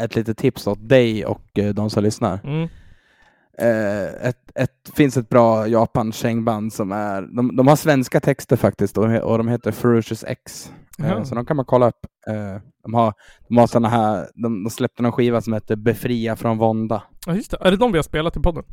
ett 0.00 0.16
litet 0.16 0.38
tips 0.38 0.66
åt 0.66 0.88
dig 0.88 1.26
och 1.26 1.58
eh, 1.58 1.74
de 1.74 1.90
som 1.90 2.02
lyssnar. 2.02 2.40
Mm. 2.44 2.68
Eh, 3.58 4.28
ett, 4.28 4.50
ett, 4.54 4.90
finns 4.94 5.16
ett 5.16 5.28
bra 5.28 5.66
japan 5.66 6.12
band 6.44 6.72
som 6.72 6.92
är, 6.92 7.22
de, 7.22 7.56
de 7.56 7.68
har 7.68 7.76
svenska 7.76 8.20
texter 8.20 8.56
faktiskt 8.56 8.98
och, 8.98 9.04
och 9.04 9.38
de 9.38 9.48
heter 9.48 9.72
Ferocious 9.72 10.24
X. 10.24 10.72
Eh, 10.98 11.22
så 11.22 11.34
de 11.34 11.46
kan 11.46 11.56
man 11.56 11.66
kolla 11.66 11.88
upp. 11.88 12.06
Eh, 12.26 12.60
de 12.82 12.94
har, 12.94 13.12
de 13.48 13.56
har 13.56 13.66
såna 13.66 13.88
här, 13.88 14.28
de, 14.34 14.64
de 14.64 14.70
släppte 14.70 15.02
någon 15.02 15.12
skiva 15.12 15.40
som 15.40 15.52
heter 15.52 15.76
Befria 15.76 16.36
från 16.36 16.58
vånda. 16.58 17.02
Ja 17.26 17.34
just 17.34 17.50
det, 17.50 17.58
är 17.60 17.70
det 17.70 17.76
de 17.76 17.92
vi 17.92 17.98
har 17.98 18.02
spelat 18.02 18.36
i 18.36 18.40
podden? 18.40 18.64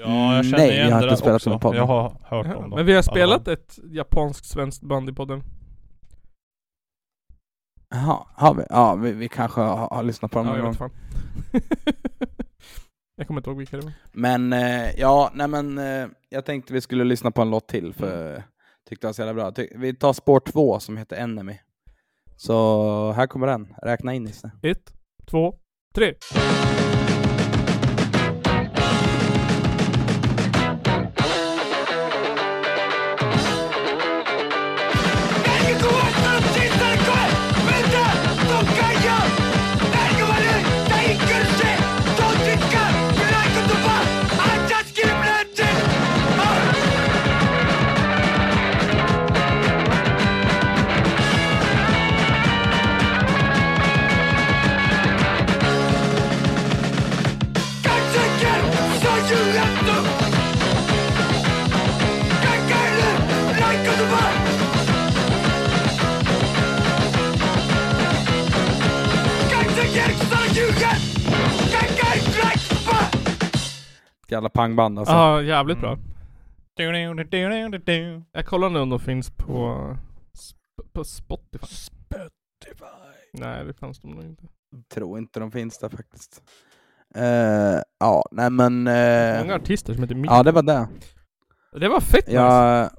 Ja, 0.00 0.36
jag 0.36 0.44
känner 0.44 0.58
Nej, 0.58 0.70
igen 0.70 0.88
jag 0.88 0.96
har 0.96 1.02
inte 1.02 1.16
spelat 1.16 1.36
också. 1.36 1.50
med 1.50 1.60
podden. 1.60 1.78
Jag 1.78 1.86
har 1.86 2.02
hört 2.24 2.46
Ja, 2.46 2.56
om 2.56 2.62
dem. 2.62 2.70
men 2.70 2.86
vi 2.86 2.92
har 2.94 3.02
spelat 3.02 3.48
ett 3.48 3.78
japanskt 3.84 4.44
svenskt 4.46 4.82
band 4.82 5.08
i 5.10 5.12
podden. 5.12 5.42
Jaha, 7.90 8.26
har 8.34 8.54
vi? 8.54 8.62
Ja, 8.70 8.94
vi, 8.94 9.12
vi 9.12 9.28
kanske 9.28 9.60
har, 9.60 9.88
har 9.88 10.02
lyssnat 10.02 10.30
på 10.30 10.38
dem 10.38 10.46
Ja, 10.48 10.56
någon 10.56 10.64
jag 10.64 10.76
gång. 10.76 10.90
jag 13.16 13.26
kommer 13.26 13.40
inte 13.40 13.50
ihåg 13.50 13.58
vilka 13.58 13.76
det 13.76 13.82
var. 13.82 13.92
Men 14.12 14.52
eh, 14.52 14.90
ja, 15.00 15.30
nej 15.34 15.48
men 15.48 15.78
eh, 15.78 16.06
jag 16.28 16.44
tänkte 16.44 16.72
vi 16.72 16.80
skulle 16.80 17.04
lyssna 17.04 17.30
på 17.30 17.42
en 17.42 17.50
låt 17.50 17.66
till 17.68 17.94
för 17.94 18.32
jag 18.32 18.42
tyckte 18.88 19.06
det 19.06 19.08
var 19.08 19.12
så 19.12 19.22
jävla 19.22 19.34
bra. 19.34 19.52
Ty- 19.52 19.68
Vi 19.76 19.94
tar 19.94 20.12
spår 20.12 20.40
två 20.40 20.80
som 20.80 20.96
heter 20.96 21.16
Enemy. 21.16 21.58
Så 22.36 23.12
här 23.12 23.26
kommer 23.26 23.46
den. 23.46 23.74
Räkna 23.82 24.14
in 24.14 24.22
Nisse. 24.24 24.50
Ett, 24.62 24.92
två, 25.26 25.54
tre. 25.94 26.14
Jävla 74.30 74.48
pangband 74.48 74.98
alltså. 74.98 75.14
Ja, 75.14 75.42
jävligt 75.42 75.80
bra. 75.80 75.98
Du-du-du-du-du-du. 76.76 78.22
Jag 78.32 78.46
kollar 78.46 78.70
nu 78.70 78.78
om 78.80 78.90
de 78.90 79.00
finns 79.00 79.30
på, 79.30 79.56
sp- 80.34 80.92
på 80.92 81.04
Spotify. 81.04 81.66
Spotify. 81.66 82.84
Nej, 83.32 83.64
det 83.64 83.72
fanns 83.74 83.98
de 84.00 84.10
nog 84.10 84.24
inte. 84.24 84.42
Tror 84.94 85.18
inte 85.18 85.40
de 85.40 85.50
finns 85.52 85.78
där 85.78 85.88
faktiskt. 85.88 86.42
Eh, 87.14 87.80
ja, 88.00 88.24
nej 88.30 88.50
men... 88.50 88.86
eh, 88.86 89.38
Många 89.40 89.54
artister 89.54 89.94
som 89.94 90.02
heter 90.02 90.14
Mil. 90.14 90.30
ja, 90.30 90.42
det 90.42 90.52
var 90.52 90.62
det. 90.62 90.88
Det 91.80 91.88
var 91.88 92.00
fett 92.00 92.26
nice. 92.26 92.36
Jag, 92.38 92.90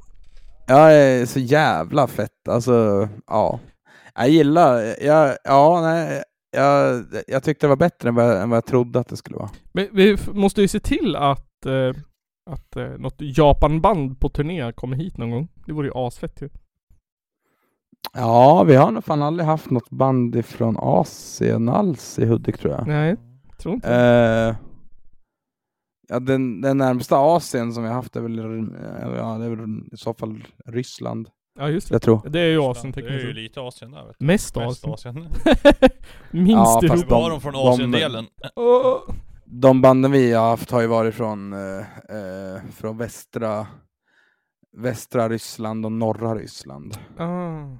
jag 0.67 0.93
är 0.95 1.25
så 1.25 1.39
jävla 1.39 2.07
fett, 2.07 2.47
alltså 2.49 3.07
ja. 3.27 3.59
Jag 4.15 4.29
gillar, 4.29 5.03
jag, 5.05 5.38
ja 5.43 5.82
nej, 5.82 6.23
jag, 6.52 7.06
jag 7.28 7.43
tyckte 7.43 7.66
det 7.66 7.70
var 7.70 7.76
bättre 7.76 8.10
än 8.10 8.16
vad, 8.16 8.26
jag- 8.26 8.41
än 8.41 8.49
vad 8.49 8.58
jag 8.58 8.66
trodde 8.66 8.99
att 8.99 9.08
det 9.08 9.18
skulle 9.18 9.38
vara. 9.38 9.49
Men 9.74 9.88
vi 9.91 10.18
måste 10.34 10.62
ju 10.62 10.68
se 10.68 10.80
till 10.80 11.16
att, 11.16 11.66
eh, 11.66 12.02
att 12.49 12.76
eh, 12.76 12.88
något 12.88 13.16
Japan-band 13.20 14.20
på 14.20 14.30
turné 14.30 14.72
kommer 14.74 14.95
hit 14.97 15.18
någon 15.18 15.32
gång. 15.32 15.47
Det 15.66 15.74
vore 15.74 15.88
ju 15.88 15.93
asfett 15.95 16.41
ju. 16.41 16.49
Ja, 18.14 18.64
vi 18.64 18.76
har 18.76 18.91
nog 18.91 19.04
fan 19.04 19.22
aldrig 19.22 19.47
haft 19.47 19.70
något 19.70 19.89
band 19.89 20.36
ifrån 20.36 20.76
Asien 20.80 21.70
alls 21.70 22.20
i 22.20 22.26
Hudik 22.26 22.58
tror 22.58 22.74
jag. 22.74 22.88
Nej, 22.88 23.16
tror 23.58 23.74
inte. 23.76 23.95
Eh, 23.95 24.56
ja, 26.10 26.20
den, 26.20 26.62
den 26.62 26.78
närmsta 26.78 27.18
Asien 27.18 27.74
som 27.74 27.84
vi 27.84 27.89
har 27.89 27.95
haft 27.95 28.16
är 28.16 28.22
väl, 28.22 28.38
ja, 29.18 29.38
det 29.38 29.45
är 29.45 29.49
väl 29.49 29.84
i 29.91 29.97
så 29.97 30.14
fall 30.14 30.43
Ryssland. 30.66 31.30
Ja 31.62 31.70
just 31.70 31.89
det. 31.89 31.93
Jag 31.95 32.01
tror. 32.01 32.30
Det 32.30 32.39
är 32.39 32.45
ju 32.45 32.59
Asien 32.62 32.91
Det 32.91 32.99
är 32.99 33.03
tekniskt 33.03 33.24
ju 33.24 33.28
sett. 33.28 33.36
lite 33.36 33.62
Asien 33.62 33.91
där 33.91 34.05
vet 34.05 34.16
du. 34.20 34.26
Mest 34.26 34.55
Mest 34.55 34.86
Asien. 34.86 34.93
Asien. 34.93 35.16
Minst 36.32 36.51
Ja, 36.51 36.80
Europa. 36.80 36.88
fast 36.88 37.03
Hur 37.03 37.09
var 37.09 37.30
de 37.30 37.41
från 37.41 37.53
de- 37.53 37.59
Asien-delen? 37.59 38.26
Åh. 38.55 38.97
De 39.45 39.82
banden 39.82 40.12
vi 40.12 40.32
har 40.34 40.49
haft 40.49 40.72
har 40.72 40.82
ju 40.82 40.88
varit 40.88 41.16
från, 41.16 41.53
eh, 41.53 41.80
eh, 41.80 42.62
från 42.76 42.97
västra, 42.97 43.68
västra 44.78 45.30
Ryssland 45.30 45.86
och 45.86 45.91
norra 45.91 46.36
Ryssland. 46.36 46.97
Ah. 47.18 47.78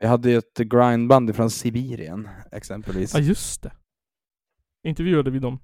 Vi 0.00 0.06
hade 0.06 0.30
ju 0.30 0.38
ett 0.38 0.58
grindband 0.58 1.36
från 1.36 1.50
Sibirien 1.50 2.28
exempelvis. 2.52 3.14
Ja 3.14 3.20
just 3.20 3.62
det. 3.62 3.72
Intervjuade 4.84 5.30
vi 5.30 5.38
dem. 5.38 5.58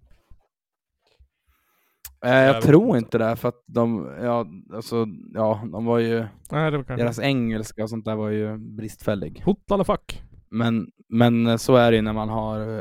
Eh, 2.24 2.32
jag 2.32 2.62
tror 2.62 2.96
inte 2.96 3.18
det, 3.18 3.36
för 3.36 3.48
att 3.48 3.62
de, 3.66 4.16
ja, 4.22 4.46
alltså, 4.74 5.06
ja, 5.34 5.68
de 5.72 5.84
var 5.84 5.98
ju, 5.98 6.26
Nej 6.50 6.70
det 6.70 6.76
var 6.76 6.84
kanske... 6.84 7.04
deras 7.04 7.18
engelska 7.18 7.82
och 7.82 7.90
sånt 7.90 8.04
där 8.04 8.16
var 8.16 8.28
ju 8.28 8.58
bristfällig. 8.58 9.42
Hotala 9.44 9.84
fuck. 9.84 10.22
Men, 10.50 10.86
men 11.08 11.58
så 11.58 11.76
är 11.76 11.90
det 11.90 11.96
ju 11.96 12.02
när 12.02 12.12
man 12.12 12.28
har 12.28 12.78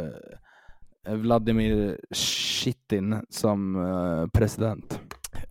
eh, 1.07 1.15
Vladimir 1.15 1.99
Shitin 2.11 3.21
som 3.29 3.75
eh, 3.75 4.27
president. 4.33 5.01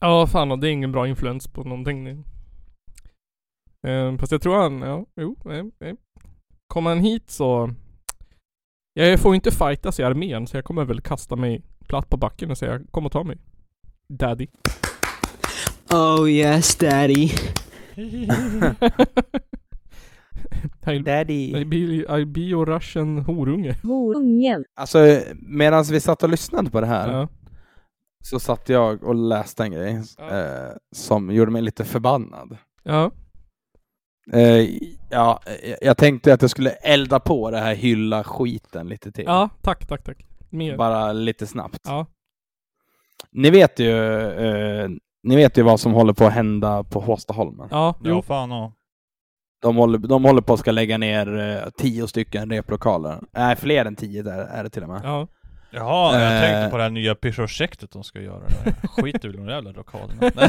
Ja 0.00 0.26
fan 0.26 0.50
och 0.50 0.58
det 0.58 0.68
är 0.68 0.72
ingen 0.72 0.92
bra 0.92 1.08
influens 1.08 1.48
på 1.48 1.64
någonting 1.64 2.04
nu. 2.04 2.24
Eh, 3.86 4.16
fast 4.18 4.32
jag 4.32 4.42
tror 4.42 4.56
han, 4.56 4.80
ja, 4.80 5.06
jo, 5.16 5.36
nej, 5.44 5.70
nej. 5.80 5.96
Kommer 6.66 6.90
han 6.90 6.98
hit 6.98 7.30
så... 7.30 7.70
Jag 8.94 9.20
får 9.20 9.34
inte 9.34 9.50
fightas 9.50 10.00
i 10.00 10.02
armén 10.02 10.46
så 10.46 10.56
jag 10.56 10.64
kommer 10.64 10.84
väl 10.84 11.00
kasta 11.00 11.36
mig 11.36 11.62
platt 11.88 12.10
på 12.10 12.16
backen 12.16 12.50
och 12.50 12.58
säga 12.58 12.80
kom 12.90 13.06
och 13.06 13.12
ta 13.12 13.24
mig. 13.24 13.38
Daddy. 14.08 14.46
Oh 15.90 16.30
yes, 16.30 16.76
daddy. 16.76 17.30
I'll, 20.86 21.02
Daddy. 21.02 21.54
I'll, 21.54 21.64
be, 21.64 22.04
I'll 22.08 22.24
be 22.32 22.40
your 22.40 22.66
Russian 22.66 23.18
horunge. 23.18 23.74
Horungen. 23.82 24.64
Alltså 24.74 25.20
medan 25.42 25.84
vi 25.84 26.00
satt 26.00 26.22
och 26.22 26.28
lyssnade 26.28 26.70
på 26.70 26.80
det 26.80 26.86
här 26.86 27.12
Ja. 27.12 27.28
så 28.24 28.40
satt 28.40 28.68
jag 28.68 29.04
och 29.04 29.14
läste 29.14 29.62
en 29.62 29.72
grej 29.72 30.02
Ja. 30.18 30.30
eh, 30.30 30.70
som 30.96 31.30
gjorde 31.32 31.50
mig 31.50 31.62
lite 31.62 31.84
förbannad. 31.84 32.56
Ja. 32.82 33.10
Eh, 34.32 34.68
ja, 35.10 35.40
eh, 35.62 35.74
jag 35.80 35.96
tänkte 35.96 36.34
att 36.34 36.42
jag 36.42 36.50
skulle 36.50 36.70
elda 36.70 37.20
på 37.20 37.50
det 37.50 37.58
här 37.58 37.74
hylla 37.74 38.24
skiten 38.24 38.88
lite 38.88 39.12
till. 39.12 39.24
Ja, 39.24 39.48
tack, 39.62 39.86
tack, 39.86 40.04
tack. 40.04 40.26
Mer. 40.50 40.76
Bara 40.76 41.12
lite 41.12 41.46
snabbt. 41.46 41.78
Ja. 41.84 42.06
Ni 43.32 43.50
vet 43.50 43.78
ju 43.78 43.98
eh, 44.30 44.88
Ni 45.22 45.36
vet 45.36 45.58
ju 45.58 45.62
vad 45.62 45.80
som 45.80 45.92
håller 45.92 46.12
på 46.12 46.24
att 46.26 46.32
hända 46.32 46.82
på 46.84 47.00
Håstaholmen. 47.00 47.68
Ja, 47.70 47.94
Ja, 48.04 48.22
fan 48.22 48.50
ja. 48.50 48.72
De 49.62 49.76
håller, 49.76 49.98
de 49.98 50.24
håller 50.24 50.40
på 50.42 50.52
att 50.54 50.60
ska 50.60 50.70
lägga 50.70 50.98
ner 50.98 51.38
eh, 51.38 51.70
tio 51.78 52.06
stycken 52.08 52.50
replokaler. 52.50 53.20
Nej, 53.32 53.56
fler 53.56 53.84
än 53.84 53.96
tio 53.96 54.22
där 54.22 54.38
är 54.38 54.62
det 54.64 54.70
till 54.70 54.82
och 54.82 54.88
med. 54.88 55.00
Ja. 55.04 55.28
Jaha, 55.70 56.20
jag 56.20 56.34
Eh. 56.34 56.40
tänkte 56.40 56.70
på 56.70 56.76
det 56.76 56.82
här 56.82 56.90
nya 56.90 57.14
projektet 57.14 57.90
de 57.90 58.04
ska 58.04 58.20
göra. 58.20 58.42
Väl 58.96 59.08
i 59.08 59.12
de 59.36 59.48
jävla 59.48 59.70
lokalerna. 59.70 60.30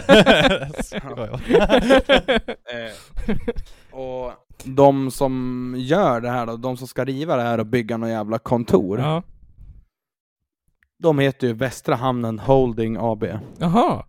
Eh, 2.73 3.95
och 3.99 4.31
de 4.63 5.11
som 5.11 5.73
gör 5.77 6.21
det 6.21 6.29
här 6.29 6.45
då, 6.45 6.57
de 6.57 6.77
som 6.77 6.87
ska 6.87 7.05
riva 7.05 7.35
det 7.35 7.41
här 7.43 7.57
och 7.57 7.65
bygga 7.65 7.97
någon 7.97 8.09
jävla 8.09 8.37
kontor. 8.39 8.99
Ja. 8.99 9.23
De 11.03 11.19
heter 11.19 11.47
ju 11.47 11.53
Västra 11.53 11.95
Hamnen 11.95 12.39
Holding 12.39 12.97
AB. 12.99 13.23
Jaha. 13.59 14.05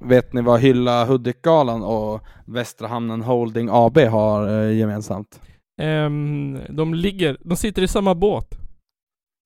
Vet 0.00 0.32
ni 0.32 0.42
vad 0.42 0.60
Hylla 0.60 1.04
Hudik-galan 1.04 1.82
och 1.82 2.22
Västra 2.46 2.88
Hamnen 2.88 3.22
Holding 3.22 3.68
AB 3.72 3.98
har 3.98 4.48
eh, 4.48 4.78
gemensamt? 4.78 5.40
Ehm, 5.80 6.58
de 6.68 6.94
ligger, 6.94 7.36
de 7.40 7.56
sitter 7.56 7.82
i 7.82 7.88
samma 7.88 8.14
båt. 8.14 8.58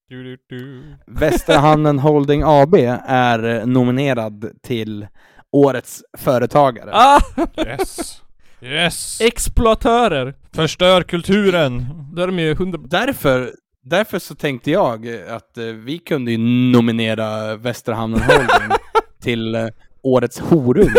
Du, 0.08 0.24
du, 0.24 0.38
du. 0.48 0.82
Västra 1.06 1.56
Hamnen 1.56 1.98
Holding 1.98 2.42
AB 2.44 2.74
är 3.06 3.44
eh, 3.44 3.66
nominerad 3.66 4.50
till 4.62 5.06
årets 5.52 6.02
företagare. 6.18 6.90
Ah! 6.92 7.20
Yes. 7.66 8.22
Yes. 8.60 9.20
Exploatörer! 9.20 10.34
Förstör 10.52 11.02
kulturen. 11.02 11.86
Då 12.14 12.22
är 12.22 12.26
de 12.26 12.38
ju 12.38 12.54
hundra... 12.54 12.80
Därför, 12.80 13.52
därför 13.88 14.18
så 14.18 14.34
tänkte 14.34 14.70
jag 14.70 15.08
att 15.28 15.58
eh, 15.58 15.64
vi 15.64 15.98
kunde 15.98 16.30
ju 16.32 16.38
nominera 16.72 17.56
Västra 17.56 17.94
Hamnen 17.94 18.20
Holding 18.20 18.76
till 19.20 19.54
eh, 19.54 19.66
årets 20.02 20.38
horung. 20.40 20.88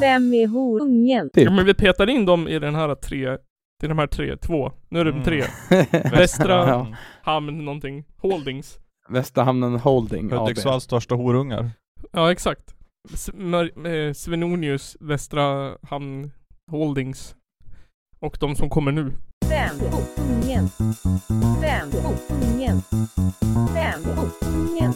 Vem 0.00 0.34
är 0.34 0.46
horungen? 0.46 1.30
Typ. 1.30 1.44
Ja, 1.44 1.50
men 1.50 1.64
vi 1.66 1.74
petar 1.74 2.08
in 2.10 2.24
dem 2.26 2.48
i 2.48 2.58
den 2.58 2.74
här 2.74 2.94
tre, 2.94 3.36
till 3.80 3.88
de 3.88 3.98
här 3.98 4.06
tre, 4.06 4.36
två. 4.36 4.72
Nu 4.88 5.00
är 5.00 5.04
det 5.04 5.10
Mm. 5.10 5.22
tre. 5.24 5.44
Västra 6.10 6.68
Ja. 6.68 6.86
Hamn 7.22 7.64
någonting, 7.64 8.04
Holdings. 8.16 8.78
Västra 9.08 9.44
Hamnen 9.44 9.78
Holding. 9.78 10.30
Hudiksvalls 10.32 10.84
största 10.84 11.14
horungar. 11.14 11.70
Ja 12.12 12.32
exakt. 12.32 12.74
Eh, 13.86 14.12
Svenonius, 14.14 14.96
Västra 15.00 15.76
Hamn 15.82 16.30
Holdings. 16.70 17.34
Och 18.20 18.36
de 18.40 18.56
som 18.56 18.70
kommer 18.70 18.92
nu. 18.92 19.12
Fem 19.48 19.78
på 19.78 19.96
ungen. 20.22 20.68
Fem 21.62 21.90
på 21.90 22.14
ungen. 22.34 22.82
Fem 23.74 24.02
på 24.04 24.46
ungen. 24.46 24.92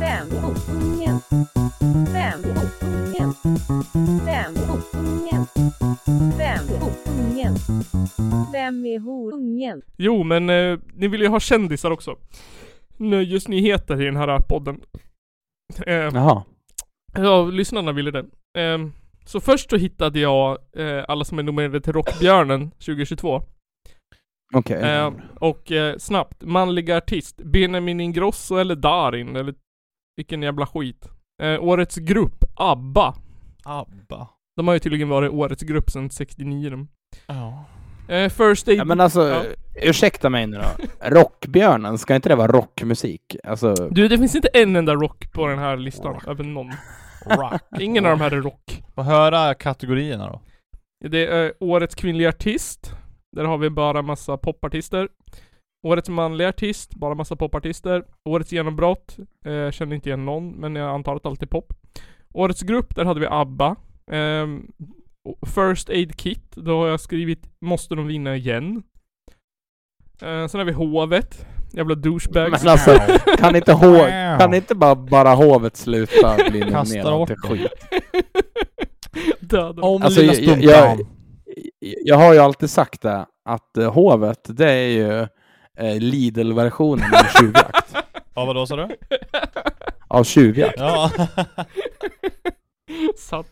Fem 0.00 0.28
på 0.30 0.46
ungen. 0.72 1.20
Fem 2.12 2.42
på 2.42 2.48
ungen. 2.84 3.34
Fem 4.26 4.54
på 4.54 4.98
ungen. 4.98 5.46
Fem 6.38 6.66
på 6.68 6.90
ungen. 7.10 7.54
Vem 8.52 8.86
är 8.86 9.00
horungen? 9.00 9.82
Jo, 9.96 10.22
men 10.22 10.50
eh, 10.50 10.78
ni 10.94 11.08
vill 11.08 11.20
ju 11.20 11.28
ha 11.28 11.40
kändisar 11.40 11.90
också. 11.90 12.16
Nöjesnyheter 12.96 14.02
i 14.02 14.04
den 14.04 14.16
här 14.16 14.38
podden. 14.38 14.80
Eh, 15.86 15.94
Jaha. 15.94 16.44
Ja, 17.14 17.44
lyssnarna 17.44 17.92
ville 17.92 18.10
det. 18.10 18.26
Eh, 18.58 18.78
så 19.26 19.40
först 19.40 19.70
så 19.70 19.76
hittade 19.76 20.20
jag 20.20 20.58
eh, 20.76 21.04
alla 21.08 21.24
som 21.24 21.38
är 21.38 21.42
nominerade 21.42 21.80
till 21.80 21.92
Rockbjörnen 21.92 22.70
2022. 22.70 23.42
Okej. 24.54 24.82
Ehm, 24.82 25.14
och 25.40 25.72
eh, 25.72 25.96
snabbt, 25.98 26.42
manliga 26.44 26.96
artist. 26.96 27.36
Benjamin 27.36 28.00
Ingrosso 28.00 28.56
eller 28.56 28.74
Darin 28.74 29.36
eller 29.36 29.54
vilken 30.16 30.42
jävla 30.42 30.66
skit. 30.66 31.08
Eh, 31.42 31.64
årets 31.64 31.96
grupp, 31.96 32.44
ABBA. 32.56 33.14
ABBA. 33.64 34.28
De 34.56 34.68
har 34.68 34.74
ju 34.74 34.80
tydligen 34.80 35.08
varit 35.08 35.32
årets 35.32 35.62
grupp 35.62 35.90
sedan 35.90 36.10
69 36.10 36.70
de. 36.70 36.88
Ja. 37.26 37.64
Eh, 38.14 38.28
First 38.30 38.68
Aid... 38.68 38.78
Ja, 38.78 38.84
men 38.84 39.00
alltså, 39.00 39.28
Ja. 39.28 39.42
ursäkta 39.82 40.30
mig 40.30 40.46
nu 40.46 40.56
då. 40.56 40.86
Rockbjörnen, 41.10 41.98
ska 41.98 42.14
inte 42.14 42.28
det 42.28 42.36
vara 42.36 42.52
rockmusik? 42.52 43.36
Alltså, 43.44 43.74
Du, 43.74 44.08
det 44.08 44.18
finns 44.18 44.34
inte 44.34 44.48
en 44.48 44.76
enda 44.76 44.94
rock 44.94 45.32
på 45.32 45.46
den 45.46 45.58
här 45.58 45.76
listan, 45.76 46.20
över 46.26 46.44
någon. 46.44 46.72
Rock. 47.26 47.60
Ingen 47.80 48.06
av 48.06 48.10
de 48.10 48.20
här 48.20 48.30
är 48.30 48.40
rock. 48.40 48.82
Få 48.94 49.02
höra 49.02 49.54
kategorierna 49.54 50.26
då. 50.26 50.40
Det 51.08 51.26
är 51.26 51.52
årets 51.60 51.94
kvinnliga 51.94 52.28
artist. 52.28 52.96
Där 53.36 53.44
har 53.44 53.58
vi 53.58 53.70
bara 53.70 54.02
massa 54.02 54.36
popartister. 54.36 55.08
Årets 55.86 56.08
manliga 56.08 56.48
artist, 56.48 56.94
bara 56.94 57.14
massa 57.14 57.36
popartister. 57.36 58.04
Årets 58.24 58.52
genombrott, 58.52 59.18
eh, 59.44 59.70
känner 59.70 59.94
inte 59.94 60.08
igen 60.08 60.24
någon, 60.24 60.50
men 60.50 60.76
jag 60.76 60.90
antar 60.90 61.16
att 61.16 61.26
allt 61.26 61.42
är 61.42 61.46
pop. 61.46 61.72
Årets 62.34 62.62
grupp, 62.62 62.96
där 62.96 63.04
hade 63.04 63.20
vi 63.20 63.26
ABBA. 63.26 63.76
Ehm, 64.10 64.72
First 65.46 65.88
Aid 65.90 66.16
Kit, 66.16 66.56
då 66.56 66.78
har 66.78 66.88
jag 66.88 67.00
skrivit 67.00 67.50
Måste 67.60 67.94
de 67.94 68.06
vinna 68.06 68.36
igen? 68.36 68.82
Eh, 70.22 70.46
sen 70.46 70.58
har 70.58 70.64
vi 70.64 70.72
Hovet. 70.72 71.46
Jävla 71.76 71.94
douchebags. 71.94 72.62
men 72.64 72.72
alltså, 72.72 72.98
kan 73.38 73.56
inte, 73.56 73.72
hov, 73.72 73.98
kan 74.38 74.54
inte 74.54 74.74
bara, 74.74 74.94
bara 74.94 75.34
hovet 75.34 75.76
sluta 75.76 76.36
bli 76.50 76.60
bort 76.64 76.86
till 76.86 77.02
dem. 77.02 77.26
skit? 77.26 77.66
Döda. 79.40 79.82
Om 79.82 80.02
Alltså, 80.02 80.20
lilla 80.20 80.34
jag, 80.34 80.62
jag, 80.62 80.98
jag 81.80 82.16
har 82.16 82.32
ju 82.32 82.38
alltid 82.38 82.70
sagt 82.70 83.02
det, 83.02 83.26
att 83.48 83.76
eh, 83.76 83.92
hovet, 83.92 84.40
det 84.44 84.70
är 84.72 84.88
ju 84.88 85.20
eh, 85.78 85.98
Lidl-versionen 86.00 87.14
av 87.14 87.40
tjuvjakt. 87.40 87.96
Ja 88.38 88.44
vadå 88.44 88.66
sa 88.66 88.76
du? 88.76 88.88
Av 90.08 90.24
tjuvjakt. 90.24 90.74
Ja. 90.78 91.10
Satt. 93.18 93.46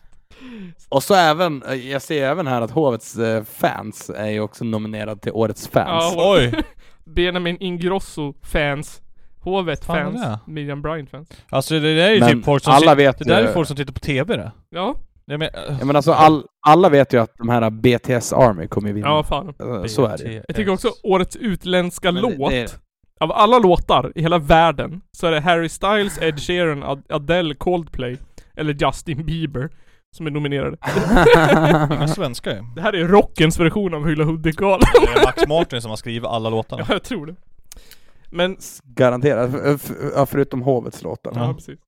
Och 0.89 1.03
så 1.03 1.13
även, 1.15 1.63
eh, 1.63 1.91
jag 1.91 2.01
ser 2.01 2.23
även 2.25 2.47
här 2.47 2.61
att 2.61 2.71
hovets 2.71 3.17
eh, 3.17 3.43
fans 3.43 4.09
är 4.15 4.29
ju 4.29 4.39
också 4.39 4.63
nominerad 4.63 5.21
till 5.21 5.31
årets 5.31 5.67
fans. 5.67 6.13
Ja, 6.15 6.33
Oj. 6.37 6.63
Benjamin 7.09 7.57
Ingrosso 7.59 8.33
fans. 8.43 9.01
Hovet 9.39 9.85
Fan, 9.85 9.95
fans. 10.13 10.21
är 10.25 10.29
det? 10.29 10.39
Miriam 10.45 10.81
Bryant 10.81 11.09
fans. 11.09 11.29
Alltså 11.49 11.73
det 11.79 11.95
där 11.95 12.09
är 12.09 12.13
ju 12.13 12.19
Men 12.19 12.29
typ 12.29 12.45
folk 12.45 12.63
som 12.63 12.73
alla 12.73 12.95
vet 12.95 13.17
Det 13.19 13.25
där 13.25 13.43
är 13.43 13.53
folk 13.53 13.67
som 13.67 13.77
tittar 13.77 13.93
på 13.93 13.99
TV 13.99 14.37
det. 14.37 14.51
Ja, 14.69 14.95
Jag 15.25 15.39
men, 15.39 15.49
Ja, 15.79 15.85
men 15.85 15.95
alltså 15.95 16.11
all, 16.11 16.43
alla 16.67 16.89
vet 16.89 17.13
ju 17.13 17.21
att 17.21 17.31
de 17.37 17.49
här 17.49 17.69
BTS 17.69 18.33
Army 18.33 18.67
kommer 18.67 18.87
ju 18.87 18.93
vinna. 18.93 19.07
ja 19.07 19.23
fan. 19.23 19.53
Eh, 19.59 19.83
Så 19.85 20.05
är 20.05 20.17
det. 20.17 20.43
Jag 20.47 20.55
tycker 20.55 20.71
också 20.71 20.89
årets 21.03 21.35
utländska 21.35 22.11
Men 22.11 22.23
det- 22.23 22.35
låt. 22.37 22.51
det- 22.51 22.79
Av 23.19 23.31
alla 23.31 23.59
låtar 23.59 24.11
i 24.15 24.21
hela 24.21 24.37
världen 24.37 25.01
så 25.11 25.27
är 25.27 25.31
det 25.31 25.39
Harry 25.41 25.69
Styles, 25.69 26.21
Ed 26.21 26.39
Sheeran, 26.39 26.83
Ad- 26.83 27.03
Adele, 27.09 27.55
Coldplay 27.55 28.17
eller 28.55 28.73
Justin 28.73 29.25
Bieber 29.25 29.69
som 30.15 30.27
är 30.27 30.31
nominerade. 30.31 30.77
Inga 31.95 32.07
svenskar 32.07 32.51
ju. 32.51 32.61
Det 32.75 32.81
här 32.81 32.95
är 32.95 33.07
rockens 33.07 33.59
version 33.59 33.93
av 33.93 34.07
Hylla 34.07 34.23
Hudik-galan. 34.23 34.79
Det 34.93 35.19
är 35.19 35.25
Max 35.25 35.47
Martin 35.47 35.81
som 35.81 35.89
har 35.89 35.97
skrivit 35.97 36.23
alla 36.23 36.49
låtarna. 36.49 36.85
Ja, 36.87 36.93
jag 36.93 37.03
tror 37.03 37.25
det. 37.25 37.35
Men, 38.29 38.57
Garanterat. 38.83 39.79
Ja, 40.15 40.25
förutom 40.25 40.61
hovets 40.61 41.03
låtar. 41.03 41.31
ja 41.35 41.53
precis. 41.53 41.79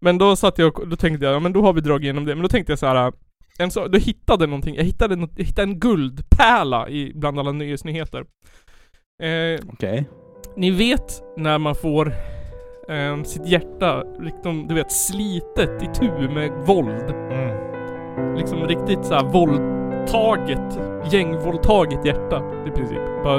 Men 0.00 0.18
då 0.18 0.36
satt 0.36 0.58
jag 0.58 0.78
och 0.80 0.88
då 0.88 0.96
tänkte 0.96 1.24
jag, 1.24 1.34
ja 1.34 1.40
men 1.40 1.52
då 1.52 1.62
har 1.62 1.72
vi 1.72 1.80
dragit 1.80 2.04
igenom 2.04 2.24
det. 2.24 2.34
Men 2.34 2.42
då 2.42 2.48
tänkte 2.48 2.72
jag 2.72 2.78
så 2.78 2.86
här. 2.86 3.12
En 3.58 3.70
så, 3.70 3.88
då 3.88 3.98
hittade 3.98 4.46
någonting, 4.46 4.74
jag 4.74 4.84
hittade, 4.84 5.16
något, 5.16 5.30
jag 5.36 5.44
hittade 5.44 5.68
en 5.72 5.80
guldpärla 5.80 6.88
i, 6.88 7.12
bland 7.14 7.38
alla 7.38 7.52
nyhetsnyheter. 7.52 8.24
Eh, 9.22 9.60
Okej. 9.72 10.08
Ni 10.56 10.70
vet 10.70 11.22
när 11.36 11.58
man 11.58 11.74
får 11.74 12.12
eh, 12.88 13.22
sitt 13.22 13.46
hjärta, 13.46 14.04
liksom, 14.20 14.66
du 14.68 14.74
vet, 14.74 14.92
slitet 14.92 15.82
i 15.82 15.86
tu 15.94 16.28
med 16.28 16.50
våld. 16.66 17.10
Mm. 17.10 17.69
Liksom 18.40 18.58
riktigt 18.66 19.04
så 19.04 19.14
här 19.14 19.24
våldtaget, 19.24 20.80
gängvåldtaget 21.10 22.04
hjärta 22.04 22.42
i 22.66 22.70
princip. 22.70 22.98
Bara 23.24 23.38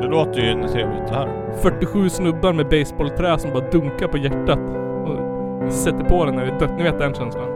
Det 0.00 0.06
låter 0.06 0.40
ju 0.40 0.68
trevligt 0.68 1.08
det 1.08 1.14
här. 1.14 1.28
47 1.62 2.08
snubbar 2.08 2.52
med 2.52 2.68
baseballträ 2.68 3.38
som 3.38 3.50
bara 3.50 3.70
dunkar 3.70 4.06
på 4.08 4.18
hjärtat 4.18 4.58
och 5.06 5.72
sätter 5.72 6.04
på 6.04 6.24
den 6.24 6.34
när 6.34 6.46
det 6.46 6.52
är 6.52 6.58
dött. 6.58 6.70
Ni 6.76 6.82
vet 6.82 6.98
den 6.98 7.14
känslan? 7.14 7.48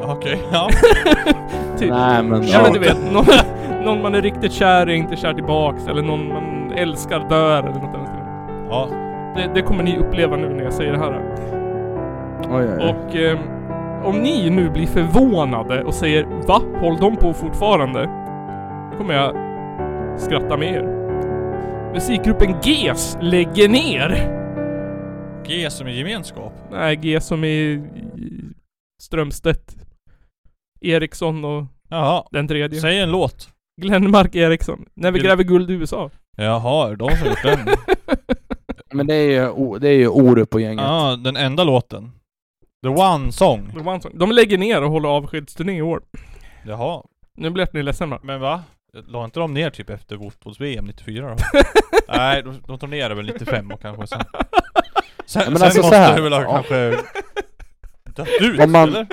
Ja, 0.00 0.12
Okej, 0.12 0.42
ja. 0.52 0.68
Typ. 1.78 1.90
Nej 1.90 2.22
men... 2.22 2.42
Ja 2.46 2.60
men 2.62 2.72
du 2.72 2.78
vet, 2.78 3.12
någon, 3.12 3.24
någon 3.84 4.02
man 4.02 4.14
är 4.14 4.22
riktigt 4.22 4.52
kär 4.52 4.88
i 4.90 4.94
inte 4.94 5.16
kär 5.16 5.34
tillbaks 5.34 5.88
eller 5.88 6.02
någon 6.02 6.28
man 6.28 6.72
älskar 6.76 7.28
dör 7.28 7.58
eller 7.58 7.80
något 7.80 7.94
annat. 7.94 8.10
ja. 8.70 8.88
Det, 9.36 9.50
det 9.54 9.62
kommer 9.62 9.82
ni 9.82 9.98
uppleva 9.98 10.36
nu 10.36 10.48
när 10.48 10.64
jag 10.64 10.72
säger 10.72 10.92
det 10.92 10.98
här. 10.98 11.20
Oj, 12.50 12.68
oj, 12.68 12.78
oj. 12.80 12.88
Och 12.88 13.16
ehm, 13.16 13.38
om 14.04 14.18
ni 14.22 14.50
nu 14.50 14.70
blir 14.70 14.86
förvånade 14.86 15.84
och 15.84 15.94
säger 15.94 16.24
Va? 16.46 16.62
Håller 16.80 16.98
de 17.00 17.16
på 17.16 17.32
fortfarande? 17.34 18.00
Då 18.92 18.98
kommer 18.98 19.14
jag 19.14 19.34
skratta 20.20 20.56
med 20.56 20.74
er. 20.74 20.96
Musikgruppen 21.94 22.54
GES 22.62 23.18
lägger 23.20 23.68
ner! 23.68 24.36
G 25.46 25.70
som 25.70 25.88
i 25.88 25.98
gemenskap. 25.98 26.52
Nej, 26.70 26.96
G 26.96 27.20
som 27.20 27.44
i 27.44 27.82
Strömstedt. 29.02 29.76
Eriksson 30.80 31.44
och 31.44 31.64
Jaha. 31.88 32.24
den 32.30 32.48
tredje. 32.48 32.80
Säg 32.80 33.00
en 33.00 33.10
låt. 33.10 33.48
Glenmark 33.82 34.34
Eriksson. 34.36 34.84
När 34.94 35.10
vi 35.10 35.18
Gl- 35.20 35.22
gräver 35.22 35.44
guld 35.44 35.70
i 35.70 35.74
USA. 35.74 36.10
Jaha, 36.36 36.96
de 36.96 37.10
som 37.16 37.28
gjort 37.28 37.42
den. 37.42 37.58
Men 38.92 39.06
det 39.06 39.14
är 39.14 39.30
ju, 39.30 39.78
det 39.78 39.88
är 39.88 39.94
ju 39.94 40.08
Orup 40.08 40.54
och 40.54 40.60
gänget. 40.60 40.84
Ja, 40.84 41.16
den 41.24 41.36
enda 41.36 41.64
låten. 41.64 42.10
The 42.82 42.88
one 42.88 43.32
song. 43.32 43.70
De, 43.74 43.84
vann 43.84 44.00
så- 44.02 44.08
de 44.08 44.32
lägger 44.32 44.58
ner 44.58 44.82
och 44.82 44.90
håller 44.90 45.08
avskedsturné 45.08 45.76
i 45.76 45.82
år. 45.82 46.02
Jaha. 46.66 47.02
Nu 47.36 47.50
blir 47.50 47.68
ni 47.72 47.82
ledsna. 47.82 48.18
Men 48.22 48.40
va? 48.40 48.62
La 49.06 49.24
inte 49.24 49.40
de 49.40 49.54
ner 49.54 49.70
typ 49.70 49.90
efter 49.90 50.16
fotbolls-VM 50.16 50.84
94 50.84 51.28
då? 51.28 51.36
Nej, 52.08 52.42
de, 52.42 52.62
de 52.66 52.78
tar 52.78 52.86
ner 52.86 53.08
det 53.08 53.14
väl 53.14 53.26
95 53.26 53.70
och 53.72 53.82
kanske 53.82 54.06
sen. 54.06 54.20
Sen, 55.26 55.42
Ja, 55.44 55.50
men 55.50 55.58
sen 55.58 55.64
alltså 55.66 55.80
så 55.80 55.86
måste 55.86 55.96
här, 55.96 56.16
det 56.16 56.22
väl 56.22 56.32
ha 56.32 56.42
ja. 56.42 56.52
kanske 56.52 56.90
dött 58.16 58.28
ut, 58.40 58.60
Om 58.60 58.72
man- 58.72 58.88
eller? 58.88 59.06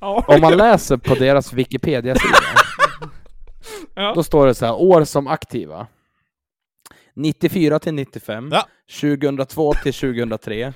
Om 0.00 0.40
man 0.40 0.56
läser 0.56 0.96
på 0.96 1.14
deras 1.14 1.52
Wikipedia-sida, 1.52 2.36
Ja. 3.94 4.12
då 4.14 4.22
står 4.22 4.46
det 4.46 4.54
så 4.54 4.66
här, 4.66 4.74
år 4.74 5.04
som 5.04 5.26
aktiva. 5.26 5.86
94 7.14 7.78
till 7.78 7.94
95, 7.94 8.48
Ja. 8.52 8.66
2002 9.00 9.72
till 9.74 9.94
2003, 9.94 10.72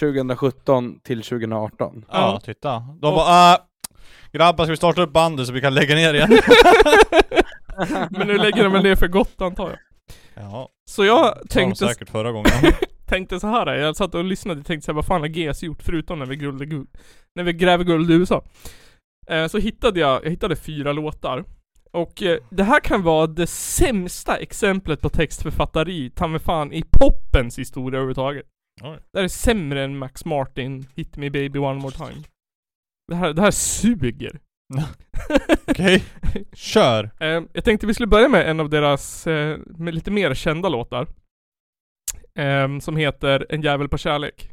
2017 0.00 1.00
till 1.00 1.22
2018. 1.22 2.04
Ja, 2.12 2.40
titta. 2.44 2.78
De 2.78 3.14
bara 3.14 3.52
äh, 3.54 3.58
Grabbar 4.32 4.64
ska 4.64 4.70
vi 4.70 4.76
starta 4.76 5.02
upp 5.02 5.12
bandet 5.12 5.46
så 5.46 5.52
vi 5.52 5.60
kan 5.60 5.74
lägga 5.74 5.94
ner 5.94 6.14
igen? 6.14 6.30
Men 8.10 8.26
nu 8.26 8.38
lägger 8.38 8.64
de 8.64 8.72
väl 8.72 8.82
ner 8.82 8.96
för 8.96 9.08
gott 9.08 9.40
antar 9.40 9.68
jag. 9.70 9.78
ja, 10.44 10.68
Så 10.90 11.04
jag 11.04 11.50
tänkte, 11.50 11.88
säkert 11.88 12.10
förra 12.10 12.32
gången. 12.32 12.50
tänkte 13.06 13.40
så 13.40 13.46
här. 13.46 13.74
Jag 13.74 13.96
satt 13.96 14.14
och 14.14 14.24
lyssnade 14.24 14.60
och 14.60 14.66
tänkte 14.66 14.84
så 14.84 14.92
här, 14.92 14.96
vad 14.96 15.06
fan 15.06 15.20
har 15.20 15.28
GS 15.28 15.62
gjort 15.62 15.82
förutom 15.82 16.18
när 16.18 16.26
vi, 16.26 16.36
guld, 16.36 16.70
guld, 16.70 16.88
när 17.34 17.44
vi 17.44 17.52
gräver 17.52 17.84
guld 17.84 18.10
i 18.10 18.14
USA? 18.14 18.44
Eh, 19.26 19.46
så 19.46 19.58
hittade 19.58 20.00
jag, 20.00 20.24
jag 20.24 20.30
hittade 20.30 20.56
fyra 20.56 20.92
låtar. 20.92 21.44
Och 21.92 22.22
eh, 22.22 22.38
det 22.50 22.64
här 22.64 22.80
kan 22.80 23.02
vara 23.02 23.26
det 23.26 23.46
sämsta 23.46 24.36
exemplet 24.36 25.00
på 25.00 25.08
textförfattari, 25.08 26.10
ta 26.10 26.26
mig 26.26 26.40
fan, 26.40 26.72
i 26.72 26.82
poppens 26.90 27.58
historia 27.58 27.98
överhuvudtaget. 27.98 28.46
Oj. 28.80 28.98
Det 29.12 29.18
här 29.18 29.24
är 29.24 29.28
sämre 29.28 29.84
än 29.84 29.98
Max 29.98 30.24
Martin, 30.24 30.86
Hit 30.96 31.16
Me 31.16 31.30
Baby 31.30 31.58
One 31.58 31.80
More 31.80 31.94
Time. 31.94 32.22
Det 33.08 33.14
här, 33.14 33.32
det 33.32 33.42
här 33.42 33.50
suger. 33.50 34.40
Okej, 35.66 36.04
kör! 36.52 37.10
Eh, 37.20 37.42
jag 37.52 37.64
tänkte 37.64 37.86
vi 37.86 37.94
skulle 37.94 38.06
börja 38.06 38.28
med 38.28 38.50
en 38.50 38.60
av 38.60 38.70
deras, 38.70 39.26
eh, 39.26 39.58
med 39.66 39.94
lite 39.94 40.10
mer 40.10 40.34
kända 40.34 40.68
låtar. 40.68 41.06
Eh, 42.34 42.78
som 42.78 42.96
heter 42.96 43.46
En 43.48 43.62
jävel 43.62 43.88
på 43.88 43.98
kärlek. 43.98 44.50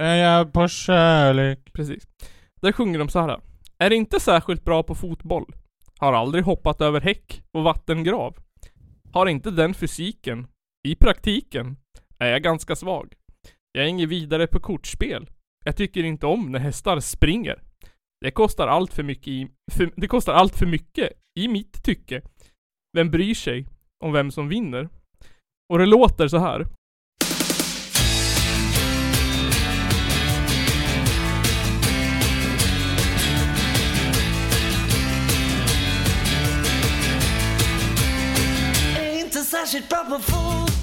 En 0.00 0.18
jävel 0.18 0.52
på 0.52 0.68
kärlek. 0.68 1.72
Precis. 1.72 2.08
Där 2.60 2.72
sjunger 2.72 2.98
de 2.98 3.08
så 3.08 3.20
här. 3.20 3.40
Är 3.78 3.90
inte 3.90 4.20
särskilt 4.20 4.64
bra 4.64 4.82
på 4.82 4.94
fotboll. 4.94 5.54
Har 5.98 6.12
aldrig 6.12 6.44
hoppat 6.44 6.80
över 6.80 7.00
häck 7.00 7.42
och 7.52 7.62
vattengrav. 7.62 8.36
Har 9.12 9.26
inte 9.26 9.50
den 9.50 9.74
fysiken. 9.74 10.46
I 10.88 10.96
praktiken 10.96 11.76
är 12.18 12.30
jag 12.30 12.42
ganska 12.42 12.76
svag. 12.76 13.14
Jag 13.76 13.84
är 13.84 13.88
inget 13.88 14.08
vidare 14.08 14.46
på 14.46 14.60
kortspel. 14.60 15.30
Jag 15.64 15.76
tycker 15.76 16.04
inte 16.04 16.26
om 16.26 16.52
när 16.52 16.58
hästar 16.58 17.00
springer. 17.00 17.62
Det 18.20 18.30
kostar 18.30 18.68
allt 18.68 18.92
för 18.92 19.02
mycket 19.02 19.28
i, 19.28 19.48
för, 19.72 19.92
det 19.96 20.08
kostar 20.08 20.32
allt 20.32 20.56
för 20.56 20.66
mycket 20.66 21.12
i 21.40 21.48
mitt 21.48 21.84
tycke. 21.84 22.22
Vem 22.96 23.10
bryr 23.10 23.34
sig 23.34 23.66
om 24.04 24.12
vem 24.12 24.30
som 24.30 24.48
vinner? 24.48 24.88
Och 25.72 25.78
det 25.78 25.86
låter 25.86 26.28
så 26.28 26.38
här. 26.38 26.66
Är 38.98 39.20
inte 39.24 39.38
särskilt 39.38 39.88
bra 39.88 40.04
på 40.04 40.18
fot 40.18 40.73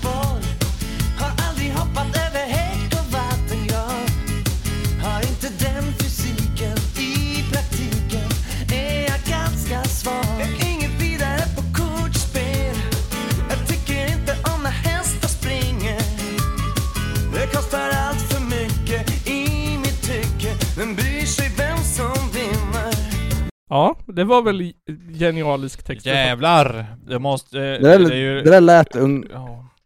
Ja, 23.72 23.96
det 24.06 24.24
var 24.24 24.42
väl 24.42 24.74
genialisk 25.20 25.84
text. 25.84 26.06
Jävlar! 26.06 26.86
Det 27.08 27.20
måste... 27.20 27.58
Det 27.58 27.78
där, 27.80 28.00
det 28.00 28.14
är 28.14 28.18
ju... 28.18 28.42
det 28.42 28.50
där 28.52 28.62
lät 28.62 28.96
un... 28.96 29.28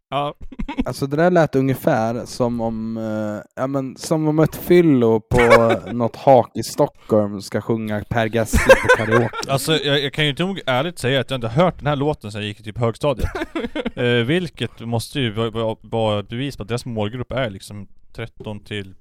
Ja. 0.10 0.34
Alltså 0.86 1.08
det 1.08 1.18
där 1.18 1.32
lät 1.32 1.56
ungefär 1.56 2.26
som 2.26 2.62
om, 2.62 2.98
eh, 2.98 3.44
ja 3.56 3.68
men 3.68 3.96
som 3.98 4.28
om 4.28 4.40
ett 4.40 4.56
fyllo 4.56 5.20
på 5.20 5.40
något 5.92 6.16
hak 6.16 6.52
i 6.58 6.64
Stockholm 6.64 7.42
ska 7.42 7.62
sjunga 7.62 8.04
Per 8.10 8.26
Gessle 8.36 8.60
på 8.76 9.06
karaoke. 9.06 9.30
Alltså 9.48 9.74
jag, 9.78 10.04
jag 10.04 10.14
kan 10.14 10.24
ju 10.24 10.30
inte 10.30 10.44
nog 10.46 10.62
ärligt 10.66 11.00
säga 11.00 11.20
att 11.20 11.30
jag 11.32 11.38
inte 11.38 11.48
hört 11.48 11.78
den 11.78 11.88
här 11.88 11.96
låten 11.96 12.32
sedan 12.32 12.42
jag 12.42 12.48
gick 12.48 12.60
i 12.60 12.64
typ 12.64 12.78
högstadiet. 12.78 13.30
eh, 13.96 14.04
vilket 14.06 14.80
måste 14.80 15.20
ju 15.20 15.32
vara- 15.32 15.50
vara 15.50 15.76
vara 15.82 16.20
ett 16.20 16.30
bevis 16.30 16.58
på 16.58 16.64
att 16.64 16.70
deras 16.70 16.86
målgrupp 16.86 17.32
är 17.32 17.50
liksom 17.50 17.88
13 18.16 18.60
till 18.60 18.96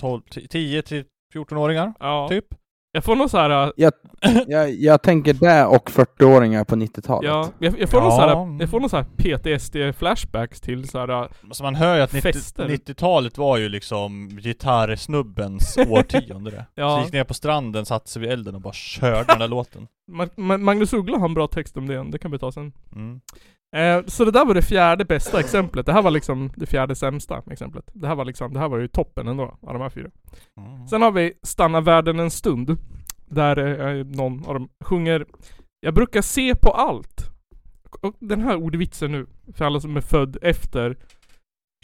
12, 0.00 0.22
10 0.50 0.82
till 0.82 1.04
14-åringar. 1.34 1.92
Ja. 2.00 2.26
Typ. 2.30 2.44
Jag 2.92 3.04
får 3.04 3.16
nog 3.16 3.30
såhär... 3.30 3.72
Jag, 3.76 3.92
jag, 4.46 4.70
jag 4.74 5.02
tänker 5.02 5.32
det 5.34 5.66
och 5.66 5.90
40-åringar 5.90 6.64
på 6.64 6.76
90-talet. 6.76 7.28
Ja, 7.30 7.48
jag, 7.58 7.80
jag 7.80 7.88
får 7.90 8.00
nog 8.00 8.10
Ja. 8.12 8.16
såhär, 8.16 8.56
jag 8.60 8.70
får 8.70 8.80
nog 8.80 8.90
såhär 8.90 9.04
PTSD-flashbacks 9.16 10.60
till 10.62 10.88
såhär... 10.88 11.08
Alltså 11.08 11.62
man 11.62 11.74
hör 11.74 11.96
ju 11.96 12.02
att 12.02 12.12
90 12.12 12.32
Fester. 12.32 12.68
90-talet 12.68 13.38
var 13.38 13.56
ju 13.56 13.68
liksom 13.68 14.28
gitarrsnubbens 14.28 15.78
årtionde 15.88 16.50
det. 16.50 16.66
Ja. 16.74 16.96
Så 16.96 17.04
gick 17.04 17.12
ner 17.12 17.24
på 17.24 17.34
stranden, 17.34 17.86
satte 17.86 18.10
sig 18.10 18.22
vid 18.22 18.30
elden 18.30 18.54
och 18.54 18.60
bara 18.60 18.72
körde 18.72 19.24
den 19.28 19.38
där 19.38 19.48
låten. 19.48 19.86
Ma- 20.08 20.34
Ma- 20.36 20.58
Magnus 20.58 20.92
Uggla 20.92 21.18
har 21.18 21.28
en 21.28 21.34
bra 21.34 21.48
text 21.48 21.76
om 21.76 21.86
det, 21.86 22.10
det 22.10 22.18
kan 22.18 22.30
vi 22.30 22.38
ta 22.38 22.52
sen. 22.52 22.72
Mm. 22.94 23.20
Eh, 23.76 24.06
så 24.06 24.24
det 24.24 24.30
där 24.30 24.44
var 24.44 24.54
det 24.54 24.62
fjärde 24.62 25.04
bästa 25.04 25.40
exemplet. 25.40 25.86
Det 25.86 25.92
här 25.92 26.02
var 26.02 26.10
liksom 26.10 26.52
det 26.56 26.66
fjärde 26.66 26.94
sämsta 26.94 27.42
exemplet. 27.50 27.84
Det 27.92 28.06
här 28.08 28.14
var 28.14 28.24
liksom, 28.24 28.52
det 28.52 28.58
här 28.60 28.68
var 28.68 28.78
ju 28.78 28.88
toppen 28.88 29.28
ändå, 29.28 29.58
av 29.62 29.72
de 29.72 29.82
här 29.82 29.90
fyra. 29.90 30.10
Sen 30.90 31.02
har 31.02 31.10
vi 31.10 31.32
Stanna 31.42 31.80
världen 31.80 32.18
en 32.20 32.30
stund. 32.30 32.76
Där 33.26 33.56
eh, 33.98 34.04
någon 34.04 34.46
av 34.46 34.54
dem 34.54 34.68
sjunger 34.84 35.26
Jag 35.80 35.94
brukar 35.94 36.22
se 36.22 36.54
på 36.54 36.70
allt. 36.70 37.30
Och 38.00 38.14
den 38.18 38.40
här 38.40 38.56
ordvitsen 38.56 39.12
nu, 39.12 39.26
för 39.54 39.64
alla 39.64 39.80
som 39.80 39.96
är 39.96 40.00
född 40.00 40.36
efter 40.42 40.96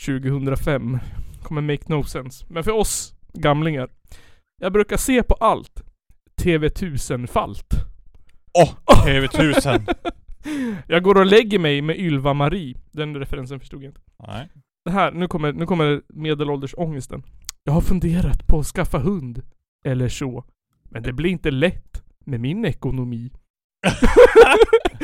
2005, 0.07 0.99
kommer 1.43 1.61
make 1.61 1.83
no 1.87 2.03
sense. 2.03 2.47
Men 2.49 2.65
för 2.65 2.73
oss 2.73 3.15
gamlingar. 3.33 3.89
Jag 4.63 4.73
brukar 4.73 4.97
se 4.97 5.23
på 5.23 5.35
allt. 5.35 5.83
TV1000-falt. 6.43 7.75
Åh! 8.59 8.73
TV1000! 9.07 9.95
jag 10.89 11.03
går 11.03 11.19
och 11.19 11.27
lägger 11.27 11.59
mig 11.59 11.83
med 11.83 11.97
Ylva-Marie. 11.97 12.75
Den 12.93 13.17
referensen 13.17 13.61
förstod 13.61 13.83
jag 13.83 13.89
inte. 13.89 14.01
Nej. 14.27 14.49
Det 14.85 14.91
här, 14.91 15.13
nu 15.13 15.29
kommer, 15.29 15.53
nu 15.53 15.67
kommer 15.67 16.03
medelåldersångesten. 16.09 17.23
Jag 17.65 17.73
har 17.73 17.81
funderat 17.81 18.47
på 18.47 18.59
att 18.59 18.67
skaffa 18.67 18.99
hund. 18.99 19.43
Eller 19.85 20.09
så. 20.09 20.45
Men 20.91 21.03
det 21.03 21.13
blir 21.13 21.31
inte 21.31 21.51
lätt 21.51 22.03
med 22.25 22.41
min 22.41 22.65
ekonomi. 22.65 23.31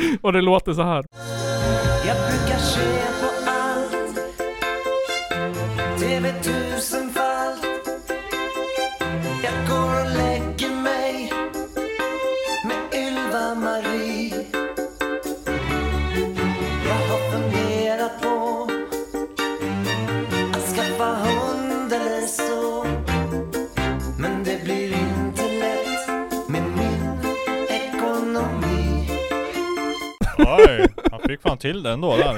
och 0.21 0.33
det 0.33 0.41
låter 0.41 0.73
så 0.73 0.83
här. 0.83 1.05
Jag 2.07 2.17
brukar 2.17 2.57
se 2.57 3.01
på 3.21 3.30
fick 31.31 31.41
fan 31.41 31.57
till 31.57 31.83
det 31.83 31.91
ändå 31.91 32.17
där. 32.17 32.37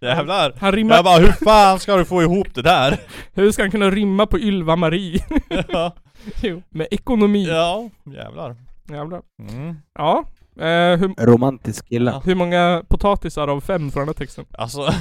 Jävlar. 0.00 0.52
Han 0.60 0.72
rimmar- 0.72 0.94
Jag 0.96 1.04
bara, 1.04 1.18
hur 1.18 1.32
fan 1.32 1.80
ska 1.80 1.96
du 1.96 2.04
få 2.04 2.22
ihop 2.22 2.54
det 2.54 2.62
där? 2.62 3.00
Hur 3.34 3.50
ska 3.52 3.62
han 3.62 3.70
kunna 3.70 3.90
rimma 3.90 4.26
på 4.26 4.38
Ylva-Marie? 4.38 5.20
Ja. 5.68 5.94
jo, 6.42 6.62
med 6.70 6.86
ekonomi. 6.90 7.46
Ja, 7.48 7.90
jävlar. 8.04 8.56
Jävlar. 8.90 9.22
Mm. 9.50 9.76
Ja. 9.94 10.24
Eh, 10.56 10.98
hur, 10.98 11.26
Romantisk 11.26 11.88
kille. 11.88 12.20
hur 12.24 12.34
många 12.34 12.82
potatisar 12.88 13.48
av 13.48 13.60
fem 13.60 13.90
från 13.90 14.00
den 14.00 14.08
här 14.08 14.14
texten? 14.14 14.44
Alltså, 14.58 14.92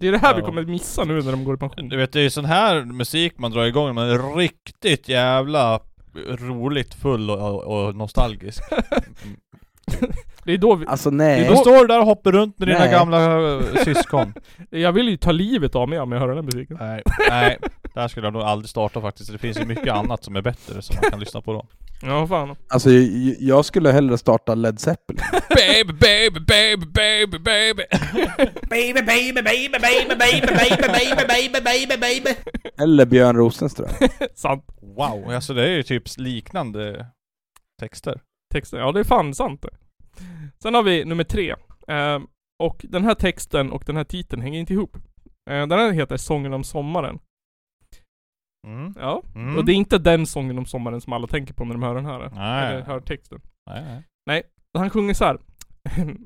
Det 0.00 0.08
är 0.08 0.12
det 0.12 0.18
här 0.18 0.34
vi 0.34 0.40
Ja. 0.40 0.46
kommer 0.46 0.62
missa 0.62 1.04
nu 1.04 1.22
när 1.22 1.30
de 1.32 1.44
går 1.44 1.54
i 1.54 1.58
pension. 1.58 1.88
du 1.88 1.96
vet 1.96 2.12
det 2.12 2.18
är 2.18 2.22
ju 2.22 2.30
sån 2.30 2.44
här 2.44 2.80
musik 2.84 3.38
man 3.38 3.50
drar 3.50 3.64
igång 3.64 3.86
när 3.86 3.92
man 3.92 4.10
är 4.10 4.36
riktigt 4.36 5.08
jävla 5.08 5.80
roligt 6.28 6.94
full 6.94 7.30
och, 7.30 7.64
och 7.64 7.96
nostalgisk. 7.96 8.62
Det 10.44 10.52
är 10.52 10.58
då 10.58 10.74
vi, 10.74 10.86
Alltså 10.86 11.10
Du 11.10 11.16
nej. 11.16 11.48
då 11.48 11.56
står 11.56 11.80
du 11.80 11.86
där 11.86 12.00
och 12.00 12.06
hoppar 12.06 12.32
runt 12.32 12.58
med 12.58 12.68
dina 12.68 12.78
Nej. 12.78 12.90
gamla 12.90 13.52
eh, 13.54 13.84
syskon. 13.84 14.34
jag 14.70 14.92
vill 14.92 15.08
ju 15.08 15.16
ta 15.16 15.32
livet 15.32 15.74
av 15.74 15.88
mig 15.88 15.98
om 16.00 16.12
jag 16.12 16.20
hör 16.20 16.28
den 16.28 16.36
här 16.36 16.42
musiken. 16.42 16.76
Nej, 16.80 17.02
nej. 17.30 17.58
Där 17.94 18.08
skulle 18.08 18.26
jag 18.26 18.32
nog 18.32 18.42
aldrig 18.42 18.68
starta 18.68 19.00
faktiskt. 19.00 19.32
Det 19.32 19.38
finns 19.38 19.60
ju 19.60 19.64
mycket 19.64 19.92
annat 19.92 20.24
som 20.24 20.36
är 20.36 20.42
bättre 20.42 20.82
som 20.82 20.96
man 21.02 21.10
kan 21.10 21.20
lyssna 21.20 21.40
på 21.40 21.52
då. 21.52 21.66
Ja, 22.02 22.26
fan. 22.26 22.56
Alltså 22.68 22.90
jag, 22.90 23.36
jag 23.40 23.64
skulle 23.64 23.92
hellre 23.92 24.18
starta 24.18 24.54
Led 24.54 24.80
Zeppelin. 24.80 25.22
Baby, 25.48 25.92
baby, 25.92 26.40
baby, 26.40 26.86
baby, 26.86 27.38
baby. 27.38 27.82
Baby, 28.70 29.02
baby, 29.02 29.42
baby, 29.42 29.42
baby, 29.42 29.78
baby, 29.78 30.16
baby, 30.18 30.46
baby, 30.88 31.26
baby, 31.28 31.60
baby, 31.64 31.96
baby. 32.00 32.30
Eller 32.78 33.06
Björn 33.06 33.36
Rosenström. 33.36 33.88
Sant. 34.34 34.64
Wow, 34.96 35.34
alltså 35.34 35.54
det 35.54 35.62
är 35.62 35.70
ju 35.70 35.82
typ 35.82 36.02
liknande 36.16 37.06
texter. 37.80 38.20
Texten, 38.56 38.80
ja 38.80 38.92
det 38.92 39.00
är 39.00 39.04
fan 39.04 39.34
sant 39.34 39.62
det. 39.62 39.70
Sen 40.62 40.74
har 40.74 40.82
vi 40.82 41.04
nummer 41.04 41.24
tre. 41.24 41.54
Eh, 41.88 42.20
och 42.62 42.86
den 42.88 43.04
här 43.04 43.14
texten 43.14 43.72
och 43.72 43.82
den 43.86 43.96
här 43.96 44.04
titeln 44.04 44.42
hänger 44.42 44.60
inte 44.60 44.72
ihop. 44.72 44.96
Eh, 45.50 45.66
den 45.66 45.72
här 45.72 45.92
heter 45.92 46.16
Sången 46.16 46.52
om 46.52 46.64
sommaren. 46.64 47.18
Mm. 48.66 48.94
Ja. 48.96 49.22
Mm. 49.34 49.56
Och 49.56 49.64
det 49.64 49.72
är 49.72 49.74
inte 49.74 49.98
den 49.98 50.26
sången 50.26 50.58
om 50.58 50.66
sommaren 50.66 51.00
som 51.00 51.12
alla 51.12 51.26
tänker 51.26 51.54
på 51.54 51.64
när 51.64 51.74
de 51.74 51.82
hör 51.82 51.94
den 51.94 52.06
här. 52.06 52.30
Nej. 52.34 52.72
Eller 52.72 52.82
hör 52.82 53.00
texten. 53.00 53.40
Nej, 53.70 53.84
nej. 53.84 54.02
Nej, 54.26 54.42
han 54.78 54.90
sjunger 54.90 55.14
så 55.14 55.24
här. 55.24 55.38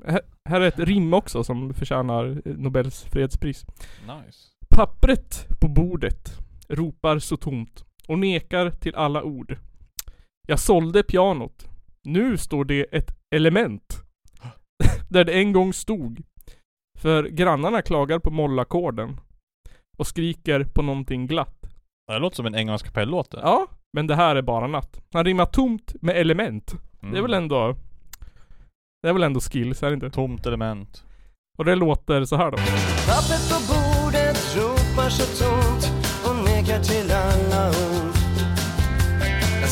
här- 0.49 0.61
är 0.61 0.67
ett 0.67 0.79
rim 0.79 1.13
också 1.13 1.43
som 1.43 1.73
förtjänar 1.73 2.41
Nobels 2.45 3.03
fredspris. 3.03 3.65
Nice. 4.01 4.47
Pappret 4.75 5.47
på 5.61 5.67
bordet 5.67 6.37
ropar 6.69 7.19
så 7.19 7.37
tomt 7.37 7.85
och 8.07 8.19
nekar 8.19 8.69
till 8.69 8.95
alla 8.95 9.23
ord. 9.23 9.57
Jag 10.47 10.59
sålde 10.59 11.03
pianot. 11.03 11.70
Nu 12.07 12.37
står 12.37 12.65
det 12.65 12.83
ett 12.83 13.11
element. 13.35 13.97
Där 15.09 15.23
det 15.25 15.33
en 15.33 15.53
gång 15.53 15.73
stod. 15.73 16.23
För 16.99 17.23
grannarna 17.23 17.81
klagar 17.81 18.19
på 18.19 18.29
mollackorden. 18.31 19.19
Och 19.97 20.07
skriker 20.07 20.63
på 20.63 20.81
någonting 20.81 21.27
glatt. 21.27 21.57
Det 22.07 22.19
låter 22.19 22.35
som 22.35 22.45
en 22.45 22.55
Englands 22.55 22.83
kapell-låt 22.83 23.31
det. 23.31 23.39
Ja, 23.43 23.67
men 23.93 24.07
det 24.07 24.15
här 24.15 24.35
är 24.35 24.41
bara 24.41 24.67
natt. 24.67 25.01
Han 25.13 25.25
rimmar 25.25 25.45
tomt 25.45 25.93
med 26.01 26.17
element. 26.17 26.73
Det 26.99 27.05
är 27.07 27.09
Mm. 27.09 27.21
väl 27.23 27.33
ändå... 27.33 27.75
Det 29.03 29.09
är 29.09 29.13
väl 29.13 29.23
ändå 29.23 29.39
skills, 29.39 29.83
är 29.83 29.87
det 29.87 29.93
inte? 29.93 30.09
Tomt 30.09 30.45
element. 30.45 31.03
Och 31.57 31.65
det 31.65 31.75
låter 31.75 32.25
så 32.25 32.35
här 32.35 32.51
då. 32.51 32.57
Pappret 32.57 33.49
på 33.51 33.73
bordet 33.73 34.55
ropar 34.57 35.09
så 35.09 35.43
tomt 35.43 35.91
och 36.25 36.35
nekar 36.45 36.79
till 36.83 37.11
alla 37.11 37.69
ord. 37.69 38.20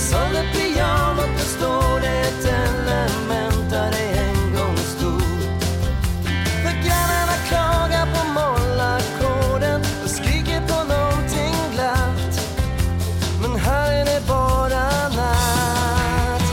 Sålde 0.10 0.44
pianot, 0.54 1.30
nu 1.38 1.44
står 1.58 2.02
det 2.02 2.20
ett 2.30 2.46
element 2.46 3.70
där 3.70 3.92
det 3.92 4.20
en 4.20 4.54
gång 4.58 4.76
stod. 4.78 5.22
För 6.64 6.74
grannarna 6.86 7.36
klagar 7.50 8.06
på 8.14 8.22
mollackorden 8.38 9.80
och 10.04 10.10
skriker 10.10 10.62
på 10.68 10.78
någonting 10.94 11.56
glatt. 11.74 12.34
Men 13.42 13.60
här 13.60 13.92
är 14.02 14.06
det 14.06 14.22
bara 14.28 14.84
natt. 15.20 16.44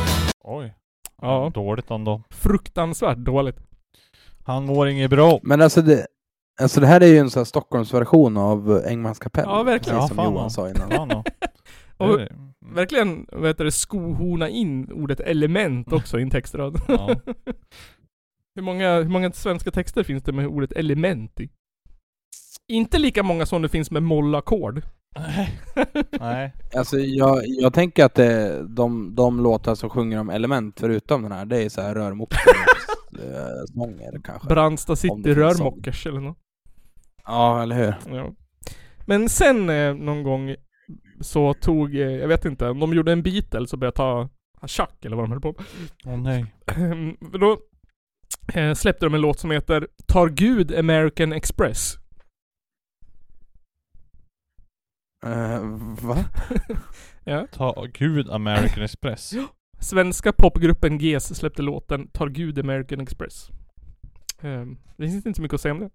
Oj. 0.45 0.75
Ja. 1.23 1.51
Dåligt 1.55 1.91
ändå. 1.91 2.23
Fruktansvärt 2.31 3.19
dåligt. 3.19 3.57
Han 4.45 4.65
mår 4.67 4.89
inget 4.89 5.11
bra. 5.11 5.39
Men 5.43 5.61
alltså 5.63 5.83
det, 5.83 6.07
alltså 6.61 6.81
det 6.81 6.87
här 6.87 7.01
är 7.01 7.07
ju 7.07 7.19
en 7.19 7.31
sån 7.31 7.41
här 7.41 7.45
Stockholmsversion 7.45 8.37
av 8.37 8.83
Engmans 8.87 9.19
kapell. 9.19 9.45
Ja, 9.47 9.63
verkligen. 9.63 9.99
Precis 9.99 10.17
som 10.17 10.19
Ja, 10.19 10.25
fan 10.25 10.33
Johan 10.33 10.45
då. 10.45 10.51
sa 10.51 10.69
innan. 10.69 11.09
Då. 11.09 11.25
Och 12.07 12.19
Det 12.19 12.29
verkligen, 12.75 13.27
vad 13.33 13.47
heter 13.47 13.65
det, 13.65 13.73
skohorna 13.73 14.49
in 14.49 14.93
ordet 14.93 15.21
element 15.21 15.93
också 15.93 16.19
i 16.19 16.23
en 16.23 16.31
textrad. 16.31 16.81
Ja. 16.89 17.17
hur, 18.55 18.63
många, 18.63 18.97
hur 18.97 19.09
många 19.09 19.33
svenska 19.33 19.71
texter 19.71 20.03
finns 20.03 20.23
det 20.23 20.33
med 20.33 20.47
ordet 20.47 20.73
element 20.73 21.41
i? 21.41 21.51
Inte 22.69 22.99
lika 22.99 23.23
många 23.23 23.47
som 23.47 23.63
det 23.63 23.69
finns 23.69 23.91
med 23.91 24.03
mollackord. 24.03 24.83
Nej. 26.21 26.53
Alltså 26.77 26.99
jag, 26.99 27.43
jag 27.47 27.75
tänker 27.75 28.05
att 28.05 28.15
det, 28.15 28.63
de, 28.69 29.15
de 29.15 29.41
låtar 29.41 29.75
som 29.75 29.91
sjunger 29.91 30.21
om 30.21 30.31
element 30.31 30.81
förutom 30.81 31.23
den 31.23 31.33
här, 31.33 31.47
det 31.47 31.65
är 31.65 31.69
så 31.69 31.81
här 31.81 31.95
rörmokare-sånger 31.95 34.21
kanske. 34.25 34.49
Brandsta 34.49 34.97
City 34.97 35.35
rörmokers 35.35 36.07
eller 36.07 36.21
något. 36.21 36.39
Ja, 37.25 37.63
eller 37.63 37.77
hur? 37.77 37.95
Ja. 38.17 38.33
Men 39.07 39.29
sen 39.29 39.71
eh, 39.71 39.95
någon 39.95 40.23
gång 40.23 40.55
så 41.21 41.55
tog, 41.55 41.95
eh, 41.95 42.01
jag 42.11 42.29
vet 42.29 42.45
inte, 42.45 42.65
de 42.65 42.95
gjorde 42.95 43.13
en 43.13 43.23
Beatles 43.23 43.73
och 43.73 43.79
började 43.79 43.97
ta 43.97 44.29
Chuck 44.67 45.05
eller 45.05 45.17
vad 45.17 45.25
de 45.25 45.31
höll 45.31 45.41
på 45.41 45.55
med. 45.57 45.65
Åh 46.05 46.17
nej. 46.21 46.47
Ehm, 46.67 47.17
Då 47.41 47.59
eh, 48.55 48.75
släppte 48.75 49.07
de 49.07 49.15
en 49.15 49.21
låt 49.21 49.39
som 49.39 49.51
heter 49.51 49.89
Tar 50.07 50.29
Gud 50.29 50.75
American 50.75 51.33
Express. 51.33 51.95
Eh, 55.25 55.61
va? 56.03 56.25
Ja. 57.25 57.47
Ta 57.53 57.87
gud 57.93 58.31
American 58.31 58.83
Express. 58.83 59.33
Svenska 59.81 60.33
popgruppen 60.33 60.99
GES 60.99 61.37
släppte 61.37 61.63
låten 61.63 62.09
Tar 62.09 62.29
Gud 62.29 62.59
American 62.59 63.01
Express. 63.01 63.51
Ehm, 64.41 64.79
det 64.97 65.09
finns 65.09 65.27
inte 65.27 65.37
så 65.37 65.43
mycket 65.43 65.55
att 65.55 65.61
säga 65.61 65.75
om 65.75 65.81
det. 65.81 65.91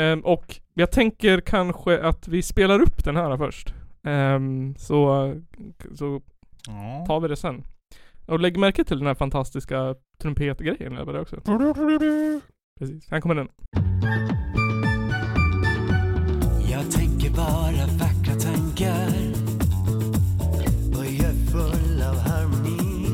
Ehm, 0.00 0.20
och 0.20 0.60
jag 0.74 0.90
tänker 0.90 1.40
kanske 1.40 2.00
att 2.02 2.28
vi 2.28 2.42
spelar 2.42 2.80
upp 2.82 3.04
den 3.04 3.16
här 3.16 3.36
först. 3.36 3.74
Ehm, 4.04 4.74
så, 4.78 5.34
så 5.94 6.22
Ja. 6.66 7.04
tar 7.06 7.20
vi 7.20 7.28
det 7.28 7.36
sen. 7.36 7.64
Och 8.26 8.40
lägg 8.40 8.58
märke 8.58 8.84
till 8.84 8.98
den 8.98 9.06
här 9.06 9.14
fantastiska 9.14 9.94
trumpetgrejen 10.18 10.96
över 10.98 11.12
det 11.12 11.20
också. 11.20 11.36
Precis, 12.78 13.10
här 13.10 13.20
kommer 13.20 13.34
den. 13.34 13.48
Jag 16.70 16.90
tänker 16.92 17.30
bara 17.30 17.86
vackra 17.98 18.34
tankar 18.40 19.08
och 20.98 21.04
jag 21.04 21.30
är 21.30 21.46
full 21.50 22.02
av 22.02 22.16
harmoni. 22.16 23.06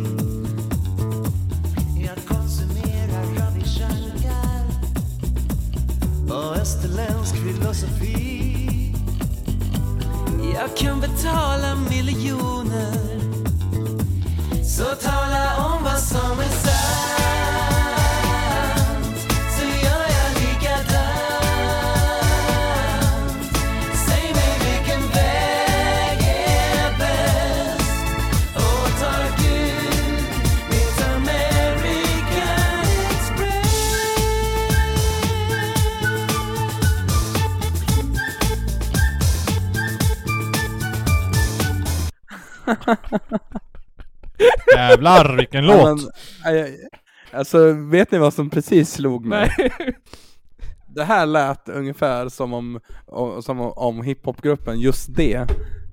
Jag 2.06 2.16
konsumerar 2.36 3.24
Ravi 3.38 3.64
Shankar 3.64 4.66
och 6.36 6.56
österländsk 6.56 7.34
filosofi. 7.36 8.37
Jag 10.60 10.76
kan 10.76 11.00
betala 11.00 11.74
miljoner. 11.74 13.20
Så 14.64 14.84
tala 14.84 15.66
om 15.66 15.84
vad 15.84 15.98
som 16.00 16.40
är 16.40 16.48
sant. 16.48 16.67
Jävlar 44.76 45.36
vilken 45.36 45.66
låt! 45.66 46.00
men, 46.44 46.66
alltså 47.32 47.72
vet 47.72 48.10
ni 48.10 48.18
vad 48.18 48.34
som 48.34 48.50
precis 48.50 48.92
slog 48.92 49.24
mig? 49.24 49.54
Nej. 49.58 49.96
Det 50.94 51.04
här 51.04 51.26
lät 51.26 51.68
ungefär 51.68 52.28
som 52.28 52.52
om, 52.52 52.80
om, 53.06 53.42
som 53.42 53.60
om, 53.60 54.02
hiphopgruppen 54.02 54.80
Just 54.80 55.16
Det 55.16 55.46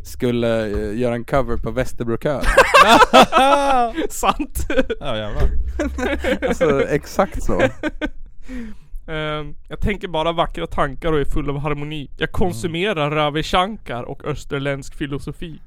skulle 0.03 0.67
eh, 0.67 0.99
göra 0.99 1.15
en 1.15 1.25
cover 1.25 1.57
på 1.57 1.71
Västerbrokören. 1.71 2.43
Sant! 4.09 4.67
Ja 4.99 5.17
jävlar. 5.17 5.49
alltså 6.47 6.87
exakt 6.87 7.43
så. 7.43 7.61
Ehm, 9.07 9.55
jag 9.69 9.79
tänker 9.81 10.07
bara 10.07 10.31
vackra 10.31 10.67
tankar 10.67 11.13
och 11.13 11.19
är 11.19 11.25
full 11.25 11.49
av 11.49 11.57
harmoni. 11.57 12.09
Jag 12.17 12.31
konsumerar 12.31 13.11
Ravi 13.11 13.43
Shankar 13.43 14.03
och 14.03 14.25
österländsk 14.25 14.95
filosofi. 14.95 15.59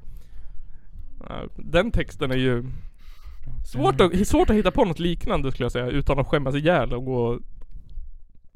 Den 1.55 1.91
texten 1.91 2.31
är 2.31 2.35
ju 2.35 2.63
svårt 3.65 4.01
att, 4.01 4.27
svårt 4.27 4.49
att 4.49 4.55
hitta 4.55 4.71
på 4.71 4.85
något 4.85 4.99
liknande 4.99 5.51
skulle 5.51 5.65
jag 5.65 5.71
säga 5.71 5.87
utan 5.87 6.19
att 6.19 6.27
skämmas 6.27 6.55
ihjäl 6.55 6.93
och 6.93 7.05
gå 7.05 7.15
och 7.15 7.39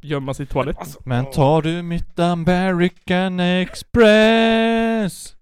gömma 0.01 0.33
sig 0.33 0.43
i 0.43 0.47
toaletten. 0.47 0.87
Men 1.05 1.25
tar 1.25 1.61
du 1.61 1.81
mitt 1.81 2.19
American 2.19 3.39
Express? 3.39 5.35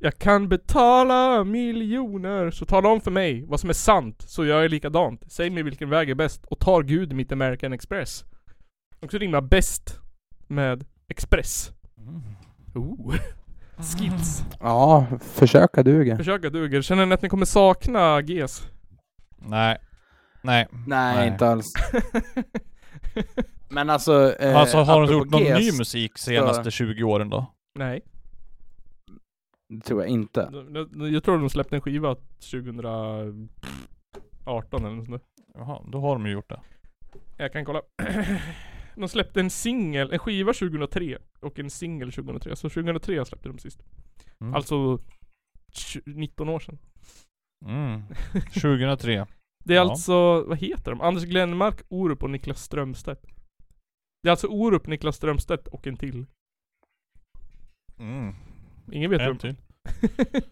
Jag 0.00 0.18
kan 0.18 0.48
betala 0.48 1.44
miljoner, 1.44 2.50
så 2.50 2.64
tala 2.64 2.88
om 2.88 3.00
för 3.00 3.10
mig 3.10 3.44
vad 3.46 3.60
som 3.60 3.70
är 3.70 3.74
sant, 3.74 4.22
så 4.26 4.44
gör 4.44 4.62
jag 4.62 4.70
likadant. 4.70 5.24
Säg 5.26 5.50
mig 5.50 5.62
vilken 5.62 5.90
väg 5.90 6.10
är 6.10 6.14
bäst, 6.14 6.44
och 6.44 6.58
tar 6.58 6.82
Gud 6.82 7.12
mitt 7.12 7.32
American 7.32 7.72
Express. 7.72 8.24
Också 9.00 9.18
rimma 9.18 9.40
bäst 9.40 9.98
med 10.46 10.84
Express. 11.08 11.72
Oh. 12.74 13.14
Skills. 13.82 14.44
Ja, 14.60 15.06
försöka 15.20 15.82
duger. 15.82 16.16
Försöka 16.16 16.50
duger. 16.50 16.82
Känner 16.82 17.06
ni 17.06 17.14
att 17.14 17.22
ni 17.22 17.28
kommer 17.28 17.46
sakna 17.46 18.20
GES? 18.20 18.62
Nej. 19.36 19.78
Nej. 20.42 20.66
Nej, 20.86 21.28
inte 21.28 21.48
alls. 21.48 21.72
Men 23.68 23.90
alltså... 23.90 24.34
Eh, 24.40 24.56
alltså 24.56 24.78
har 24.78 25.06
de 25.06 25.12
gjort 25.12 25.30
någon 25.30 25.40
GES, 25.42 25.58
ny 25.58 25.78
musik 25.78 26.18
senaste 26.18 26.64
så- 26.64 26.70
20 26.70 27.02
åren 27.04 27.30
då? 27.30 27.46
Nej. 27.78 28.00
Det 29.68 29.80
tror 29.80 30.00
jag 30.02 30.08
inte. 30.10 30.50
Jag 31.12 31.24
tror 31.24 31.38
de 31.38 31.50
släppte 31.50 31.76
en 31.76 31.80
skiva 31.82 32.14
2018 32.14 33.48
eller 34.74 34.90
nåt 34.96 35.06
sånt 35.06 35.22
där. 35.22 35.60
Jaha, 35.60 35.82
då 35.92 36.00
har 36.00 36.12
de 36.14 36.26
ju 36.26 36.32
gjort 36.32 36.48
det. 36.48 36.60
Jag 37.36 37.52
kan 37.52 37.64
kolla. 37.64 37.80
De 38.96 39.08
släppte 39.08 39.40
en 39.40 39.50
singel, 39.50 40.12
en 40.12 40.18
skiva 40.18 40.52
2003 40.52 41.18
och 41.40 41.58
en 41.58 41.70
singel 41.70 42.12
2003. 42.12 42.56
Så 42.56 42.68
2003 42.68 43.24
släppte 43.24 43.48
de 43.48 43.58
sist. 43.58 43.82
Mm. 44.40 44.54
Alltså 44.54 44.98
20 45.72 46.02
19 46.06 46.48
år 46.48 46.60
sedan. 46.60 46.78
Mm. 47.66 48.02
2003. 48.54 49.26
Det 49.64 49.72
är 49.72 49.76
Ja. 49.76 49.90
alltså, 49.90 50.42
vad 50.44 50.58
heter 50.58 50.90
de? 50.90 51.00
Anders 51.00 51.24
Glenmark, 51.24 51.80
Orup 51.88 52.22
och 52.22 52.30
Niklas 52.30 52.62
Strömstedt. 52.62 53.26
Det 54.22 54.28
är 54.28 54.30
alltså 54.30 54.46
Orup, 54.46 54.86
Niklas 54.86 55.16
Strömstedt 55.16 55.68
och 55.68 55.86
en 55.86 55.96
till. 55.96 56.26
Mm. 57.98 58.34
Ingen 58.92 59.10
vet 59.10 59.20
En 59.20 59.38
till. 59.38 59.56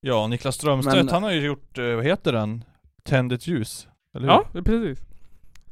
Ja, 0.00 0.26
Niklas 0.26 0.54
Strömstedt, 0.54 0.96
Men- 0.96 1.08
han 1.08 1.22
har 1.22 1.30
ju 1.32 1.40
gjort, 1.46 1.78
eh, 1.78 1.94
vad 1.94 2.04
heter 2.04 2.32
den? 2.32 2.64
Tänd 3.02 3.32
ett 3.32 3.46
ljus. 3.46 3.88
Eller 4.16 4.26
hur? 4.28 4.34
Ja, 4.54 4.62
precis. 4.64 5.06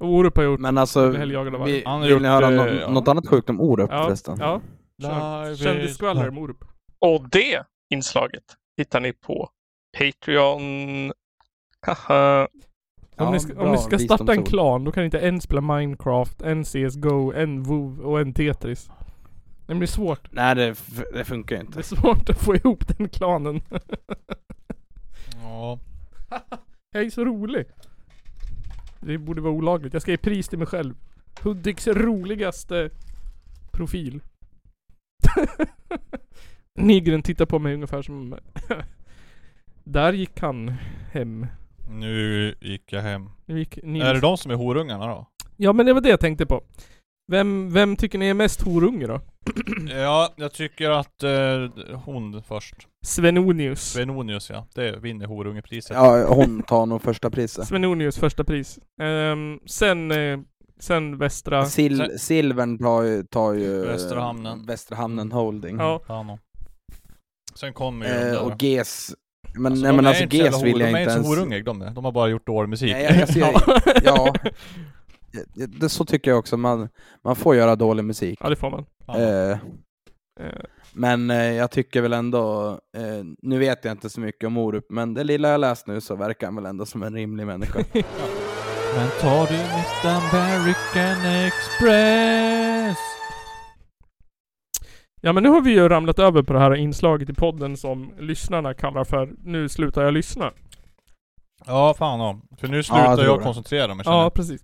Orup 0.00 0.36
har 0.36 0.44
gjort 0.44 0.60
Men 0.60 0.78
alltså, 0.78 1.08
vill 1.08 1.30
gjort, 1.30 2.22
ni 2.22 2.28
höra 2.28 2.46
eh, 2.48 2.54
nå- 2.56 2.66
ja. 2.80 2.90
något 2.90 3.08
annat 3.08 3.26
sjukt 3.28 3.50
om 3.50 3.60
Orup 3.60 3.90
Ja, 3.92 4.04
förresten? 4.04 4.36
ja. 4.40 4.60
Kändisskvaller 5.56 6.22
is- 6.22 6.28
om 6.28 6.38
Orup. 6.38 6.64
Och 6.98 7.28
det 7.30 7.62
inslaget 7.94 8.44
hittar 8.76 9.00
ni 9.00 9.12
på 9.12 9.48
Patreon. 9.98 11.12
Haha. 11.86 12.48
Om, 13.16 13.26
Ja, 13.26 13.30
ni 13.32 13.40
ska, 13.40 13.62
om 13.62 13.72
ni 13.72 13.78
ska 13.78 13.98
starta 13.98 14.32
en 14.32 14.42
klan, 14.44 14.84
då 14.84 14.92
kan 14.92 15.00
ni 15.00 15.04
inte 15.04 15.18
en 15.20 15.40
spela 15.40 15.60
Minecraft, 15.60 16.42
en 16.42 16.64
CSGO, 16.64 17.32
en 17.32 17.62
WoW 17.62 18.00
och 18.00 18.20
en 18.20 18.34
Tetris. 18.34 18.90
Det 19.66 19.74
blir 19.74 19.86
svårt. 19.88 20.32
Nej 20.32 20.54
det, 20.54 20.74
det 21.12 21.24
funkar 21.24 21.56
ju 21.56 21.62
Det 21.62 21.66
inte. 21.66 21.78
är 21.78 21.82
svårt 21.82 22.30
att 22.30 22.38
få 22.42 22.54
ihop 22.56 22.98
den 22.98 23.08
klanen. 23.08 23.60
Ja. 25.42 25.78
Jag 26.92 27.02
är 27.04 27.10
så 27.10 27.24
rolig. 27.24 27.66
Det 29.00 29.18
borde 29.18 29.40
vara 29.40 29.52
olagligt. 29.52 29.92
Jag 29.92 30.02
ska 30.02 30.10
ge 30.10 30.16
pris 30.16 30.48
till 30.48 30.58
mig 30.58 30.66
själv. 30.66 30.94
Hudiks 31.42 31.86
roligaste 31.86 32.90
profil. 33.72 34.20
Nygren 36.78 37.22
tittar 37.22 37.46
på 37.46 37.58
mig 37.58 37.74
ungefär 37.74 38.02
som... 38.02 38.34
Där 39.84 40.12
gick 40.12 40.40
han 40.40 40.74
hem. 41.12 41.46
Nu 41.88 42.54
gick 42.60 42.92
jag 42.92 43.02
hem. 43.02 43.30
Nu 43.46 43.58
gick. 43.58 43.78
Är 43.78 44.14
det 44.14 44.20
de 44.20 44.36
som 44.36 44.50
är 44.50 44.56
horungarna 44.56 45.06
då? 45.06 45.26
Ja 45.56 45.72
men 45.72 45.86
det 45.86 45.92
var 45.92 46.00
det 46.00 46.08
jag 46.08 46.20
tänkte 46.20 46.46
på. 46.46 46.62
Vem, 47.30 47.72
vem 47.72 47.96
tycker 47.96 48.18
ni 48.18 48.26
är 48.28 48.34
mest 48.34 48.62
horunge 48.62 49.06
då? 49.06 49.20
Ja, 49.90 50.32
jag 50.36 50.52
tycker 50.52 50.90
att 50.90 51.22
eh, 51.22 51.30
hon 52.04 52.42
först. 52.42 52.74
Svenonius. 53.06 53.92
Svenonius 53.92 54.50
ja. 54.50 54.66
Det 54.74 54.96
vinner 54.98 55.26
horungepriset. 55.26 55.96
Ja, 55.96 56.26
hon 56.28 56.62
tar 56.62 56.86
nog 56.86 57.02
första 57.02 57.30
priset. 57.30 57.66
Svenonius 57.68 58.18
första 58.18 58.44
pris. 58.44 58.78
Ehm, 59.02 59.58
sen, 59.66 60.10
eh, 60.10 60.38
sen 60.80 61.18
Västra... 61.18 61.66
Sil 61.76 61.94
Sen- 61.98 62.18
Silvern 62.18 62.78
tar 62.78 63.02
ju, 63.02 63.22
tar 63.24 63.52
ju 63.52 63.80
Västra 63.84 64.20
Hamnen. 64.20 64.66
Västra 64.66 64.96
Hamnen 64.96 65.32
Holding. 65.32 65.76
Ja. 65.78 66.38
Sen 67.54 67.72
kommer 67.72 68.06
ju 68.06 68.12
Eh, 68.12 68.20
där. 68.20 68.40
och 68.42 68.62
GES 68.62 69.14
Men, 69.54 69.66
Alltså, 69.72 69.82
nej 69.82 69.90
de 69.92 69.96
men 69.96 70.06
alltså 70.06 70.22
inte 70.22 70.36
GES 70.36 70.62
vill 70.62 70.80
jag 70.80 70.88
De 70.88 70.94
är 70.94 71.00
inte 71.00 71.00
inte 71.00 71.10
så 71.12 71.16
ens... 71.18 71.28
horungiga 71.28 71.62
de 71.64 71.82
är. 71.82 71.90
De 71.90 72.04
har 72.04 72.12
bara 72.12 72.28
gjort 72.28 72.46
dålig 72.46 72.68
musik. 72.68 72.92
Nej, 72.92 73.02
jag, 73.04 73.16
jag 73.16 73.28
ser, 73.28 73.40
ja. 73.40 73.52
Ja, 74.04 74.34
Det, 75.54 75.88
så 75.88 76.04
tycker 76.04 76.30
jag 76.30 76.38
också, 76.38 76.56
man, 76.56 76.88
man 77.24 77.36
får 77.36 77.56
göra 77.56 77.76
dålig 77.76 78.04
musik. 78.04 78.38
Ja 78.42 78.48
det 78.48 78.56
får 78.56 78.70
man. 78.70 78.86
Eh, 79.22 79.58
Eh, 80.40 80.60
men 80.92 81.30
eh, 81.30 81.52
jag 81.52 81.70
tycker 81.70 82.02
väl 82.02 82.12
ändå, 82.12 82.70
eh, 82.96 83.24
nu 83.42 83.58
vet 83.58 83.84
jag 83.84 83.92
inte 83.92 84.10
så 84.10 84.20
mycket 84.20 84.46
om 84.46 84.56
Orup, 84.58 84.86
men 84.90 85.14
det 85.14 85.24
lilla 85.24 85.48
jag 85.48 85.60
läst 85.60 85.86
nu 85.86 86.00
så 86.00 86.16
verkar 86.16 86.46
han 86.46 86.56
väl 86.56 86.66
ändå 86.66 86.86
som 86.86 87.02
en 87.02 87.14
rimlig 87.14 87.46
människa. 87.46 87.78
Men 88.96 89.08
tar 89.20 89.46
du 89.46 89.52
mitt 89.52 90.04
American 90.04 91.46
Express? 91.46 92.98
Ja 95.20 95.32
men 95.32 95.42
nu 95.42 95.48
har 95.48 95.60
vi 95.60 95.70
ju 95.70 95.88
ramlat 95.88 96.18
över 96.18 96.42
på 96.42 96.52
det 96.52 96.58
här 96.58 96.74
inslaget 96.74 97.30
i 97.30 97.34
podden 97.34 97.76
som 97.76 98.12
lyssnarna 98.18 98.74
kallar 98.74 99.04
för 99.04 99.32
Nu 99.44 99.68
slutar 99.68 100.02
jag 100.02 100.14
lyssna. 100.14 100.52
Ja, 101.66 101.94
fan 101.98 102.20
ja. 102.20 102.40
För 102.60 102.68
nu 102.68 102.82
slutar 102.82 103.04
jag 103.04 103.16
tror 103.16 103.26
jag 103.28 103.40
det. 103.40 103.44
koncentrera 103.44 103.94
mig 103.94 104.02
Ja 104.06 104.22
jag. 104.22 104.34
precis. 104.34 104.62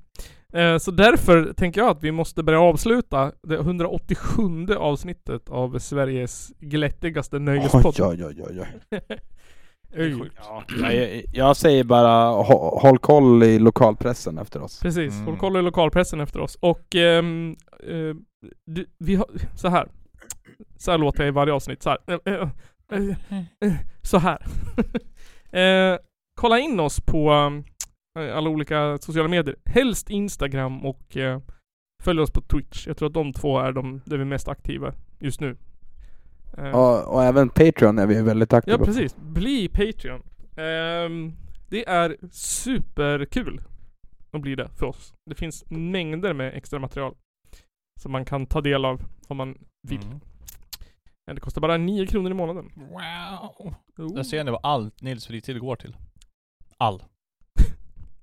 Eh, 0.55 0.79
så 0.79 0.91
därför 0.91 1.53
tänker 1.53 1.81
jag 1.81 1.91
att 1.91 2.03
vi 2.03 2.13
måste 2.13 2.43
börja 2.43 2.61
avsluta 2.61 3.33
det 3.43 3.55
187 3.57 4.43
avsnittet 4.79 5.49
av 5.49 5.79
Sveriges 5.79 6.53
glättigaste 6.61 7.39
nöjespodd. 7.39 7.95
Oj, 8.01 8.25
oj, 8.25 8.43
oj, 8.49 8.61
oj. 8.61 9.01
Ja, 10.81 10.93
jag, 10.93 11.23
jag 11.33 11.57
säger 11.57 11.85
bara 11.85 12.31
hå- 12.43 12.81
håll 12.81 12.99
koll 12.99 13.43
i 13.43 13.59
lokalpressen 13.59 14.39
efter 14.39 14.63
oss. 14.63 14.81
Precis, 14.81 15.15
Mm. 15.15 15.27
håll 15.27 15.37
koll 15.37 15.57
i 15.57 15.63
lokalpressen 15.63 16.21
efter 16.21 16.41
oss. 16.41 16.55
Och 16.61 16.95
ehm, 16.95 17.57
eh, 17.83 18.15
du, 18.67 18.87
vi 18.99 19.15
har, 19.15 19.27
så 19.55 19.69
här. 19.69 19.89
Så 20.79 20.91
här 20.91 20.99
låter 20.99 21.21
jag 21.23 21.29
i 21.29 21.31
varje 21.33 21.53
avsnitt. 21.53 21.83
Så 21.83 21.91
här. 21.91 21.99
Eh, 22.27 22.49
eh, 23.69 23.73
Så 24.03 24.19
här. 24.19 24.47
kolla 26.41 26.59
in 26.59 26.81
oss 26.81 27.01
på 27.01 27.33
eh, 27.33 27.51
alla 28.17 28.51
olika 28.51 28.99
sociala 28.99 29.29
medier. 29.29 29.57
Helst 29.64 30.11
Instagram 30.11 30.87
och 30.87 31.17
eh, 31.17 31.41
följ 32.05 32.21
oss 32.21 32.31
på 32.31 32.41
Twitch. 32.41 32.87
Jag 32.87 32.97
tror 32.97 33.09
att 33.09 33.14
de 33.14 33.33
två 33.33 33.59
är 33.59 33.73
de 33.73 34.01
där 34.05 34.17
vi 34.17 34.21
är 34.23 34.27
mest 34.27 34.49
aktiva 34.49 34.95
just 35.19 35.41
nu. 35.41 35.57
Eh, 36.59 36.71
Och, 36.71 37.14
och 37.14 37.25
även 37.25 37.49
Patreon 37.49 37.99
är 37.99 38.07
vi 38.07 38.23
väldigt 38.23 38.53
aktiva 38.53 38.79
Ja 38.79 38.85
precis, 38.85 39.17
bli 39.17 39.69
Patreon. 39.69 40.23
Ehm, 40.57 41.33
det 41.69 41.89
är 41.89 42.17
superkul 42.33 43.61
att 44.33 44.41
bli 44.43 44.55
det 44.55 44.69
för 44.69 44.87
oss. 44.87 45.14
Det 45.31 45.35
finns 45.35 45.64
mängder 45.71 46.33
med 46.33 46.55
extra 46.55 46.79
material 46.79 47.14
som 48.01 48.12
man 48.12 48.25
kan 48.25 48.47
ta 48.47 48.61
del 48.61 48.85
av 48.85 49.03
om 49.29 49.37
man 49.37 49.59
vill. 49.89 50.03
Mm. 50.03 50.21
Eh, 51.29 51.35
Det 51.35 51.41
kostar 51.41 51.61
bara 51.61 51.77
9 51.77 52.07
kronor 52.07 52.31
i 52.31 52.35
månaden. 52.35 52.71
Wow. 52.77 53.51
Oh. 53.59 54.14
Där 54.14 54.23
ser 54.23 54.45
ni 54.45 54.51
vad 54.51 54.61
allt 54.62 55.03
Nils 55.03 55.27
fritid 55.27 55.61
går 55.61 55.77
till. 55.77 55.97
All. 56.79 57.03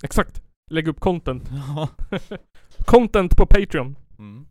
Exakt. 0.04 0.43
Lägg 0.72 0.88
upp 0.88 0.99
content. 0.99 1.49
content 2.86 3.38
på 3.38 3.45
Patreon. 3.45 3.95
Mm. 4.20 4.45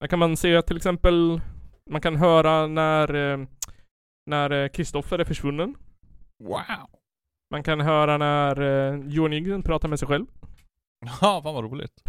Där 0.00 0.08
kan 0.08 0.18
man 0.18 0.36
se 0.36 0.62
till 0.62 0.76
exempel, 0.76 1.40
man 1.90 2.00
kan 2.00 2.16
höra 2.16 2.66
när 2.66 3.14
eh, 3.14 3.46
när 4.30 4.50
eh, 4.50 4.68
Kristoffer 4.68 5.18
är 5.18 5.24
försvunnen. 5.24 5.74
Wow. 6.44 6.88
Man 7.50 7.62
kan 7.62 7.80
höra 7.80 8.18
när 8.18 8.60
eh, 8.60 9.00
Johan 9.06 9.30
Nygren 9.30 9.62
pratar 9.62 9.88
med 9.88 9.98
sig 9.98 10.08
själv. 10.08 10.26
Ja, 11.20 11.40
fan 11.42 11.54
vad 11.54 11.64
roligt. 11.64 12.02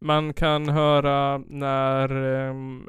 Man 0.00 0.32
kan 0.32 0.68
höra 0.68 1.38
när... 1.38 2.12
Um, 2.50 2.88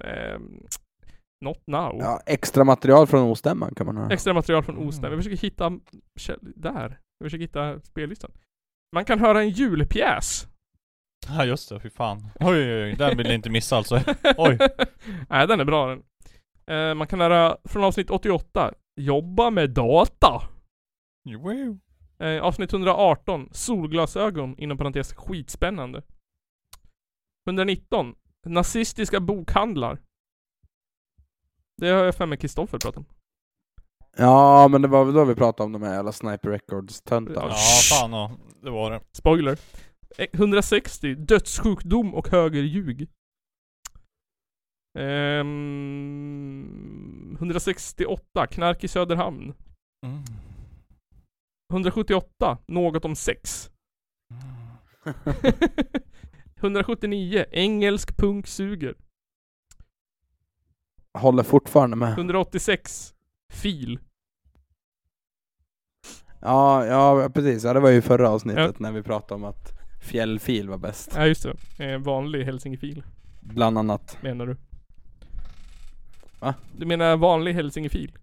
not 1.45 1.68
now. 1.68 1.97
Ja, 2.00 2.22
extra 2.26 2.64
material 2.64 3.08
från 3.08 3.22
ostämman 3.22 3.76
kan 3.76 3.86
man 3.86 3.97
höra. 3.97 4.14
Extra 4.14 4.34
material 4.34 4.64
från 4.64 4.88
Osten. 4.88 5.12
Vi 5.12 5.18
försöker 5.18 5.38
hitta... 5.38 5.80
Där. 6.41 7.00
Vi 7.20 7.26
försöker 7.26 7.41
hitta 7.41 7.80
spellistan. 7.80 8.32
Man 8.96 9.06
kan 9.06 9.20
höra 9.20 9.42
en 9.42 9.50
julpjäs. 9.50 10.48
Ja 11.28 11.46
just 11.46 11.70
det, 11.70 11.80
fy 11.80 11.90
fan. 11.90 12.28
Oj 12.40 12.58
oj 12.58 12.84
oj, 12.84 12.96
den 12.96 13.18
vill 13.18 13.28
ni 13.28 13.34
inte 13.34 13.50
missa 13.50 13.78
alltså. 13.78 13.96
Oj. 14.38 14.58
Nej, 15.30 15.48
den 15.48 15.60
är 15.60 15.66
bra 15.66 15.88
den. 15.88 16.04
Eh, 16.68 16.96
man 16.96 17.08
kan 17.08 17.20
höra 17.20 17.58
från 17.64 17.84
avsnitt 17.84 18.10
88. 18.10 18.74
Jobba 19.02 19.50
med 19.50 19.70
data. 19.70 20.42
Wow. 21.40 21.80
Eh, 22.20 22.44
avsnitt 22.44 22.74
118. 22.74 23.50
Solglasögon 23.52 24.58
inom 24.58 24.78
parentes 24.78 25.14
skitspännande. 25.14 26.02
119. 27.48 28.16
Nazistiska 28.46 29.20
bokhandlar. 29.20 30.00
Det 31.78 31.90
har 31.90 32.04
jag 32.04 32.16
för 32.16 32.26
mig 32.26 32.38
Kristoffer 32.38 32.78
pratat 32.78 32.98
om. 32.98 33.06
Ja, 34.18 34.68
men 34.68 34.82
det 34.82 34.88
var 34.88 35.06
väl 35.06 35.14
då 35.14 35.26
vi 35.26 35.36
pratade 35.36 35.66
om 35.66 35.72
de 35.72 35.82
här 35.84 35.94
jävla 35.94 36.12
Sniper 36.12 36.50
Records-töntarna. 36.50 37.50
Ja 37.50 37.56
fan 37.90 38.12
ja, 38.12 38.32
det 38.62 38.70
var 38.70 38.91
det. 38.91 39.01
Spoiler. 39.12 39.60
Eh, 40.18 40.28
160. 40.34 41.16
Dödssjukdom 41.16 42.14
och 42.14 42.28
högerljug. 42.28 43.07
Ehm, 44.99 47.36
168. 47.39 48.47
Knark 48.47 48.84
i 48.84 48.88
Söderhamn. 48.88 49.53
Mm. 50.05 50.24
178. 51.74 52.57
Något 52.68 53.05
om 53.05 53.16
sex. 53.16 53.72
179. 56.55 57.45
Engelsk 57.51 58.18
punk 58.18 58.47
suger. 58.47 58.95
Håller 61.14 61.43
fortfarande 61.43 61.95
med. 61.95 62.14
186. 62.14 63.14
Fil. 63.53 63.99
Ja, 66.42 66.86
ja 66.86 67.30
precis. 67.34 67.64
Ja, 67.64 67.74
det 67.74 67.80
var 67.80 67.90
ju 67.90 68.02
förra 68.02 68.30
avsnittet 68.30 68.66
Ja. 68.66 68.74
när 68.78 68.92
vi 68.92 69.04
pratade 69.04 69.36
om 69.36 69.44
att 69.44 69.74
fjällfil 70.02 70.70
var 70.70 70.78
bäst. 70.78 71.12
Ja 71.16 71.26
just 71.28 71.46
det. 71.78 71.92
Eh, 71.92 72.00
vanlig 72.00 72.44
hälsingefil. 72.46 73.04
Bland 73.42 73.78
annat. 73.78 74.18
Menar 74.22 74.46
du? 74.46 74.56
Va? 76.40 76.54
Du 76.78 76.86
menar 76.86 77.18
vanlig 77.18 77.54
hälsingefil? 77.54 78.18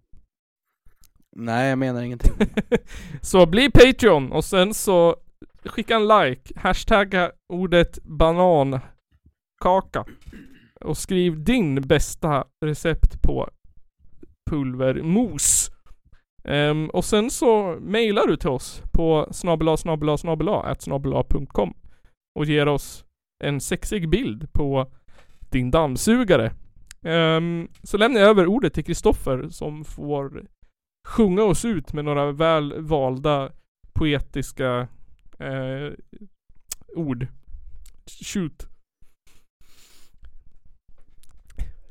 Nej, 1.36 1.68
jag 1.68 1.78
menar 1.78 2.02
ingenting. 2.02 2.32
Så 3.20 3.46
bli 3.46 3.70
Patreon 3.70 4.32
och 4.32 4.44
sen 4.44 4.74
så 4.74 5.16
skicka 5.64 5.96
en 5.96 6.08
like, 6.08 6.52
hashtagga 6.60 7.32
ordet 7.52 7.98
banankaka 8.04 8.84
och 10.80 10.98
skriv 10.98 11.44
din 11.44 11.74
bästa 11.82 12.44
recept 12.64 13.22
på 13.22 13.48
pulvermos. 14.50 15.70
Ehm, 16.48 16.90
och 16.90 17.04
sen 17.04 17.30
så 17.30 17.78
mailar 17.80 18.26
du 18.26 18.36
till 18.36 18.48
oss 18.48 18.82
på 18.92 19.28
snabela 19.30 19.76
snabela 19.76 20.18
snabela 20.18 20.74
snabela.com 20.78 21.74
och 22.38 22.44
ger 22.44 22.68
oss 22.68 23.04
en 23.44 23.60
sexig 23.60 24.08
bild 24.08 24.52
på 24.52 24.92
din 25.50 25.70
dammsugare. 25.70 26.52
Ehm, 27.02 27.68
så 27.82 27.96
lämnar 27.96 28.20
jag 28.20 28.30
över 28.30 28.46
ordet 28.46 28.74
till 28.74 28.84
Kristoffer 28.84 29.48
som 29.48 29.84
får 29.84 30.46
sjunga 31.08 31.42
oss 31.42 31.64
ut 31.64 31.92
med 31.92 32.04
några 32.04 32.32
väl 32.32 32.82
valda 32.82 33.52
poetiska 33.92 34.88
eh, 35.38 35.92
ord. 36.96 37.26
shoot. 38.24 38.66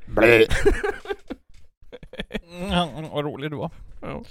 Blä. 0.06 0.46
Vad 3.12 3.24
rolig 3.24 3.50
du 3.50 3.56
var. 3.56 3.70
Ja. 4.06 4.22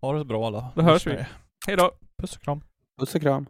Ha 0.00 0.12
det 0.12 0.18
så 0.18 0.24
bra 0.24 0.46
alla. 0.46 0.68
Då 0.74 0.82
hörs 0.82 1.06
vi. 1.06 1.26
Hej 1.66 1.76
då. 1.76 1.90
Puss 2.20 2.36
och 2.36 2.42
kram. 2.42 2.60
Puss 3.00 3.14
och 3.14 3.20
kram. 3.22 3.46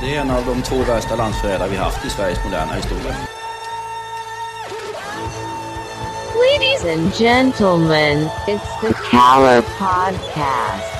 Det 0.00 0.16
är 0.16 0.20
en 0.20 0.30
av 0.30 0.46
de 0.46 0.62
två 0.62 0.76
värsta 0.76 1.16
landsförrädare 1.16 1.68
vi 1.68 1.76
haft 1.76 2.06
i 2.06 2.10
Sveriges 2.10 2.44
moderna 2.44 2.72
historia. 2.72 3.16
Ladies 6.34 6.84
and 6.84 7.14
gentlemen, 7.14 8.28
it's 8.46 8.80
the 8.80 8.92
Caller 9.10 9.62
Podcast. 9.62 10.99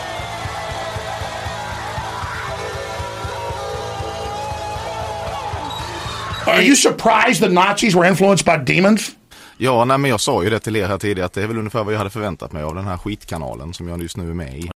Are 6.47 6.63
you 6.63 6.77
surprised 6.77 7.41
the 7.41 7.49
Nazis 7.49 7.95
were 7.95 8.09
influenced 8.09 8.45
by 8.45 8.75
demons? 8.75 9.11
Ja, 9.57 9.85
nej, 9.85 9.99
men 9.99 10.11
jag 10.11 10.21
sa 10.21 10.43
ju 10.45 10.51
det 10.51 10.59
till 10.59 10.77
er 10.77 10.87
här 10.87 10.99
tidigare 10.99 11.27
att 11.27 11.33
det 11.33 11.43
är 11.43 11.47
väl 11.47 11.59
ungefär 11.59 11.85
vad 11.85 11.95
jag 11.95 11.99
hade 11.99 12.11
förväntat 12.11 12.53
mig 12.53 12.63
av 12.63 12.75
den 12.75 12.85
här 12.85 12.97
skitkanalen 12.97 13.75
som 13.75 13.89
jag 13.89 14.03
just 14.03 14.17
nu 14.17 14.31
är 14.31 14.35
med 14.35 14.59
i. 14.59 14.71